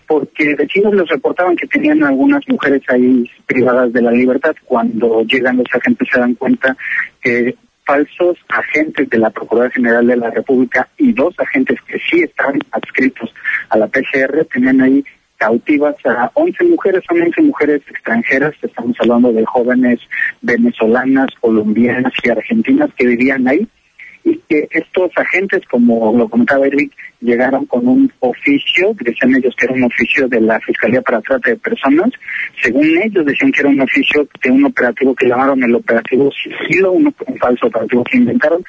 porque 0.08 0.56
vecinos 0.56 0.94
les 0.94 1.08
reportaban 1.10 1.56
que 1.56 1.68
tenían 1.68 2.04
algunas 2.04 2.42
mujeres 2.48 2.82
ahí 2.88 3.30
privadas 3.46 3.92
de 3.92 4.02
la 4.02 4.12
libertad. 4.12 4.56
Cuando 4.64 5.24
llegan 5.24 5.58
los 5.58 5.68
agentes 5.74 6.08
se 6.12 6.20
dan 6.20 6.36
cuenta 6.36 6.78
que 7.22 7.56
falsos 7.88 8.38
agentes 8.50 9.10
de 9.10 9.18
la 9.18 9.30
Procuraduría 9.30 9.74
General 9.74 10.06
de 10.06 10.18
la 10.18 10.30
República 10.30 10.90
y 10.98 11.14
dos 11.14 11.34
agentes 11.40 11.80
que 11.88 11.98
sí 12.00 12.22
estaban 12.22 12.60
adscritos 12.72 13.34
a 13.70 13.78
la 13.78 13.88
PCR 13.88 14.46
tenían 14.52 14.82
ahí 14.82 15.04
cautivas 15.38 15.96
a 16.06 16.32
11 16.34 16.64
mujeres, 16.66 17.04
son 17.08 17.22
11 17.22 17.42
mujeres 17.42 17.82
extranjeras, 17.90 18.54
estamos 18.62 18.96
hablando 19.00 19.32
de 19.32 19.46
jóvenes 19.46 20.00
venezolanas, 20.42 21.30
colombianas 21.40 22.14
y 22.24 22.30
argentinas 22.30 22.90
que 22.96 23.08
vivían 23.08 23.48
ahí 23.48 23.68
y 24.28 24.42
que 24.50 24.68
estos 24.72 25.12
agentes, 25.16 25.62
como 25.70 26.14
lo 26.18 26.28
comentaba 26.28 26.68
Eric, 26.68 26.92
llegaron 27.22 27.66
con 27.66 27.88
un 27.88 28.12
oficio, 28.20 28.94
decían 29.00 29.36
ellos 29.36 29.56
que 29.58 29.66
era 29.66 29.74
un 29.74 29.84
oficio 29.84 30.28
de 30.28 30.42
la 30.42 30.60
Fiscalía 30.60 31.02
para 31.02 31.22
Trata 31.22 31.50
de 31.50 31.56
Personas, 31.56 32.12
según 32.62 32.86
ellos 33.02 33.26
decían 33.26 33.52
que 33.52 33.62
era 33.62 33.70
un 33.70 33.82
oficio 33.82 34.28
de 34.44 34.52
un 34.52 34.66
operativo 34.66 35.16
que 35.16 35.28
llamaron 35.28 35.64
el 35.64 35.76
operativo 35.76 36.30
Sigilo, 36.32 36.92
un, 36.92 37.14
un 37.26 37.38
falso 37.38 37.68
operativo 37.68 38.04
que 38.04 38.18
inventaron, 38.18 38.64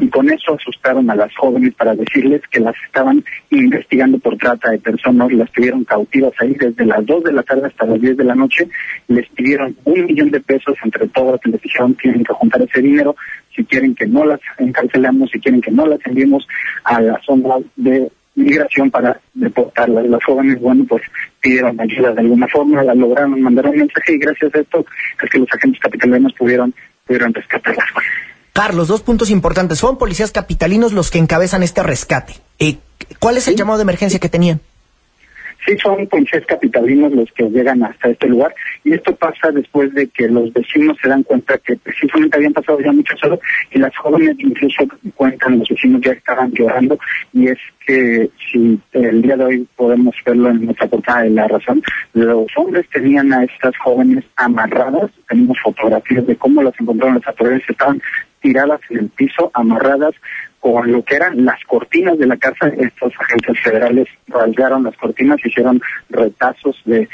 y 0.00 0.08
con 0.08 0.28
eso 0.28 0.54
asustaron 0.54 1.08
a 1.10 1.14
las 1.14 1.34
jóvenes 1.36 1.74
para 1.74 1.94
decirles 1.94 2.42
que 2.50 2.60
las 2.60 2.74
estaban 2.84 3.24
investigando 3.50 4.18
por 4.18 4.36
trata 4.36 4.70
de 4.70 4.78
personas, 4.78 5.32
las 5.32 5.50
tuvieron 5.52 5.84
cautivas 5.84 6.32
ahí 6.40 6.54
desde 6.54 6.84
las 6.84 7.06
2 7.06 7.24
de 7.24 7.32
la 7.32 7.42
tarde 7.42 7.68
hasta 7.68 7.86
las 7.86 8.00
10 8.00 8.16
de 8.16 8.24
la 8.24 8.34
noche, 8.34 8.68
les 9.08 9.28
pidieron 9.30 9.76
un 9.84 10.06
millón 10.06 10.30
de 10.30 10.40
pesos 10.40 10.74
entre 10.84 11.06
todas, 11.08 11.40
les 11.44 11.62
dijeron 11.62 11.94
tienen 11.94 12.24
que 12.24 12.32
juntar 12.32 12.60
ese 12.62 12.82
dinero, 12.82 13.14
si 13.54 13.64
quieren 13.64 13.94
que 13.94 14.06
no 14.06 14.24
las 14.24 14.40
encarcelamos, 14.58 15.30
si 15.30 15.40
quieren 15.40 15.60
que 15.60 15.70
no 15.70 15.86
las 15.86 16.00
enviemos 16.06 16.46
a 16.84 17.00
la 17.00 17.20
zona 17.24 17.56
de 17.76 18.10
migración 18.34 18.90
para 18.90 19.20
deportarlas. 19.34 20.06
Las 20.06 20.24
jóvenes, 20.24 20.60
bueno, 20.60 20.84
pues 20.88 21.02
pidieron 21.40 21.80
ayuda 21.80 22.12
de 22.12 22.20
alguna 22.20 22.48
forma, 22.48 22.82
la 22.82 22.94
lograron 22.94 23.40
mandar 23.40 23.66
un 23.66 23.76
mensaje 23.76 24.14
y 24.14 24.18
gracias 24.18 24.54
a 24.54 24.60
esto 24.60 24.84
es 25.22 25.30
que 25.30 25.38
los 25.38 25.48
agentes 25.52 25.80
capitalinos 25.80 26.32
pudieron, 26.32 26.74
pudieron 27.06 27.32
rescatarlas. 27.32 27.86
Carlos, 28.52 28.88
dos 28.88 29.02
puntos 29.02 29.30
importantes. 29.30 29.80
Fueron 29.80 29.98
policías 29.98 30.30
capitalinos 30.30 30.92
los 30.92 31.10
que 31.10 31.18
encabezan 31.18 31.62
este 31.62 31.82
rescate. 31.82 32.34
Eh, 32.58 32.78
¿Cuál 33.18 33.36
es 33.36 33.48
el 33.48 33.56
llamado 33.56 33.78
de 33.78 33.82
emergencia 33.82 34.20
que 34.20 34.28
tenían? 34.28 34.60
Sí, 35.66 35.76
son 35.78 36.06
policías 36.08 36.44
capitalinos 36.46 37.12
los 37.12 37.32
que 37.32 37.48
llegan 37.48 37.82
hasta 37.84 38.10
este 38.10 38.28
lugar 38.28 38.54
y 38.84 38.92
esto 38.92 39.16
pasa 39.16 39.50
después 39.50 39.94
de 39.94 40.08
que 40.08 40.28
los 40.28 40.52
vecinos 40.52 40.96
se 41.00 41.08
dan 41.08 41.22
cuenta 41.22 41.56
que 41.58 41.76
precisamente 41.76 42.36
habían 42.36 42.52
pasado 42.52 42.78
ya 42.80 42.92
muchas 42.92 43.22
horas 43.24 43.38
y 43.70 43.78
las 43.78 43.96
jóvenes 43.96 44.36
incluso 44.38 44.84
cuentan, 45.14 45.58
los 45.58 45.68
vecinos 45.68 46.02
ya 46.02 46.12
estaban 46.12 46.52
llorando 46.52 46.98
y 47.32 47.48
es 47.48 47.58
que 47.86 48.28
si 48.52 48.78
el 48.92 49.22
día 49.22 49.36
de 49.36 49.44
hoy 49.44 49.68
podemos 49.76 50.14
verlo 50.24 50.50
en 50.50 50.66
nuestra 50.66 50.86
portada 50.86 51.22
de 51.22 51.30
La 51.30 51.48
Razón, 51.48 51.82
los 52.12 52.46
hombres 52.56 52.86
tenían 52.92 53.32
a 53.32 53.44
estas 53.44 53.76
jóvenes 53.78 54.24
amarradas, 54.36 55.10
tenemos 55.28 55.58
fotografías 55.62 56.26
de 56.26 56.36
cómo 56.36 56.62
las 56.62 56.78
encontraron 56.78 57.16
las 57.16 57.28
autoridades, 57.28 57.62
estaban 57.68 58.02
tiradas 58.40 58.80
en 58.90 58.98
el 58.98 59.08
piso, 59.08 59.50
amarradas 59.54 60.14
con 60.64 60.90
lo 60.90 61.04
que 61.04 61.16
eran 61.16 61.44
las 61.44 61.62
cortinas 61.64 62.16
de 62.16 62.26
la 62.26 62.38
casa, 62.38 62.68
estos 62.68 63.12
agentes 63.20 63.60
federales 63.60 64.08
rasgaron 64.28 64.84
las 64.84 64.96
cortinas, 64.96 65.36
hicieron 65.44 65.78
retazos 66.08 66.80
de 66.86 67.06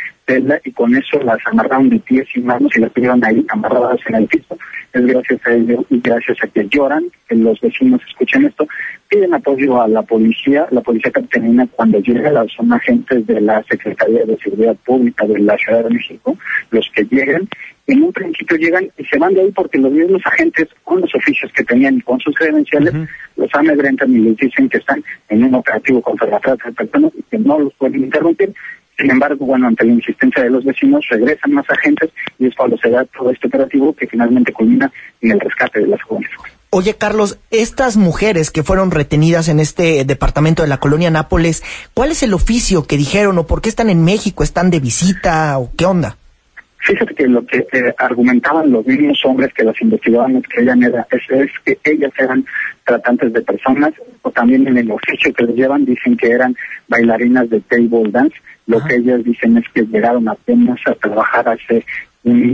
y 0.64 0.72
con 0.72 0.95
eso 0.95 1.18
las 1.22 1.39
amarraron 1.47 1.89
de 1.91 1.99
pies 1.99 2.26
y 2.35 2.41
manos 2.41 2.70
y 2.76 2.81
las 2.81 2.93
tuvieron 2.93 3.24
ahí 3.24 3.45
amarradas 3.49 3.99
en 4.07 4.14
el 4.16 4.26
piso. 4.26 4.57
Es 4.93 5.07
gracias 5.07 5.41
a 5.47 5.55
ello 5.55 5.85
y 5.89 6.01
gracias 6.01 6.39
a 6.43 6.49
que 6.49 6.66
lloran, 6.68 7.05
que 7.28 7.37
los 7.37 7.61
vecinos 7.61 8.01
escuchen 8.09 8.45
esto, 8.45 8.66
piden 9.09 9.35
apoyo 9.35 9.81
a 9.81 9.89
la 9.89 10.03
policía, 10.03 10.66
la 10.70 10.81
policía 10.81 11.12
capitalina 11.12 11.66
cuando 11.72 12.01
llega, 12.01 12.45
son 12.57 12.72
agentes 12.72 13.26
de 13.26 13.41
la 13.41 13.62
Secretaría 13.68 14.24
de 14.24 14.37
Seguridad 14.39 14.76
Pública 14.85 15.26
de 15.26 15.39
la 15.39 15.57
Ciudad 15.59 15.85
de 15.85 15.91
México, 15.91 16.37
los 16.70 16.91
que 16.95 17.05
llegan 17.05 17.49
en 17.91 18.05
un 18.05 18.12
principio 18.12 18.57
llegan 18.57 18.89
y 18.97 19.05
se 19.05 19.18
van 19.18 19.35
de 19.35 19.41
ahí 19.41 19.51
porque 19.51 19.78
los 19.78 19.91
mismos 19.91 20.22
agentes 20.24 20.68
con 20.85 21.01
los 21.01 21.12
oficios 21.12 21.51
que 21.53 21.64
tenían 21.64 21.97
y 21.97 22.01
con 22.03 22.20
sus 22.20 22.35
credenciales 22.37 22.95
los 23.37 23.51
amedrentan 23.53 24.14
y 24.14 24.18
les 24.18 24.37
dicen 24.37 24.68
que 24.68 24.78
están 24.78 25.03
en 25.28 25.45
un 25.45 25.55
operativo 25.57 26.01
contra 26.01 26.28
la 26.28 26.39
trata 26.39 26.68
de 26.68 26.74
personas 26.74 27.12
y 27.18 27.22
que 27.22 27.39
no 27.39 27.59
los 27.59 27.74
pueden 27.74 28.05
interrumpir. 28.05 28.55
Sin 29.01 29.11
embargo, 29.11 29.46
bueno, 29.46 29.66
ante 29.66 29.84
la 29.84 29.92
insistencia 29.92 30.42
de 30.42 30.51
los 30.51 30.64
vecinos, 30.64 31.07
regresan 31.09 31.53
más 31.53 31.64
agentes 31.70 32.11
y 32.38 32.46
es 32.46 32.55
cuando 32.55 32.76
se 32.76 32.90
da 32.90 33.05
todo 33.07 33.30
este 33.30 33.46
operativo 33.46 33.94
que 33.94 34.07
finalmente 34.07 34.53
culmina 34.53 34.92
en 35.22 35.32
el 35.32 35.40
rescate 35.40 35.80
de 35.80 35.86
las 35.86 36.03
jóvenes. 36.03 36.30
Oye, 36.68 36.94
Carlos, 36.94 37.38
estas 37.51 37.96
mujeres 37.96 38.51
que 38.51 38.62
fueron 38.62 38.90
retenidas 38.90 39.48
en 39.48 39.59
este 39.59 40.05
departamento 40.05 40.62
de 40.62 40.68
la 40.68 40.78
colonia 40.78 41.11
Nápoles, 41.11 41.64
¿cuál 41.94 42.11
es 42.11 42.22
el 42.22 42.34
oficio 42.34 42.86
que 42.86 42.96
dijeron 42.96 43.38
o 43.38 43.46
por 43.46 43.62
qué 43.62 43.70
están 43.70 43.90
en 43.90 44.05
México? 44.05 44.44
¿Están 44.44 44.70
de 44.70 44.80
visita 44.80 45.59
o 45.59 45.72
qué 45.76 45.86
onda? 45.86 46.16
Fíjate 46.83 47.14
que 47.14 47.26
lo 47.26 47.45
que 47.45 47.66
eh, 47.72 47.95
argumentaban 47.99 48.70
los 48.72 48.87
mismos 48.87 49.20
hombres 49.24 49.53
que 49.53 49.64
las 49.64 49.81
investigaban 49.83 50.41
que 50.43 50.62
ellas 50.62 50.78
era, 50.81 51.07
es, 51.11 51.51
que 51.64 51.78
ellas 51.85 52.12
eran 52.18 52.45
tratantes 52.85 53.33
de 53.33 53.43
personas 53.43 53.93
o 54.22 54.31
también 54.31 54.66
en 54.66 54.78
el 54.78 54.91
oficio 54.91 55.33
que 55.33 55.45
les 55.45 55.57
llevan 55.57 55.85
dicen 55.85 56.16
que 56.16 56.31
eran 56.31 56.57
bailarinas 56.89 57.51
de 57.51 57.61
table 57.61 58.11
dance. 58.11 58.37
Lo 58.66 58.83
que 58.83 58.97
ellas 58.97 59.22
dicen 59.24 59.59
es 59.59 59.64
que 59.74 59.83
llegaron 59.83 60.28
apenas 60.28 60.81
a 60.87 60.95
trabajar 60.95 61.49
hace 61.51 61.85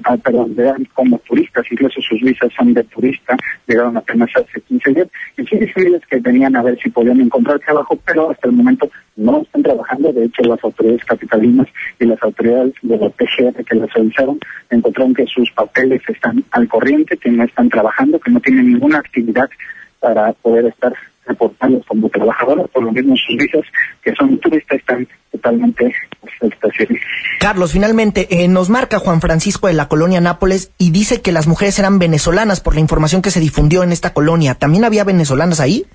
ah, 0.05 0.17
perdón, 0.17 0.55
eran 0.59 0.85
como 0.95 1.19
turistas, 1.19 1.65
incluso 1.71 2.01
sus 2.01 2.21
visas 2.21 2.53
son 2.57 2.75
de 2.75 2.85
turista, 2.85 3.37
llegaron 3.67 3.97
apenas 3.97 4.31
hace 4.35 4.61
15 4.61 4.93
días. 4.93 5.09
Y 5.37 5.47
sí 5.47 5.57
dicen 5.59 6.01
que 6.09 6.19
venían 6.21 6.57
a 6.57 6.63
ver 6.63 6.79
si 6.79 6.91
podían 6.91 7.21
encontrar 7.21 7.59
trabajo, 7.61 7.99
pero 8.05 8.31
hasta 8.31 8.49
el 8.49 8.55
momento 8.55 8.89
no 9.17 9.43
están 9.43 9.63
trabajando. 9.63 10.13
De 10.13 10.25
hecho, 10.25 10.43
las 10.43 10.63
autoridades 10.63 11.05
capitalinas 11.05 11.67
y 11.99 12.05
las 12.05 12.23
autoridades 12.23 12.75
de 12.83 12.97
la 12.97 13.11
PGR 13.11 13.65
que 13.65 13.77
las 13.77 13.93
revisaron 13.93 14.39
encontraron 14.71 15.15
que 15.15 15.27
sus 15.27 15.51
papeles 15.53 16.03
están 16.09 16.45
al 16.53 16.69
corriente, 16.69 17.17
que 17.17 17.31
no 17.31 17.45
están 17.45 17.69
trabajando, 17.69 18.21
que 18.21 18.31
no 18.31 18.41
tienen 18.41 18.73
ninguna 18.73 18.99
actividad 18.99 19.49
para 20.01 20.33
poder 20.35 20.67
estar 20.67 20.93
reportando 21.27 21.83
como 21.89 22.09
trabajadoras, 22.09 22.69
por 22.71 22.83
lo 22.83 22.93
mismo 22.93 23.15
sus 23.17 23.37
visas, 23.37 23.65
que 24.03 24.15
son 24.15 24.39
turistas, 24.39 24.79
están 24.79 25.07
totalmente 25.33 25.93
estacionadas. 26.41 27.03
Carlos, 27.41 27.73
finalmente, 27.73 28.27
eh, 28.31 28.49
nos 28.49 28.71
marca 28.71 28.99
Juan 28.99 29.21
Francisco 29.21 29.67
de 29.67 29.75
la 29.75 29.89
colonia 29.89 30.21
Nápoles 30.21 30.73
y 30.79 30.91
dice 30.91 31.21
que 31.21 31.33
las 31.33 31.47
mujeres 31.47 31.79
eran 31.79 31.99
venezolanas 31.99 32.61
por 32.61 32.75
la 32.75 32.81
información 32.81 33.23
que 33.23 33.31
se 33.31 33.41
difundió 33.41 33.83
en 33.83 33.93
esta 33.93 34.13
colonia. 34.13 34.55
¿También 34.55 34.85
había 34.85 35.05
venezolanas 35.05 35.61
ahí? 35.61 35.87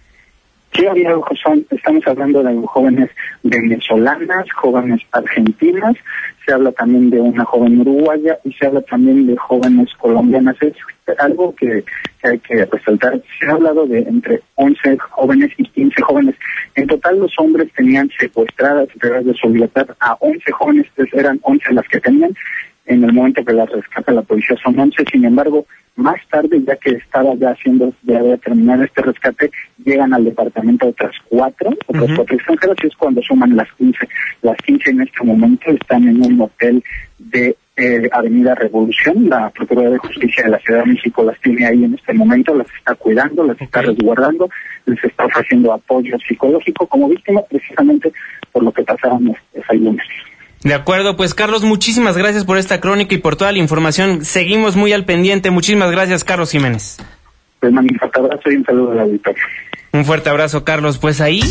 Sí, 0.73 0.85
había, 0.85 1.15
son, 1.43 1.65
estamos 1.69 2.07
hablando 2.07 2.41
de 2.41 2.55
jóvenes 2.67 3.09
venezolanas, 3.43 4.45
jóvenes 4.53 5.01
argentinas, 5.11 5.95
se 6.45 6.53
habla 6.53 6.71
también 6.71 7.09
de 7.09 7.19
una 7.19 7.43
joven 7.45 7.81
uruguaya 7.81 8.39
y 8.43 8.53
se 8.53 8.65
habla 8.65 8.81
también 8.81 9.27
de 9.27 9.35
jóvenes 9.37 9.89
colombianas. 9.99 10.55
Es 10.61 10.73
algo 11.19 11.53
que, 11.55 11.83
hay 12.23 12.39
que 12.39 12.65
resaltar. 12.65 13.21
Se 13.39 13.47
ha 13.47 13.51
hablado 13.51 13.85
de 13.85 13.99
entre 13.99 14.41
11 14.55 14.97
jóvenes 14.97 15.51
y 15.57 15.63
15 15.65 16.01
jóvenes. 16.01 16.35
En 16.75 16.87
total 16.87 17.19
los 17.19 17.33
hombres 17.37 17.71
tenían 17.75 18.09
secuestradas 18.17 18.87
través 18.99 19.25
de 19.25 19.33
su 19.33 19.49
libertad 19.49 19.89
a 19.99 20.15
11 20.19 20.51
jóvenes, 20.51 20.87
pues 20.95 21.13
eran 21.13 21.39
11 21.43 21.73
las 21.73 21.87
que 21.87 21.99
tenían. 21.99 22.33
En 22.85 23.03
el 23.03 23.13
momento 23.13 23.45
que 23.45 23.53
las 23.53 23.69
rescata 23.69 24.11
la 24.11 24.23
policía 24.23 24.57
son 24.63 24.77
11, 24.77 25.03
sin 25.11 25.25
embargo, 25.25 25.65
más 25.95 26.19
tarde, 26.29 26.61
ya 26.65 26.75
que 26.77 26.91
estaba 26.91 27.35
ya 27.35 27.51
haciendo, 27.51 27.93
ya 28.03 28.19
había 28.19 28.37
terminado 28.37 28.83
este 28.83 29.01
rescate, 29.01 29.51
llegan 29.83 30.13
al 30.13 30.25
departamento 30.25 30.87
otras 30.87 31.13
cuatro, 31.29 31.71
otras 31.87 32.09
cuatro 32.15 32.35
extranjeras, 32.35 32.77
y 32.83 32.87
es 32.87 32.95
cuando 32.95 33.21
suman 33.21 33.55
las 33.55 33.71
15. 33.73 33.97
Las 34.41 34.57
15 34.57 34.89
en 34.89 35.01
este 35.01 35.23
momento 35.23 35.69
están 35.69 36.07
en 36.07 36.21
un 36.23 36.41
hotel 36.41 36.83
de 37.19 37.55
eh, 37.77 38.09
Avenida 38.11 38.55
Revolución. 38.55 39.29
La 39.29 39.49
Procuraduría 39.49 39.93
de 39.93 40.07
Justicia 40.07 40.43
de 40.43 40.51
la 40.51 40.59
Ciudad 40.59 40.83
de 40.83 40.91
México 40.91 41.23
las 41.23 41.39
tiene 41.41 41.65
ahí 41.65 41.83
en 41.83 41.93
este 41.93 42.13
momento, 42.13 42.55
las 42.55 42.67
está 42.77 42.95
cuidando, 42.95 43.43
las 43.43 43.61
está 43.61 43.81
resguardando, 43.81 44.49
les 44.85 45.03
está 45.03 45.25
ofreciendo 45.25 45.73
apoyo 45.73 46.17
psicológico 46.27 46.87
como 46.87 47.09
víctima, 47.09 47.41
precisamente 47.49 48.11
por 48.51 48.63
lo 48.63 48.71
que 48.71 48.83
pasaron 48.83 49.35
ese 49.53 49.75
lunes. 49.75 50.05
De 50.63 50.75
acuerdo, 50.75 51.17
pues 51.17 51.33
Carlos, 51.33 51.63
muchísimas 51.63 52.17
gracias 52.17 52.45
por 52.45 52.57
esta 52.57 52.79
crónica 52.79 53.15
y 53.15 53.17
por 53.17 53.35
toda 53.35 53.51
la 53.51 53.57
información. 53.57 54.23
Seguimos 54.23 54.75
muy 54.75 54.93
al 54.93 55.05
pendiente. 55.05 55.49
Muchísimas 55.49 55.89
gracias, 55.89 56.23
Carlos 56.23 56.51
Jiménez. 56.51 56.97
Pues, 57.59 57.73
un 57.73 57.97
fuerte 57.97 58.19
abrazo 58.19 58.51
y 58.51 58.55
un 58.55 58.65
saludo 58.65 58.91
a 58.91 58.95
la 58.95 59.01
auditorio. 59.03 59.43
Un 59.91 60.05
fuerte 60.05 60.29
abrazo, 60.29 60.63
Carlos. 60.63 60.99
Pues 60.99 61.19
ahí. 61.19 61.41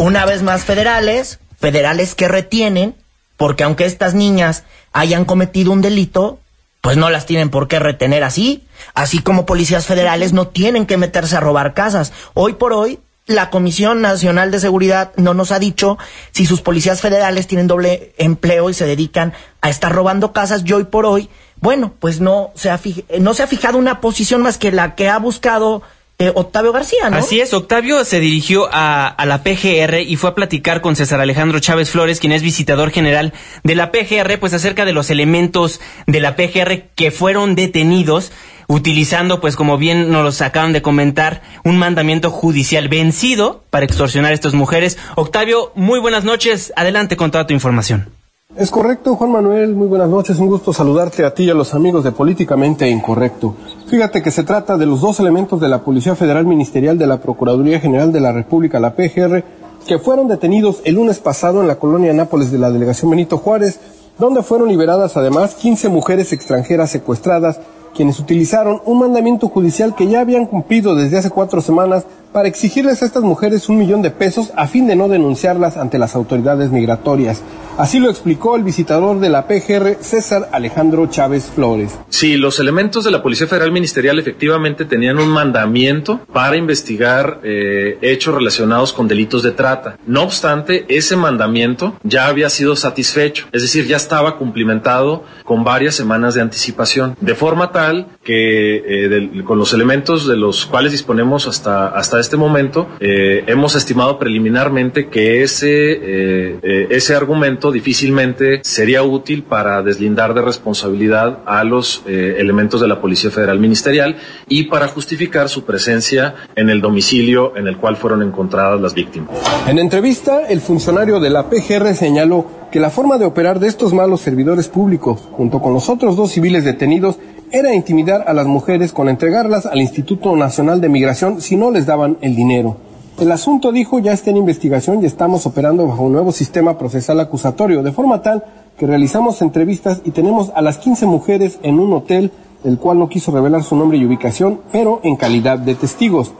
Una 0.00 0.24
vez 0.24 0.42
más, 0.42 0.64
federales, 0.64 1.40
federales 1.58 2.14
que 2.14 2.26
retienen, 2.26 2.94
porque 3.36 3.64
aunque 3.64 3.84
estas 3.84 4.14
niñas 4.14 4.64
hayan 4.92 5.24
cometido 5.24 5.72
un 5.72 5.82
delito, 5.82 6.40
pues 6.80 6.96
no 6.96 7.10
las 7.10 7.26
tienen 7.26 7.50
por 7.50 7.68
qué 7.68 7.78
retener 7.78 8.24
así. 8.24 8.66
Así 8.94 9.20
como 9.20 9.46
policías 9.46 9.86
federales 9.86 10.32
no 10.32 10.48
tienen 10.48 10.86
que 10.86 10.96
meterse 10.96 11.36
a 11.36 11.40
robar 11.40 11.74
casas. 11.74 12.12
Hoy 12.34 12.54
por 12.54 12.72
hoy, 12.72 12.98
la 13.32 13.50
Comisión 13.50 14.00
Nacional 14.00 14.50
de 14.50 14.60
Seguridad 14.60 15.12
no 15.16 15.34
nos 15.34 15.52
ha 15.52 15.58
dicho 15.58 15.98
si 16.32 16.46
sus 16.46 16.60
policías 16.60 17.00
federales 17.00 17.46
tienen 17.46 17.66
doble 17.66 18.12
empleo 18.18 18.70
y 18.70 18.74
se 18.74 18.86
dedican 18.86 19.32
a 19.60 19.70
estar 19.70 19.92
robando 19.92 20.32
casas. 20.32 20.62
Y 20.64 20.72
hoy 20.72 20.84
por 20.84 21.06
hoy, 21.06 21.28
bueno, 21.56 21.94
pues 21.98 22.20
no 22.20 22.50
se 22.54 22.70
ha, 22.70 22.80
no 23.20 23.34
se 23.34 23.42
ha 23.42 23.46
fijado 23.46 23.78
una 23.78 24.00
posición 24.00 24.42
más 24.42 24.58
que 24.58 24.72
la 24.72 24.94
que 24.94 25.08
ha 25.08 25.18
buscado 25.18 25.82
eh, 26.22 26.32
Octavio 26.34 26.72
García, 26.72 27.10
¿no? 27.10 27.16
Así 27.16 27.40
es, 27.40 27.52
Octavio 27.52 28.04
se 28.04 28.20
dirigió 28.20 28.68
a, 28.72 29.08
a, 29.08 29.26
la 29.26 29.42
PGR 29.42 30.00
y 30.06 30.14
fue 30.14 30.30
a 30.30 30.34
platicar 30.34 30.80
con 30.80 30.94
César 30.94 31.20
Alejandro 31.20 31.58
Chávez 31.58 31.90
Flores, 31.90 32.20
quien 32.20 32.32
es 32.32 32.42
visitador 32.42 32.90
general 32.90 33.32
de 33.64 33.74
la 33.74 33.90
PGR, 33.90 34.38
pues 34.38 34.54
acerca 34.54 34.84
de 34.84 34.92
los 34.92 35.10
elementos 35.10 35.80
de 36.06 36.20
la 36.20 36.36
PGR 36.36 36.90
que 36.94 37.10
fueron 37.10 37.56
detenidos 37.56 38.30
utilizando, 38.68 39.40
pues 39.40 39.56
como 39.56 39.78
bien 39.78 40.12
nos 40.12 40.38
lo 40.38 40.46
acaban 40.46 40.72
de 40.72 40.80
comentar, 40.80 41.42
un 41.64 41.76
mandamiento 41.76 42.30
judicial 42.30 42.88
vencido 42.88 43.64
para 43.70 43.84
extorsionar 43.84 44.30
a 44.30 44.34
estas 44.34 44.54
mujeres. 44.54 44.98
Octavio, 45.16 45.72
muy 45.74 45.98
buenas 45.98 46.22
noches, 46.22 46.72
adelante 46.76 47.16
con 47.16 47.32
toda 47.32 47.48
tu 47.48 47.54
información. 47.54 48.21
Es 48.54 48.70
correcto, 48.70 49.16
Juan 49.16 49.32
Manuel, 49.32 49.74
muy 49.74 49.86
buenas 49.86 50.10
noches, 50.10 50.38
un 50.38 50.46
gusto 50.46 50.74
saludarte 50.74 51.24
a 51.24 51.32
ti 51.32 51.44
y 51.44 51.50
a 51.50 51.54
los 51.54 51.72
amigos 51.72 52.04
de 52.04 52.12
Políticamente 52.12 52.86
Incorrecto. 52.86 53.54
Fíjate 53.86 54.22
que 54.22 54.30
se 54.30 54.42
trata 54.42 54.76
de 54.76 54.84
los 54.84 55.00
dos 55.00 55.18
elementos 55.20 55.58
de 55.58 55.68
la 55.68 55.82
Policía 55.82 56.14
Federal 56.14 56.44
Ministerial 56.44 56.98
de 56.98 57.06
la 57.06 57.16
Procuraduría 57.18 57.80
General 57.80 58.12
de 58.12 58.20
la 58.20 58.30
República, 58.30 58.78
la 58.78 58.94
PGR, 58.94 59.42
que 59.86 59.98
fueron 59.98 60.28
detenidos 60.28 60.82
el 60.84 60.96
lunes 60.96 61.18
pasado 61.18 61.62
en 61.62 61.66
la 61.66 61.76
colonia 61.76 62.12
Nápoles 62.12 62.52
de 62.52 62.58
la 62.58 62.70
delegación 62.70 63.10
Benito 63.10 63.38
Juárez, 63.38 63.80
donde 64.18 64.42
fueron 64.42 64.68
liberadas 64.68 65.16
además 65.16 65.54
15 65.54 65.88
mujeres 65.88 66.34
extranjeras 66.34 66.90
secuestradas 66.90 67.58
quienes 67.94 68.20
utilizaron 68.20 68.80
un 68.84 68.98
mandamiento 68.98 69.48
judicial 69.48 69.94
que 69.94 70.08
ya 70.08 70.20
habían 70.20 70.46
cumplido 70.46 70.94
desde 70.94 71.18
hace 71.18 71.30
cuatro 71.30 71.60
semanas 71.60 72.04
para 72.32 72.48
exigirles 72.48 73.02
a 73.02 73.06
estas 73.06 73.22
mujeres 73.22 73.68
un 73.68 73.78
millón 73.78 74.02
de 74.02 74.10
pesos 74.10 74.52
a 74.56 74.66
fin 74.66 74.86
de 74.86 74.96
no 74.96 75.08
denunciarlas 75.08 75.76
ante 75.76 75.98
las 75.98 76.14
autoridades 76.14 76.70
migratorias. 76.70 77.42
Así 77.78 77.98
lo 77.98 78.10
explicó 78.10 78.54
el 78.54 78.64
visitador 78.64 79.18
de 79.18 79.30
la 79.30 79.46
PGR, 79.46 79.96
César 80.00 80.50
Alejandro 80.52 81.06
Chávez 81.06 81.50
Flores. 81.54 81.98
Sí, 82.10 82.36
los 82.36 82.60
elementos 82.60 83.04
de 83.04 83.10
la 83.10 83.22
Policía 83.22 83.46
Federal 83.46 83.72
Ministerial 83.72 84.18
efectivamente 84.18 84.84
tenían 84.84 85.18
un 85.18 85.28
mandamiento 85.28 86.20
para 86.32 86.56
investigar 86.56 87.40
eh, 87.42 87.98
hechos 88.02 88.34
relacionados 88.34 88.92
con 88.92 89.08
delitos 89.08 89.42
de 89.42 89.52
trata. 89.52 89.96
No 90.06 90.22
obstante, 90.22 90.84
ese 90.88 91.16
mandamiento 91.16 91.96
ya 92.02 92.26
había 92.26 92.50
sido 92.50 92.76
satisfecho, 92.76 93.46
es 93.52 93.62
decir, 93.62 93.86
ya 93.86 93.96
estaba 93.96 94.36
cumplimentado 94.36 95.24
con 95.44 95.64
varias 95.64 95.94
semanas 95.94 96.34
de 96.34 96.42
anticipación, 96.42 97.16
de 97.20 97.34
forma 97.34 97.72
tal 97.72 98.18
que 98.22 98.76
eh, 98.84 99.42
con 99.44 99.58
los 99.58 99.72
elementos 99.72 100.26
de 100.26 100.36
los 100.36 100.66
cuales 100.66 100.92
disponemos 100.92 101.48
hasta, 101.48 101.88
hasta 101.88 102.20
este 102.22 102.38
momento, 102.38 102.88
eh, 103.00 103.44
hemos 103.46 103.74
estimado 103.74 104.18
preliminarmente 104.18 105.08
que 105.08 105.42
ese, 105.42 105.92
eh, 105.92 106.58
eh, 106.62 106.86
ese 106.90 107.14
argumento 107.14 107.70
difícilmente 107.70 108.60
sería 108.64 109.02
útil 109.02 109.42
para 109.42 109.82
deslindar 109.82 110.32
de 110.32 110.40
responsabilidad 110.40 111.40
a 111.44 111.62
los 111.64 112.02
elementos 112.06 112.80
de 112.80 112.88
la 112.88 113.00
Policía 113.00 113.30
Federal 113.30 113.58
Ministerial 113.58 114.16
y 114.48 114.64
para 114.64 114.88
justificar 114.88 115.48
su 115.48 115.64
presencia 115.64 116.34
en 116.56 116.70
el 116.70 116.80
domicilio 116.80 117.56
en 117.56 117.66
el 117.66 117.76
cual 117.76 117.96
fueron 117.96 118.22
encontradas 118.22 118.80
las 118.80 118.94
víctimas. 118.94 119.30
En 119.66 119.78
entrevista, 119.78 120.46
el 120.48 120.60
funcionario 120.60 121.20
de 121.20 121.30
la 121.30 121.50
PGR 121.50 121.94
señaló 121.94 122.46
que 122.70 122.80
la 122.80 122.90
forma 122.90 123.18
de 123.18 123.26
operar 123.26 123.60
de 123.60 123.68
estos 123.68 123.92
malos 123.92 124.22
servidores 124.22 124.68
públicos, 124.68 125.28
junto 125.32 125.60
con 125.60 125.74
los 125.74 125.90
otros 125.90 126.16
dos 126.16 126.30
civiles 126.30 126.64
detenidos, 126.64 127.18
era 127.52 127.74
intimidar 127.74 128.24
a 128.26 128.32
las 128.32 128.46
mujeres 128.46 128.92
con 128.92 129.08
entregarlas 129.08 129.66
al 129.66 129.80
Instituto 129.80 130.34
Nacional 130.34 130.80
de 130.80 130.88
Migración 130.88 131.40
si 131.40 131.56
no 131.56 131.70
les 131.70 131.84
daban 131.84 132.16
el 132.22 132.34
dinero. 132.34 132.78
El 133.20 133.30
asunto, 133.30 133.72
dijo, 133.72 133.98
ya 133.98 134.12
está 134.12 134.30
en 134.30 134.38
investigación 134.38 135.02
y 135.02 135.06
estamos 135.06 135.44
operando 135.44 135.86
bajo 135.86 136.02
un 136.02 136.12
nuevo 136.12 136.32
sistema 136.32 136.78
procesal 136.78 137.20
acusatorio, 137.20 137.82
de 137.82 137.92
forma 137.92 138.22
tal 138.22 138.42
que 138.78 138.86
realizamos 138.86 139.42
entrevistas 139.42 140.00
y 140.04 140.12
tenemos 140.12 140.50
a 140.54 140.62
las 140.62 140.78
15 140.78 141.04
mujeres 141.06 141.58
en 141.62 141.78
un 141.78 141.92
hotel, 141.92 142.32
el 142.64 142.78
cual 142.78 142.98
no 142.98 143.10
quiso 143.10 143.30
revelar 143.30 143.62
su 143.62 143.76
nombre 143.76 143.98
y 143.98 144.06
ubicación, 144.06 144.60
pero 144.72 145.00
en 145.02 145.16
calidad 145.16 145.58
de 145.58 145.74
testigos. 145.74 146.32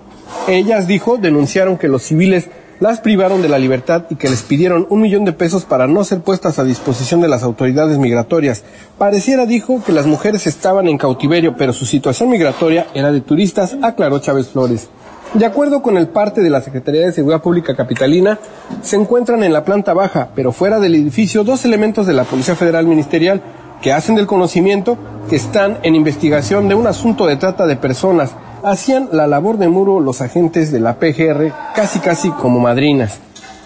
Ellas, 0.48 0.86
dijo, 0.86 1.18
denunciaron 1.18 1.76
que 1.76 1.88
los 1.88 2.02
civiles 2.02 2.48
las 2.82 2.98
privaron 2.98 3.42
de 3.42 3.48
la 3.48 3.60
libertad 3.60 4.06
y 4.10 4.16
que 4.16 4.28
les 4.28 4.42
pidieron 4.42 4.88
un 4.90 5.00
millón 5.00 5.24
de 5.24 5.32
pesos 5.32 5.64
para 5.64 5.86
no 5.86 6.02
ser 6.02 6.20
puestas 6.20 6.58
a 6.58 6.64
disposición 6.64 7.20
de 7.20 7.28
las 7.28 7.44
autoridades 7.44 7.96
migratorias. 7.96 8.64
Pareciera, 8.98 9.46
dijo, 9.46 9.80
que 9.86 9.92
las 9.92 10.06
mujeres 10.06 10.48
estaban 10.48 10.88
en 10.88 10.98
cautiverio, 10.98 11.54
pero 11.56 11.72
su 11.72 11.86
situación 11.86 12.28
migratoria 12.28 12.88
era 12.92 13.12
de 13.12 13.20
turistas, 13.20 13.76
aclaró 13.82 14.18
Chávez 14.18 14.48
Flores. 14.48 14.88
De 15.34 15.46
acuerdo 15.46 15.80
con 15.80 15.96
el 15.96 16.08
parte 16.08 16.42
de 16.42 16.50
la 16.50 16.60
Secretaría 16.60 17.06
de 17.06 17.12
Seguridad 17.12 17.40
Pública 17.40 17.76
Capitalina, 17.76 18.40
se 18.82 18.96
encuentran 18.96 19.44
en 19.44 19.52
la 19.52 19.64
planta 19.64 19.94
baja, 19.94 20.30
pero 20.34 20.50
fuera 20.50 20.80
del 20.80 20.96
edificio, 20.96 21.44
dos 21.44 21.64
elementos 21.64 22.08
de 22.08 22.14
la 22.14 22.24
Policía 22.24 22.56
Federal 22.56 22.88
Ministerial 22.88 23.40
que 23.80 23.92
hacen 23.92 24.16
del 24.16 24.26
conocimiento 24.26 24.98
que 25.30 25.36
están 25.36 25.78
en 25.84 25.94
investigación 25.94 26.66
de 26.66 26.74
un 26.74 26.88
asunto 26.88 27.26
de 27.26 27.36
trata 27.36 27.64
de 27.64 27.76
personas. 27.76 28.32
Hacían 28.64 29.08
la 29.10 29.26
labor 29.26 29.58
de 29.58 29.66
muro 29.66 29.98
los 29.98 30.20
agentes 30.20 30.70
de 30.70 30.78
la 30.78 31.00
PGR 31.00 31.52
casi 31.74 31.98
casi 31.98 32.30
como 32.30 32.60
madrinas. 32.60 33.18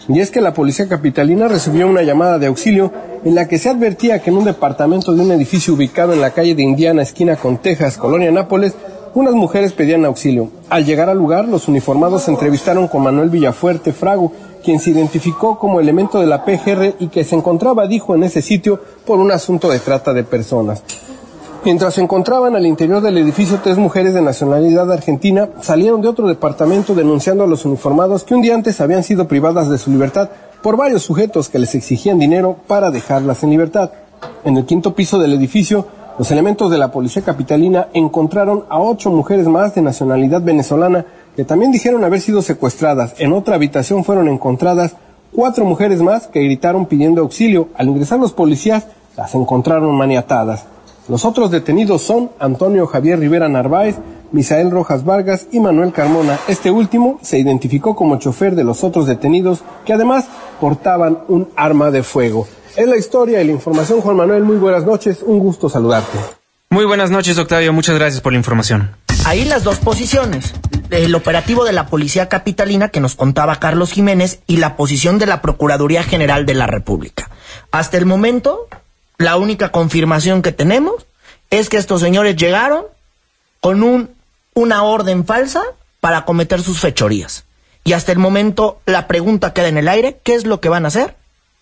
Y 0.09 0.21
es 0.21 0.31
que 0.31 0.41
la 0.41 0.55
policía 0.55 0.89
capitalina 0.89 1.49
recibió 1.49 1.87
una 1.87 2.03
llamada 2.03 2.39
de 2.39 2.47
auxilio 2.47 2.91
en 3.23 3.35
la 3.35 3.47
que 3.47 3.59
se 3.59 3.69
advertía 3.69 4.23
que 4.23 4.31
en 4.31 4.39
un 4.39 4.45
departamento 4.45 5.13
de 5.13 5.21
un 5.21 5.33
edificio 5.33 5.75
ubicado 5.75 6.15
en 6.15 6.23
la 6.23 6.31
calle 6.31 6.55
de 6.55 6.63
Indiana, 6.63 7.03
esquina 7.03 7.37
con 7.37 7.59
Texas, 7.59 7.99
Colonia 7.99 8.33
Nápoles, 8.33 8.75
unas 9.13 9.35
mujeres 9.35 9.75
pedían 9.75 10.07
auxilio. 10.07 10.49
Al 10.71 10.87
llegar 10.87 11.11
al 11.11 11.19
lugar, 11.19 11.47
los 11.47 11.69
uniformados 11.69 12.27
entrevistaron 12.29 12.89
con 12.89 13.03
Manuel 13.03 13.29
Villafuerte 13.29 13.93
Frago, 13.93 14.33
quien 14.65 14.81
se 14.81 14.91
identificó 14.91 15.59
como 15.59 15.79
elemento 15.79 16.21
de 16.21 16.27
la 16.27 16.43
PGR 16.45 16.95
y 17.01 17.09
que 17.09 17.25
se 17.25 17.37
encontraba, 17.37 17.87
dijo, 17.87 18.15
en 18.15 18.25
ese 18.25 18.41
sitio 18.41 18.81
por 19.05 19.19
un 19.19 19.31
asunto 19.31 19.69
de 19.71 19.79
trata 19.79 20.15
de 20.15 20.25
personas. 20.25 20.83
Mientras 21.67 21.95
se 21.95 22.01
encontraban 22.01 22.55
al 22.55 22.65
interior 22.65 23.03
del 23.03 23.19
edificio, 23.19 23.59
tres 23.61 23.77
mujeres 23.77 24.15
de 24.15 24.23
nacionalidad 24.23 24.93
argentina 24.93 25.49
salieron 25.61 26.01
de 26.01 26.07
otro 26.07 26.29
departamento 26.29 26.95
denunciando 26.95 27.43
a 27.43 27.49
los 27.49 27.65
uniformados 27.65 28.23
que 28.23 28.37
un 28.37 28.41
día 28.41 28.55
antes 28.55 28.81
habían 28.81 29.03
sido 29.03 29.27
privadas 29.27 29.69
de 29.69 29.77
su 29.77 29.91
libertad 29.91 30.31
por 30.63 30.77
varios 30.77 31.03
sujetos 31.03 31.49
que 31.49 31.59
les 31.59 31.75
exigían 31.75 32.21
dinero 32.21 32.57
para 32.69 32.93
dejarlas 32.93 33.43
en 33.43 33.51
libertad. 33.51 33.91
En 34.45 34.57
el 34.57 34.65
quinto 34.65 34.95
piso 34.95 35.19
del 35.19 35.33
edificio, 35.33 35.89
los 36.21 36.31
elementos 36.31 36.71
de 36.71 36.79
la 36.79 36.93
policía 36.93 37.23
capitalina 37.23 37.89
encontraron 37.95 38.63
a 38.69 38.79
ocho 38.79 39.11
mujeres 39.11 39.49
más 39.49 39.75
de 39.75 39.83
nacionalidad 39.83 40.43
venezolana 40.43 41.05
que 41.35 41.45
también 41.45 41.73
dijeron 41.73 42.05
haber 42.05 42.21
sido 42.21 42.43
secuestradas. 42.43 43.15
En 43.19 43.33
otra 43.33 43.57
habitación 43.57 44.05
fueron 44.05 44.29
encontradas 44.29 44.95
cuatro 45.35 45.65
mujeres 45.65 46.01
más 46.01 46.29
que 46.29 46.45
gritaron 46.45 46.87
pidiendo 46.87 47.23
auxilio. 47.23 47.71
Al 47.75 47.89
ingresar 47.89 48.21
los 48.21 48.33
policías, 48.33 48.87
las 49.17 49.35
encontraron 49.35 49.99
maniatadas. 49.99 50.67
Los 51.09 51.25
otros 51.25 51.53
detenidos 51.53 52.03
son 52.03 52.31
Antonio 52.41 52.87
Javier 52.87 53.21
Rivera 53.21 53.49
Narváez, 53.49 53.97
Misael 54.33 54.73
Rojas 54.73 55.05
Vargas 55.05 55.47
y 55.53 55.61
Manuel 55.61 55.93
Carmona. 55.93 56.39
Este 56.49 56.71
último 56.71 57.21
se 57.23 57.39
identificó 57.39 57.95
como 57.95 58.19
chofer 58.19 58.57
de 58.57 58.65
los 58.65 58.83
otros 58.83 59.07
detenidos 59.07 59.61
que 59.85 59.93
además 59.93 60.27
portaban 60.61 61.21
un 61.29 61.49
arma 61.55 61.93
de 61.93 62.03
fuego. 62.03 62.49
Es 62.77 62.89
la 62.89 62.97
historia 62.97 63.41
y 63.41 63.47
la 63.47 63.53
información, 63.53 64.01
Juan 64.01 64.17
Manuel. 64.17 64.43
Muy 64.43 64.57
buenas 64.57 64.85
noches, 64.85 65.23
un 65.25 65.39
gusto 65.39 65.69
saludarte. 65.69 66.19
Muy 66.71 66.85
buenas 66.85 67.11
noches, 67.11 67.39
Octavio. 67.39 67.73
Muchas 67.73 67.95
gracias 67.95 68.21
por 68.21 68.33
la 68.33 68.39
información. 68.39 68.91
Ahí 69.25 69.45
las 69.45 69.63
dos 69.63 69.79
posiciones. 69.79 70.55
El 70.91 71.15
operativo 71.15 71.65
de 71.65 71.73
la 71.73 71.87
Policía 71.87 72.29
Capitalina 72.29 72.89
que 72.89 73.01
nos 73.01 73.15
contaba 73.15 73.57
Carlos 73.57 73.93
Jiménez 73.93 74.41
y 74.47 74.57
la 74.57 74.77
posición 74.77 75.19
de 75.19 75.27
la 75.27 75.41
Procuraduría 75.41 76.03
General 76.03 76.47
de 76.47 76.55
la 76.55 76.67
República. 76.67 77.31
Hasta 77.71 77.97
el 77.97 78.07
momento, 78.07 78.67
la 79.19 79.37
única 79.37 79.71
confirmación 79.71 80.43
que 80.43 80.53
tenemos 80.53 81.07
es 81.51 81.69
que 81.69 81.77
estos 81.77 82.01
señores 82.01 82.37
llegaron 82.37 82.85
con 83.61 83.83
un, 83.83 84.11
una 84.55 84.83
orden 84.83 85.25
falsa 85.25 85.63
para 86.01 86.25
cometer 86.25 86.63
sus 86.63 86.81
fechorías. 86.81 87.45
Y 87.85 87.93
hasta 87.93 88.13
el 88.13 88.19
momento 88.19 88.81
la 88.85 89.07
pregunta 89.07 89.53
queda 89.53 89.69
en 89.69 89.79
el 89.79 89.89
aire, 89.89 90.21
¿qué 90.23 90.35
es 90.35 90.45
lo 90.45 90.61
que 90.61 90.69
van 90.69 90.85
a 90.85 90.89
hacer? 90.89 91.17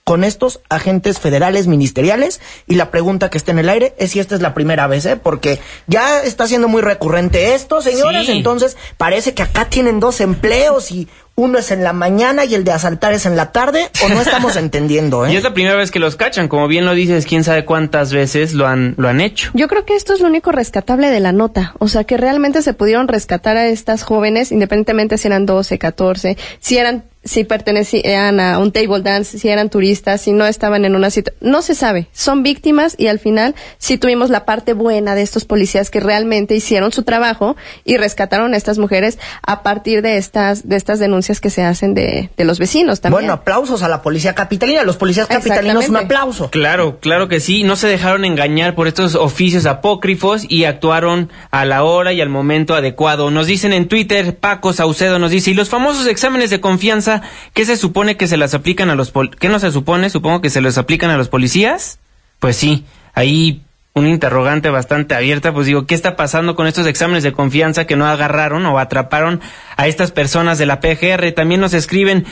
Con 0.05 0.23
estos 0.23 0.61
agentes 0.69 1.19
federales 1.19 1.67
ministeriales 1.67 2.43
y 2.67 2.75
la 2.75 2.91
pregunta 2.91 3.31
que 3.31 3.39
está 3.39 3.53
en 3.53 3.59
el 3.59 3.71
aire 3.71 3.95
es 3.99 4.11
si 4.11 4.21
esta 4.21 4.35
es 4.35 4.43
la 4.43 4.53
primera 4.53 4.87
vez, 4.87 5.07
¿eh? 5.07 5.17
porque 5.17 5.59
ya 5.87 6.23
está 6.23 6.47
siendo 6.47 6.69
muy 6.69 6.83
recurrente 6.83 7.55
esto, 7.55 7.81
señores, 7.81 8.27
Sí. 8.27 8.33
entonces 8.33 8.77
parece 8.99 9.33
que 9.33 9.43
acá 9.43 9.65
tienen 9.71 10.01
dos 10.01 10.21
empleos 10.21 10.91
y 10.91 11.09
uno 11.37 11.59
es 11.59 11.71
en 11.71 11.83
la 11.83 11.95
mañana 11.95 12.45
y 12.45 12.55
el 12.55 12.65
de 12.65 12.73
asaltar 12.73 13.13
es 13.15 13.25
en 13.27 13.35
la 13.35 13.51
tarde, 13.51 13.89
o 14.05 14.09
no 14.11 14.21
estamos 14.21 14.55
entendiendo, 14.57 15.27
Y 15.27 15.33
¿eh? 15.33 15.39
es 15.39 15.43
la 15.43 15.55
primera 15.55 15.75
vez 15.75 15.91
que 15.91 15.99
los 15.99 16.17
cachan, 16.17 16.49
como 16.49 16.69
bien 16.69 16.85
lo 16.85 16.93
dices, 16.95 17.25
quién 17.25 17.43
sabe 17.43 17.65
cuántas 17.65 18.13
veces 18.13 18.53
lo 18.53 18.67
han, 18.69 18.95
lo 18.99 19.09
han 19.09 19.23
hecho. 19.23 19.51
Yo 19.55 19.67
creo 19.69 19.87
que 19.87 19.97
esto 19.97 20.13
es 20.13 20.21
lo 20.21 20.29
único 20.29 20.53
rescatable 20.53 21.09
de 21.11 21.19
la 21.21 21.33
nota. 21.33 21.75
O 21.81 21.89
sea, 21.89 22.05
que 22.05 22.19
realmente 22.19 22.61
se 22.63 22.75
pudieron 22.75 23.09
rescatar 23.09 23.57
a 23.57 23.67
estas 23.67 24.03
jóvenes, 24.05 24.53
independientemente 24.53 25.17
si 25.19 25.27
eran 25.29 25.45
12, 25.47 25.77
14, 25.79 26.37
si 26.61 26.77
eran, 26.79 27.05
si 27.25 27.45
pertenecían 27.45 28.41
a 28.41 28.59
un 28.59 28.73
table 28.73 29.01
dance, 29.01 29.39
si 29.39 29.49
eran 29.49 29.71
turistas, 29.71 30.21
si 30.21 30.33
no 30.33 30.47
estaban 30.47 30.85
en 30.85 30.95
una 30.95 31.11
situación. 31.11 31.51
No 31.51 31.63
se 31.63 31.75
sabe. 31.75 32.09
Son 32.13 32.43
víctimas 32.43 32.95
y 32.99 33.07
al 33.07 33.19
final 33.19 33.55
sí 33.79 33.99
tuvimos 33.99 34.31
la 34.31 34.45
parte 34.45 34.73
buena 34.75 35.15
de 35.15 35.23
estos 35.23 35.45
policías 35.45 35.91
que 35.91 36.01
realmente 36.01 36.55
hicieron 36.55 36.93
su 36.93 37.03
trabajo 37.03 37.57
y 37.85 37.97
rescataron 37.97 38.55
a 38.55 38.57
estas 38.57 38.79
mujeres 38.79 39.19
a 39.43 39.63
partir 39.63 40.03
de 40.03 40.17
estas, 40.17 40.69
de 40.69 40.77
estas 40.77 40.99
denuncias 40.99 41.41
que 41.41 41.51
se 41.51 41.63
hacen 41.63 41.95
de, 41.95 42.31
de 42.37 42.45
los 42.45 42.59
vecinos 42.59 43.01
también. 43.01 43.23
Bueno, 43.23 43.33
aplausos 43.35 43.83
a 43.83 43.89
la 43.89 44.03
Policía 44.03 44.35
Capitalina, 44.35 44.83
los 44.83 44.97
policías 44.97 45.27
capitalinos 45.27 45.89
un 45.89 45.97
aplauso. 45.97 46.51
Claro, 46.51 46.99
claro 47.01 47.29
que 47.29 47.41
sí. 47.41 47.63
No 47.63 47.77
se 47.77 47.89
dejaron 47.89 48.25
engañar 48.25 48.75
por 48.75 48.89
estos 48.89 49.15
oficios 49.15 49.67
apócrifos 49.67 50.45
y 50.49 50.65
actuaron 50.65 51.31
a 51.51 51.65
la 51.65 51.85
hora 51.85 52.13
y 52.13 52.21
al 52.21 52.29
momento 52.29 52.75
adecuado. 52.75 53.31
Nos 53.31 53.47
dicen 53.47 53.73
en 53.73 53.89
Twitter, 53.89 54.37
Paco 54.37 54.73
Saucedo 54.73 55.19
nos 55.19 55.31
dice, 55.31 55.51
¿y 55.51 55.55
los 55.55 55.69
famosos 55.69 56.07
exámenes 56.07 56.51
de 56.51 56.61
confianza, 56.61 57.14
qué 57.53 57.65
se 57.65 57.77
supone 57.77 58.17
que 58.17 58.29
se 58.29 58.37
las 58.37 58.55
aplican 58.55 58.91
a 58.91 58.95
los 58.95 59.11
pol 59.11 59.35
¿Qué 59.37 59.49
no 59.49 59.59
se 59.59 59.71
supone? 59.71 60.11
Supongo 60.11 60.41
que 60.41 60.51
se 60.51 60.61
los 60.61 60.79
aplican 60.79 61.11
a 61.11 61.17
los 61.17 61.29
policías. 61.29 61.99
Pues 62.39 62.57
sí, 62.57 62.85
ahí 63.15 63.63
un 63.95 64.09
interrogante 64.09 64.71
bastante 64.71 65.15
abierta, 65.15 65.53
pues 65.55 65.67
digo, 65.67 65.87
¿qué 65.87 65.95
está 65.95 66.17
pasando 66.17 66.57
con 66.57 66.67
estos 66.67 66.87
exámenes 66.87 67.23
de 67.23 67.33
confianza 67.33 67.87
que 67.87 67.97
no 67.97 68.07
agarraron 68.07 68.67
o 68.67 68.79
atraparon 68.79 69.41
a 69.77 69.87
estas 69.87 70.11
personas 70.11 70.59
de 70.59 70.67
la 70.67 70.81
PGR? 70.81 71.33
También 71.33 71.61
nos 71.61 71.75
escriben, 71.75 72.27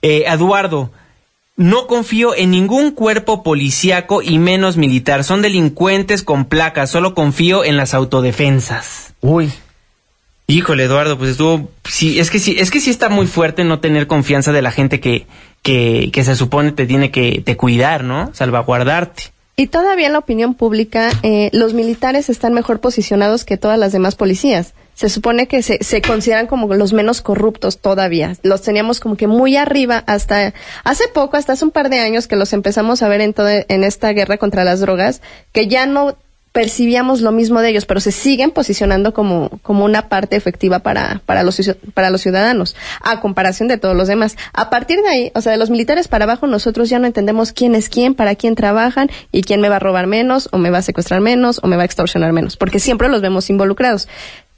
eh, 0.00 0.24
Eduardo, 0.26 0.90
no 1.56 1.86
confío 1.86 2.34
en 2.34 2.50
ningún 2.50 2.90
cuerpo 2.90 3.42
policíaco 3.42 4.22
y 4.22 4.38
menos 4.38 4.76
militar. 4.76 5.24
Son 5.24 5.42
delincuentes 5.42 6.22
con 6.22 6.46
placas. 6.46 6.90
Solo 6.90 7.14
confío 7.14 7.64
en 7.64 7.76
las 7.76 7.94
autodefensas. 7.94 9.14
Uy. 9.20 9.52
Híjole, 10.46 10.84
Eduardo, 10.84 11.16
pues 11.16 11.30
estuvo. 11.30 11.70
Sí, 11.84 12.18
es 12.18 12.30
que 12.30 12.38
sí, 12.38 12.56
es 12.58 12.70
que 12.70 12.80
sí 12.80 12.90
está 12.90 13.08
muy 13.08 13.26
fuerte 13.26 13.64
no 13.64 13.80
tener 13.80 14.06
confianza 14.06 14.52
de 14.52 14.60
la 14.60 14.70
gente 14.70 15.00
que, 15.00 15.26
que, 15.62 16.10
que 16.12 16.24
se 16.24 16.36
supone 16.36 16.72
te 16.72 16.86
tiene 16.86 17.10
que 17.10 17.42
te 17.44 17.56
cuidar, 17.56 18.04
¿no? 18.04 18.30
Salvaguardarte. 18.34 19.34
Y 19.56 19.68
todavía 19.68 20.06
en 20.06 20.12
la 20.12 20.18
opinión 20.18 20.54
pública, 20.54 21.10
eh, 21.22 21.48
los 21.52 21.74
militares 21.74 22.28
están 22.28 22.54
mejor 22.54 22.80
posicionados 22.80 23.44
que 23.44 23.56
todas 23.56 23.78
las 23.78 23.92
demás 23.92 24.16
policías. 24.16 24.74
Se 24.94 25.08
supone 25.08 25.46
que 25.46 25.62
se, 25.62 25.82
se 25.82 26.02
consideran 26.02 26.46
como 26.46 26.72
los 26.74 26.92
menos 26.92 27.22
corruptos 27.22 27.78
todavía. 27.78 28.36
Los 28.42 28.62
teníamos 28.62 28.98
como 28.98 29.16
que 29.16 29.28
muy 29.28 29.56
arriba 29.56 30.02
hasta 30.06 30.54
hace 30.82 31.06
poco, 31.08 31.36
hasta 31.36 31.52
hace 31.52 31.64
un 31.64 31.70
par 31.70 31.88
de 31.88 32.00
años 32.00 32.26
que 32.26 32.36
los 32.36 32.52
empezamos 32.52 33.02
a 33.02 33.08
ver 33.08 33.20
en, 33.20 33.32
todo, 33.32 33.48
en 33.48 33.84
esta 33.84 34.12
guerra 34.12 34.38
contra 34.38 34.64
las 34.64 34.80
drogas, 34.80 35.22
que 35.52 35.68
ya 35.68 35.86
no 35.86 36.16
percibíamos 36.54 37.20
lo 37.20 37.32
mismo 37.32 37.60
de 37.60 37.70
ellos, 37.70 37.84
pero 37.84 37.98
se 37.98 38.12
siguen 38.12 38.52
posicionando 38.52 39.12
como, 39.12 39.50
como 39.62 39.84
una 39.84 40.08
parte 40.08 40.36
efectiva 40.36 40.78
para, 40.78 41.20
para, 41.26 41.42
los, 41.42 41.60
para 41.94 42.10
los 42.10 42.20
ciudadanos, 42.20 42.76
a 43.02 43.18
comparación 43.18 43.66
de 43.66 43.76
todos 43.76 43.96
los 43.96 44.06
demás. 44.06 44.36
A 44.52 44.70
partir 44.70 45.02
de 45.02 45.08
ahí, 45.08 45.32
o 45.34 45.40
sea, 45.40 45.50
de 45.50 45.58
los 45.58 45.68
militares 45.68 46.06
para 46.06 46.26
abajo, 46.26 46.46
nosotros 46.46 46.88
ya 46.88 47.00
no 47.00 47.08
entendemos 47.08 47.50
quién 47.50 47.74
es 47.74 47.88
quién, 47.88 48.14
para 48.14 48.36
quién 48.36 48.54
trabajan 48.54 49.10
y 49.32 49.42
quién 49.42 49.60
me 49.60 49.68
va 49.68 49.76
a 49.76 49.80
robar 49.80 50.06
menos, 50.06 50.48
o 50.52 50.58
me 50.58 50.70
va 50.70 50.78
a 50.78 50.82
secuestrar 50.82 51.20
menos, 51.20 51.58
o 51.60 51.66
me 51.66 51.74
va 51.74 51.82
a 51.82 51.86
extorsionar 51.86 52.32
menos, 52.32 52.56
porque 52.56 52.78
siempre 52.78 53.08
los 53.08 53.20
vemos 53.20 53.50
involucrados. 53.50 54.06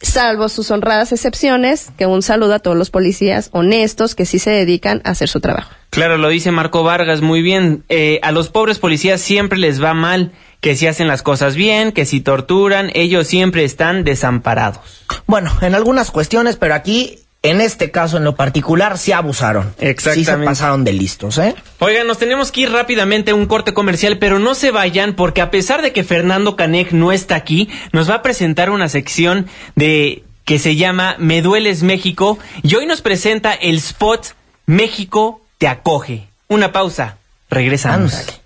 Salvo 0.00 0.48
sus 0.48 0.70
honradas 0.70 1.12
excepciones, 1.12 1.90
que 1.96 2.06
un 2.06 2.22
saludo 2.22 2.54
a 2.54 2.58
todos 2.58 2.76
los 2.76 2.90
policías 2.90 3.48
honestos 3.52 4.14
que 4.14 4.26
sí 4.26 4.38
se 4.38 4.50
dedican 4.50 5.00
a 5.04 5.10
hacer 5.10 5.28
su 5.28 5.40
trabajo. 5.40 5.70
Claro, 5.90 6.18
lo 6.18 6.28
dice 6.28 6.50
Marco 6.50 6.82
Vargas 6.82 7.22
muy 7.22 7.42
bien. 7.42 7.84
Eh, 7.88 8.20
a 8.22 8.32
los 8.32 8.48
pobres 8.48 8.78
policías 8.78 9.20
siempre 9.20 9.58
les 9.58 9.82
va 9.82 9.94
mal, 9.94 10.32
que 10.60 10.76
si 10.76 10.86
hacen 10.86 11.08
las 11.08 11.22
cosas 11.22 11.56
bien, 11.56 11.92
que 11.92 12.04
si 12.04 12.20
torturan, 12.20 12.90
ellos 12.94 13.26
siempre 13.26 13.64
están 13.64 14.04
desamparados. 14.04 15.04
Bueno, 15.26 15.50
en 15.62 15.74
algunas 15.74 16.10
cuestiones, 16.10 16.56
pero 16.56 16.74
aquí 16.74 17.20
en 17.42 17.60
este 17.60 17.90
caso 17.90 18.16
en 18.16 18.24
lo 18.24 18.34
particular 18.34 18.98
sí 18.98 19.12
abusaron. 19.12 19.74
Exactamente. 19.78 20.14
Sí 20.14 20.24
se 20.24 20.44
pasaron 20.44 20.84
de 20.84 20.92
listos, 20.92 21.38
¿eh? 21.38 21.54
Oigan, 21.78 22.06
nos 22.06 22.18
tenemos 22.18 22.50
que 22.50 22.62
ir 22.62 22.72
rápidamente 22.72 23.30
a 23.30 23.34
un 23.34 23.46
corte 23.46 23.72
comercial, 23.74 24.18
pero 24.18 24.38
no 24.38 24.54
se 24.54 24.70
vayan 24.70 25.14
porque 25.14 25.40
a 25.40 25.50
pesar 25.50 25.82
de 25.82 25.92
que 25.92 26.04
Fernando 26.04 26.56
Canek 26.56 26.92
no 26.92 27.12
está 27.12 27.36
aquí, 27.36 27.68
nos 27.92 28.10
va 28.10 28.16
a 28.16 28.22
presentar 28.22 28.70
una 28.70 28.88
sección 28.88 29.46
de 29.76 30.24
que 30.44 30.58
se 30.58 30.76
llama 30.76 31.16
Me 31.18 31.42
dueles 31.42 31.82
México 31.82 32.38
y 32.62 32.74
hoy 32.74 32.86
nos 32.86 33.00
presenta 33.00 33.52
el 33.52 33.76
spot 33.76 34.34
México 34.66 35.40
te 35.58 35.68
acoge. 35.68 36.28
Una 36.48 36.72
pausa. 36.72 37.18
Regresamos. 37.48 38.14
Ándale. 38.14 38.40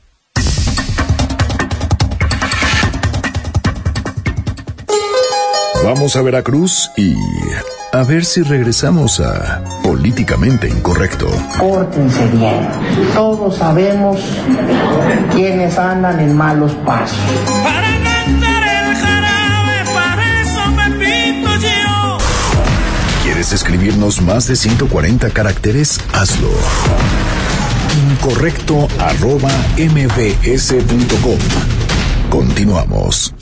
Vamos 5.83 6.15
a 6.15 6.23
Veracruz 6.23 6.91
y 6.97 7.15
a 7.93 8.03
ver 8.05 8.25
si 8.25 8.43
regresamos 8.43 9.21
a 9.21 9.63
Políticamente 9.83 10.69
Incorrecto. 10.69 11.29
Pórtense 11.59 12.27
bien. 12.29 12.69
Todos 13.15 13.57
sabemos 13.57 14.21
quiénes 15.33 15.77
andan 15.79 16.21
en 16.21 16.37
malos 16.37 16.73
pasos. 16.87 17.19
¿Quieres 23.23 23.53
escribirnos 23.53 24.21
más 24.21 24.47
de 24.47 24.57
140 24.57 25.31
caracteres? 25.31 26.01
Hazlo. 26.13 26.51
Incorrecto 28.13 28.87
arroba 28.99 29.51
mbs.com. 29.77 31.39
Continuamos. 32.31 33.35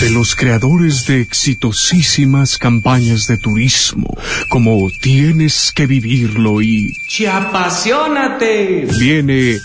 De 0.00 0.10
los 0.10 0.36
creadores 0.36 1.06
de 1.06 1.20
exitosísimas 1.20 2.56
campañas 2.56 3.26
de 3.26 3.36
turismo, 3.36 4.16
como 4.48 4.90
Tienes 5.00 5.72
que 5.74 5.86
vivirlo 5.86 6.62
y 6.62 6.96
¡Apasionate! 7.28 8.86
Viene 8.98 9.58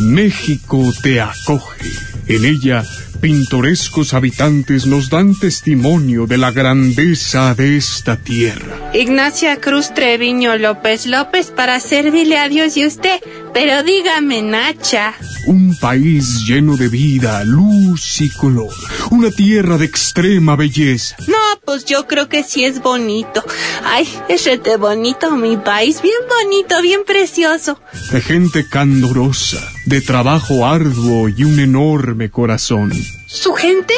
México 0.00 0.92
te 1.02 1.20
acoge. 1.20 2.09
En 2.30 2.44
ella, 2.44 2.84
pintorescos 3.20 4.14
habitantes 4.14 4.86
nos 4.86 5.10
dan 5.10 5.34
testimonio 5.34 6.28
de 6.28 6.38
la 6.38 6.52
grandeza 6.52 7.56
de 7.56 7.76
esta 7.76 8.18
tierra. 8.18 8.92
Ignacia 8.94 9.60
Cruz 9.60 9.92
Treviño 9.92 10.56
López 10.56 11.06
López 11.06 11.50
para 11.50 11.80
servirle 11.80 12.38
a 12.38 12.48
Dios 12.48 12.76
y 12.76 12.86
usted. 12.86 13.18
Pero 13.52 13.82
dígame, 13.82 14.42
Nacha. 14.42 15.14
Un 15.46 15.76
país 15.76 16.46
lleno 16.46 16.76
de 16.76 16.86
vida, 16.86 17.42
luz 17.42 18.20
y 18.20 18.30
color. 18.30 18.74
Una 19.10 19.32
tierra 19.32 19.76
de 19.76 19.86
extrema 19.86 20.54
belleza. 20.54 21.16
No, 21.26 21.39
pues 21.70 21.84
yo 21.84 22.08
creo 22.08 22.28
que 22.28 22.42
sí 22.42 22.64
es 22.64 22.82
bonito. 22.82 23.44
Ay, 23.84 24.08
es 24.28 24.44
rete 24.44 24.76
bonito 24.76 25.30
mi 25.36 25.56
país. 25.56 26.02
Bien 26.02 26.18
bonito, 26.28 26.82
bien 26.82 27.02
precioso. 27.06 27.80
De 28.10 28.20
gente 28.20 28.68
candorosa, 28.68 29.60
de 29.86 30.00
trabajo 30.00 30.66
arduo 30.66 31.28
y 31.28 31.44
un 31.44 31.60
enorme 31.60 32.28
corazón. 32.28 32.92
¿Su 33.28 33.52
gente? 33.52 33.94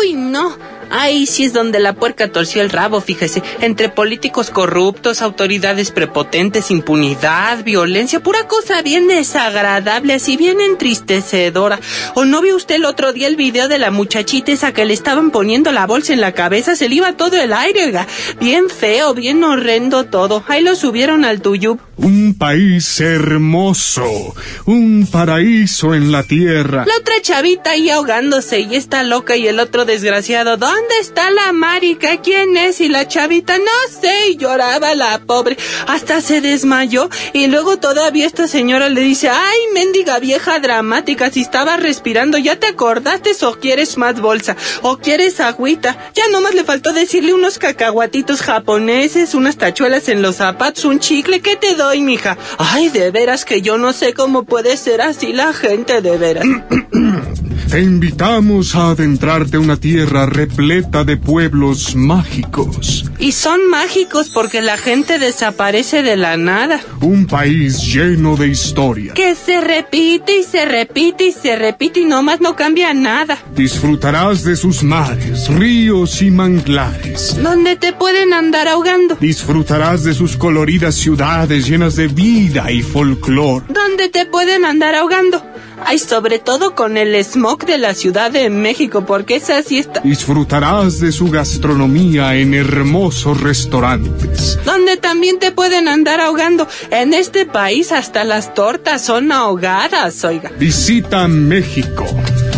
Uy, 0.00 0.14
no. 0.14 0.58
Ahí 0.90 1.26
sí 1.26 1.44
es 1.44 1.52
donde 1.52 1.78
la 1.78 1.94
puerca 1.94 2.32
torció 2.32 2.62
el 2.62 2.70
rabo, 2.70 3.00
fíjese. 3.00 3.42
Entre 3.60 3.88
políticos 3.88 4.50
corruptos, 4.50 5.22
autoridades 5.22 5.92
prepotentes, 5.92 6.70
impunidad, 6.70 7.62
violencia, 7.64 8.20
pura 8.20 8.48
cosa 8.48 8.82
bien 8.82 9.06
desagradable, 9.06 10.14
así 10.14 10.36
bien 10.36 10.60
entristecedora. 10.60 11.78
¿O 12.14 12.24
no 12.24 12.42
vio 12.42 12.56
usted 12.56 12.76
el 12.76 12.84
otro 12.84 13.12
día 13.12 13.28
el 13.28 13.36
video 13.36 13.68
de 13.68 13.78
la 13.78 13.90
muchachita 13.90 14.50
esa 14.50 14.72
que 14.72 14.84
le 14.84 14.94
estaban 14.94 15.30
poniendo 15.30 15.70
la 15.70 15.86
bolsa 15.86 16.12
en 16.12 16.20
la 16.20 16.32
cabeza? 16.32 16.74
Se 16.74 16.88
le 16.88 16.96
iba 16.96 17.12
todo 17.12 17.36
el 17.36 17.52
aire, 17.52 17.84
oiga. 17.84 18.08
Bien 18.40 18.68
feo, 18.68 19.14
bien 19.14 19.44
horrendo 19.44 20.04
todo. 20.04 20.42
Ahí 20.48 20.62
lo 20.62 20.74
subieron 20.74 21.24
al 21.24 21.40
tuyub. 21.40 21.78
Un 21.96 22.34
país 22.36 23.00
hermoso, 23.00 24.34
un 24.64 25.06
paraíso 25.10 25.94
en 25.94 26.10
la 26.10 26.24
tierra. 26.24 26.84
La 26.86 26.96
otra 26.96 27.14
chavita 27.20 27.70
ahí 27.72 27.90
ahogándose 27.90 28.60
y 28.60 28.74
está 28.74 29.02
loca 29.02 29.36
y 29.36 29.46
el 29.46 29.60
otro 29.60 29.84
desgraciado. 29.84 30.56
¿Dónde 30.56 30.79
está 31.00 31.30
la 31.30 31.52
marica? 31.52 32.20
¿Quién 32.22 32.56
es? 32.56 32.80
Y 32.80 32.88
la 32.88 33.08
chavita, 33.08 33.58
no 33.58 34.00
sé, 34.00 34.30
y 34.30 34.36
lloraba 34.36 34.94
la 34.94 35.18
pobre. 35.20 35.56
Hasta 35.86 36.20
se 36.20 36.40
desmayó 36.40 37.08
y 37.32 37.46
luego 37.46 37.78
todavía 37.78 38.26
esta 38.26 38.48
señora 38.48 38.88
le 38.88 39.00
dice, 39.00 39.28
ay, 39.28 39.58
mendiga 39.74 40.18
vieja 40.18 40.58
dramática, 40.58 41.30
si 41.30 41.40
estaba 41.40 41.76
respirando, 41.76 42.38
¿ya 42.38 42.56
te 42.56 42.66
acordaste 42.66 43.30
o 43.42 43.54
quieres 43.54 43.96
más 43.96 44.20
bolsa? 44.20 44.56
¿O 44.82 44.98
quieres 44.98 45.40
agüita? 45.40 46.10
Ya 46.14 46.28
nomás 46.28 46.54
le 46.54 46.64
faltó 46.64 46.92
decirle 46.92 47.32
unos 47.32 47.58
cacahuatitos 47.58 48.42
japoneses, 48.42 49.34
unas 49.34 49.56
tachuelas 49.56 50.08
en 50.08 50.22
los 50.22 50.36
zapatos, 50.36 50.84
un 50.84 51.00
chicle, 51.00 51.40
¿qué 51.40 51.56
te 51.56 51.74
doy, 51.74 52.00
mija? 52.00 52.36
Ay, 52.58 52.88
de 52.88 53.10
veras 53.10 53.44
que 53.44 53.62
yo 53.62 53.78
no 53.78 53.92
sé 53.92 54.14
cómo 54.14 54.44
puede 54.44 54.76
ser 54.76 55.00
así 55.00 55.32
la 55.32 55.52
gente, 55.52 56.00
de 56.02 56.18
veras. 56.18 56.44
Te 57.70 57.80
invitamos 57.80 58.74
a 58.74 58.90
adentrarte 58.90 59.56
a 59.56 59.60
una 59.60 59.76
tierra 59.76 60.26
repleta 60.26 61.04
de 61.04 61.16
pueblos 61.16 61.94
mágicos. 61.94 63.08
Y 63.20 63.30
son 63.30 63.70
mágicos 63.70 64.28
porque 64.30 64.60
la 64.60 64.76
gente 64.76 65.20
desaparece 65.20 66.02
de 66.02 66.16
la 66.16 66.36
nada. 66.36 66.80
Un 67.00 67.28
país 67.28 67.80
lleno 67.80 68.34
de 68.34 68.48
historia. 68.48 69.14
Que 69.14 69.36
se 69.36 69.60
repite 69.60 70.40
y 70.40 70.42
se 70.42 70.64
repite 70.64 71.26
y 71.26 71.32
se 71.32 71.54
repite 71.54 72.00
y 72.00 72.06
nomás 72.06 72.40
no 72.40 72.56
cambia 72.56 72.92
nada. 72.92 73.38
Disfrutarás 73.54 74.42
de 74.42 74.56
sus 74.56 74.82
mares, 74.82 75.46
ríos 75.46 76.22
y 76.22 76.32
manglares. 76.32 77.40
Donde 77.40 77.76
te 77.76 77.92
pueden 77.92 78.32
andar 78.32 78.66
ahogando. 78.66 79.16
Disfrutarás 79.20 80.02
de 80.02 80.14
sus 80.14 80.36
coloridas 80.36 80.96
ciudades 80.96 81.68
llenas 81.68 81.94
de 81.94 82.08
vida 82.08 82.72
y 82.72 82.82
folclor. 82.82 83.62
Donde 83.72 84.08
te 84.08 84.26
pueden 84.26 84.64
andar 84.64 84.96
ahogando. 84.96 85.49
Ay, 85.84 85.98
sobre 85.98 86.38
todo 86.38 86.74
con 86.74 86.96
el 86.96 87.14
smog 87.24 87.64
de 87.66 87.78
la 87.78 87.94
Ciudad 87.94 88.30
de 88.30 88.50
México, 88.50 89.04
porque 89.04 89.36
esa 89.36 89.62
sí 89.62 89.78
está. 89.78 90.00
Disfrutarás 90.00 91.00
de 91.00 91.12
su 91.12 91.30
gastronomía 91.30 92.36
en 92.36 92.54
hermosos 92.54 93.40
restaurantes. 93.40 94.58
Donde 94.64 94.96
también 94.96 95.38
te 95.38 95.52
pueden 95.52 95.88
andar 95.88 96.20
ahogando. 96.20 96.66
En 96.90 97.14
este 97.14 97.46
país 97.46 97.92
hasta 97.92 98.24
las 98.24 98.54
tortas 98.54 99.02
son 99.04 99.32
ahogadas, 99.32 100.24
oiga. 100.24 100.50
Visita 100.58 101.26
México. 101.28 102.06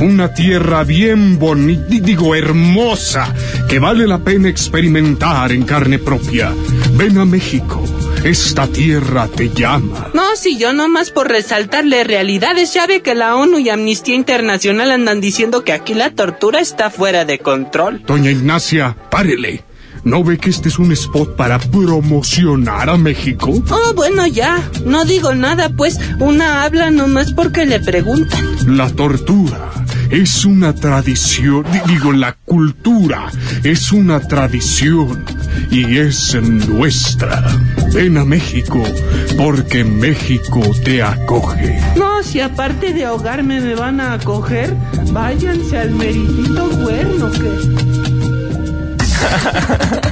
Una 0.03 0.35
tierra 0.35 0.83
bien 0.83 1.39
bonita, 1.39 1.85
digo 1.89 2.35
hermosa, 2.35 3.33
que 3.69 3.79
vale 3.79 4.05
la 4.09 4.19
pena 4.19 4.49
experimentar 4.49 5.53
en 5.53 5.63
carne 5.63 6.01
propia. 6.01 6.53
Ven 6.95 7.19
a 7.19 7.25
México. 7.25 7.85
Esta 8.25 8.67
tierra 8.67 9.29
te 9.29 9.51
llama. 9.51 10.11
No, 10.13 10.35
si 10.35 10.59
yo 10.59 10.73
nomás 10.73 11.13
por 11.13 11.29
resaltarle 11.29 12.03
realidades, 12.03 12.75
ya 12.75 12.89
ve 12.89 13.01
que 13.01 13.15
la 13.15 13.37
ONU 13.37 13.61
y 13.61 13.69
Amnistía 13.69 14.17
Internacional 14.17 14.91
andan 14.91 15.21
diciendo 15.21 15.63
que 15.63 15.73
aquí 15.73 15.95
la 15.95 16.11
tortura 16.11 16.59
está 16.59 16.91
fuera 16.91 17.25
de 17.25 17.39
control. 17.39 18.03
Doña 18.05 18.33
Ignacia, 18.33 18.97
párele. 19.09 19.63
¿No 20.03 20.25
ve 20.25 20.37
que 20.37 20.51
este 20.51 20.69
es 20.69 20.81
un 20.81 20.91
spot 20.91 21.37
para 21.37 21.61
promocionar 21.61 22.91
a 22.91 22.97
México? 22.97 23.53
Oh, 23.71 23.95
bueno, 23.95 24.27
ya. 24.27 24.69
No 24.85 25.05
digo 25.05 25.33
nada, 25.33 25.69
pues 25.69 26.01
una 26.19 26.65
habla 26.65 26.91
nomás 26.91 27.33
porque 27.33 27.67
le 27.67 27.79
preguntan. 27.79 28.45
La 28.67 28.91
tortura 28.91 29.71
es 30.13 30.45
una 30.45 30.75
tradición, 30.75 31.65
digo, 31.87 32.13
la 32.13 32.35
cultura 32.45 33.33
es 33.65 33.93
una 33.93 34.21
tradición 34.21 35.25
y 35.71 35.97
es 35.97 36.35
nuestra. 36.35 37.43
Ven 37.95 38.19
a 38.19 38.25
México 38.27 38.83
porque 39.39 39.85
México 39.85 40.61
te 40.85 41.03
acoge. 41.03 41.81
No, 41.97 42.23
si 42.23 42.41
aparte 42.41 42.93
de 42.93 43.07
ahogarme 43.07 43.63
me 43.63 43.75
van 43.75 44.01
a 44.03 44.13
acoger, 44.13 44.77
váyanse 45.11 45.79
al 45.79 45.93
meritito 45.93 46.69
cuerno 46.69 47.31
que... 47.33 47.51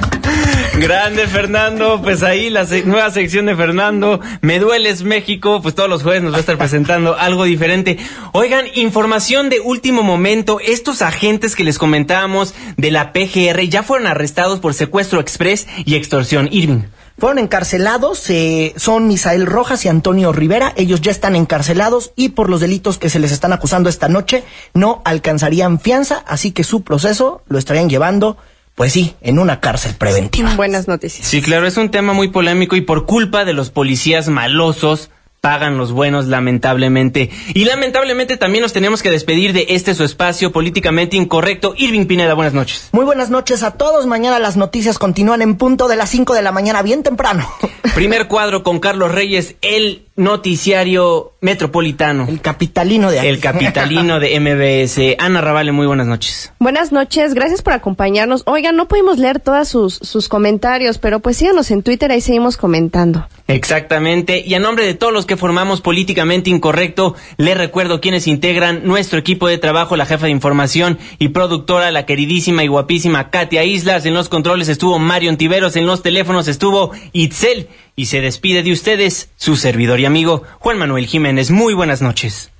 Grande 0.81 1.27
Fernando, 1.27 2.01
pues 2.01 2.23
ahí 2.23 2.49
la 2.49 2.65
nueva 2.85 3.11
sección 3.11 3.45
de 3.45 3.55
Fernando, 3.55 4.19
Me 4.41 4.57
Dueles 4.57 5.03
México, 5.03 5.61
pues 5.61 5.75
todos 5.75 5.87
los 5.87 6.01
jueves 6.01 6.23
nos 6.23 6.33
va 6.33 6.37
a 6.37 6.39
estar 6.39 6.57
presentando 6.57 7.15
algo 7.15 7.43
diferente. 7.43 7.99
Oigan, 8.31 8.65
información 8.73 9.49
de 9.49 9.59
último 9.59 10.01
momento, 10.01 10.59
estos 10.59 11.03
agentes 11.03 11.55
que 11.55 11.63
les 11.63 11.77
comentábamos 11.77 12.55
de 12.77 12.89
la 12.89 13.13
PGR 13.13 13.61
ya 13.69 13.83
fueron 13.83 14.07
arrestados 14.07 14.59
por 14.59 14.73
secuestro 14.73 15.19
express 15.19 15.67
y 15.85 15.93
extorsión. 15.93 16.49
Irving. 16.51 16.85
Fueron 17.15 17.37
encarcelados, 17.37 18.27
eh, 18.31 18.73
son 18.75 19.07
Misael 19.07 19.45
Rojas 19.45 19.85
y 19.85 19.87
Antonio 19.87 20.33
Rivera. 20.33 20.73
Ellos 20.77 21.01
ya 21.01 21.11
están 21.11 21.35
encarcelados 21.35 22.11
y 22.15 22.29
por 22.29 22.49
los 22.49 22.59
delitos 22.59 22.97
que 22.97 23.11
se 23.11 23.19
les 23.19 23.31
están 23.31 23.53
acusando 23.53 23.87
esta 23.87 24.09
noche 24.09 24.43
no 24.73 25.03
alcanzarían 25.05 25.79
fianza, 25.79 26.23
así 26.25 26.51
que 26.51 26.63
su 26.63 26.83
proceso 26.83 27.43
lo 27.47 27.59
estarían 27.59 27.87
llevando 27.87 28.37
pues 28.75 28.93
sí, 28.93 29.15
en 29.21 29.39
una 29.39 29.59
cárcel 29.59 29.95
preventiva. 29.95 30.55
Buenas 30.55 30.87
noticias. 30.87 31.27
Sí, 31.27 31.41
claro, 31.41 31.67
es 31.67 31.77
un 31.77 31.91
tema 31.91 32.13
muy 32.13 32.29
polémico 32.29 32.75
y 32.75 32.81
por 32.81 33.05
culpa 33.05 33.45
de 33.45 33.53
los 33.53 33.69
policías 33.69 34.29
malosos 34.29 35.09
pagan 35.41 35.75
los 35.75 35.91
buenos 35.91 36.27
lamentablemente. 36.27 37.31
Y 37.55 37.65
lamentablemente 37.65 38.37
también 38.37 38.61
nos 38.61 38.73
tenemos 38.73 39.01
que 39.01 39.09
despedir 39.09 39.53
de 39.53 39.65
este 39.69 39.95
su 39.95 40.03
espacio 40.03 40.51
políticamente 40.51 41.17
incorrecto. 41.17 41.73
Irving 41.75 42.05
Pineda, 42.05 42.35
buenas 42.35 42.53
noches. 42.53 42.89
Muy 42.91 43.05
buenas 43.05 43.31
noches 43.31 43.63
a 43.63 43.71
todos. 43.71 44.05
Mañana 44.05 44.37
las 44.37 44.55
noticias 44.55 44.99
continúan 44.99 45.41
en 45.41 45.57
punto 45.57 45.87
de 45.87 45.95
las 45.95 46.09
5 46.09 46.35
de 46.35 46.43
la 46.43 46.51
mañana, 46.51 46.83
bien 46.83 47.01
temprano. 47.01 47.49
Primer 47.95 48.27
cuadro 48.27 48.61
con 48.61 48.79
Carlos 48.79 49.11
Reyes, 49.11 49.55
el 49.61 50.05
noticiario 50.15 51.33
metropolitano. 51.41 52.27
El 52.29 52.39
capitalino 52.39 53.09
de 53.09 53.19
aquí. 53.19 53.27
El 53.27 53.39
capitalino 53.39 54.19
de 54.19 54.39
MBS. 54.39 55.15
Ana 55.17 55.41
Ravale, 55.41 55.71
muy 55.71 55.87
buenas 55.87 56.05
noches. 56.05 56.53
Buenas 56.59 56.91
noches, 56.91 57.33
gracias 57.33 57.63
por 57.63 57.73
acompañarnos. 57.73 58.43
Oigan, 58.45 58.75
no 58.75 58.87
pudimos 58.87 59.17
leer 59.17 59.39
todos 59.39 59.67
sus, 59.67 59.95
sus 59.95 60.29
comentarios, 60.29 60.99
pero 60.99 61.19
pues 61.19 61.37
síganos 61.37 61.71
en 61.71 61.81
Twitter, 61.81 62.11
ahí 62.11 62.21
seguimos 62.21 62.57
comentando. 62.57 63.27
Exactamente. 63.53 64.43
Y 64.45 64.53
a 64.53 64.59
nombre 64.59 64.85
de 64.85 64.93
todos 64.93 65.11
los 65.11 65.25
que 65.25 65.37
formamos 65.37 65.81
Políticamente 65.81 66.49
Incorrecto, 66.49 67.15
les 67.37 67.57
recuerdo 67.57 67.99
quienes 67.99 68.27
integran 68.27 68.85
nuestro 68.85 69.19
equipo 69.19 69.47
de 69.47 69.57
trabajo, 69.57 69.97
la 69.97 70.05
jefa 70.05 70.25
de 70.25 70.31
información 70.31 70.97
y 71.19 71.29
productora, 71.29 71.91
la 71.91 72.05
queridísima 72.05 72.63
y 72.63 72.67
guapísima 72.67 73.29
Katia 73.29 73.63
Islas. 73.63 74.05
En 74.05 74.13
los 74.13 74.29
controles 74.29 74.69
estuvo 74.69 74.99
Mario 74.99 75.29
Antiveros, 75.29 75.75
en 75.75 75.85
los 75.85 76.01
teléfonos 76.01 76.47
estuvo 76.47 76.91
Itzel. 77.11 77.67
Y 77.95 78.05
se 78.05 78.21
despide 78.21 78.63
de 78.63 78.71
ustedes 78.71 79.29
su 79.35 79.57
servidor 79.57 79.99
y 79.99 80.05
amigo 80.05 80.43
Juan 80.59 80.77
Manuel 80.77 81.05
Jiménez. 81.07 81.51
Muy 81.51 81.73
buenas 81.73 82.01
noches. 82.01 82.51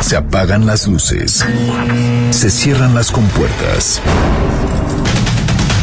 Se 0.00 0.16
apagan 0.16 0.66
las 0.66 0.86
luces. 0.86 1.44
Se 2.30 2.50
cierran 2.50 2.94
las 2.94 3.10
compuertas. 3.10 4.00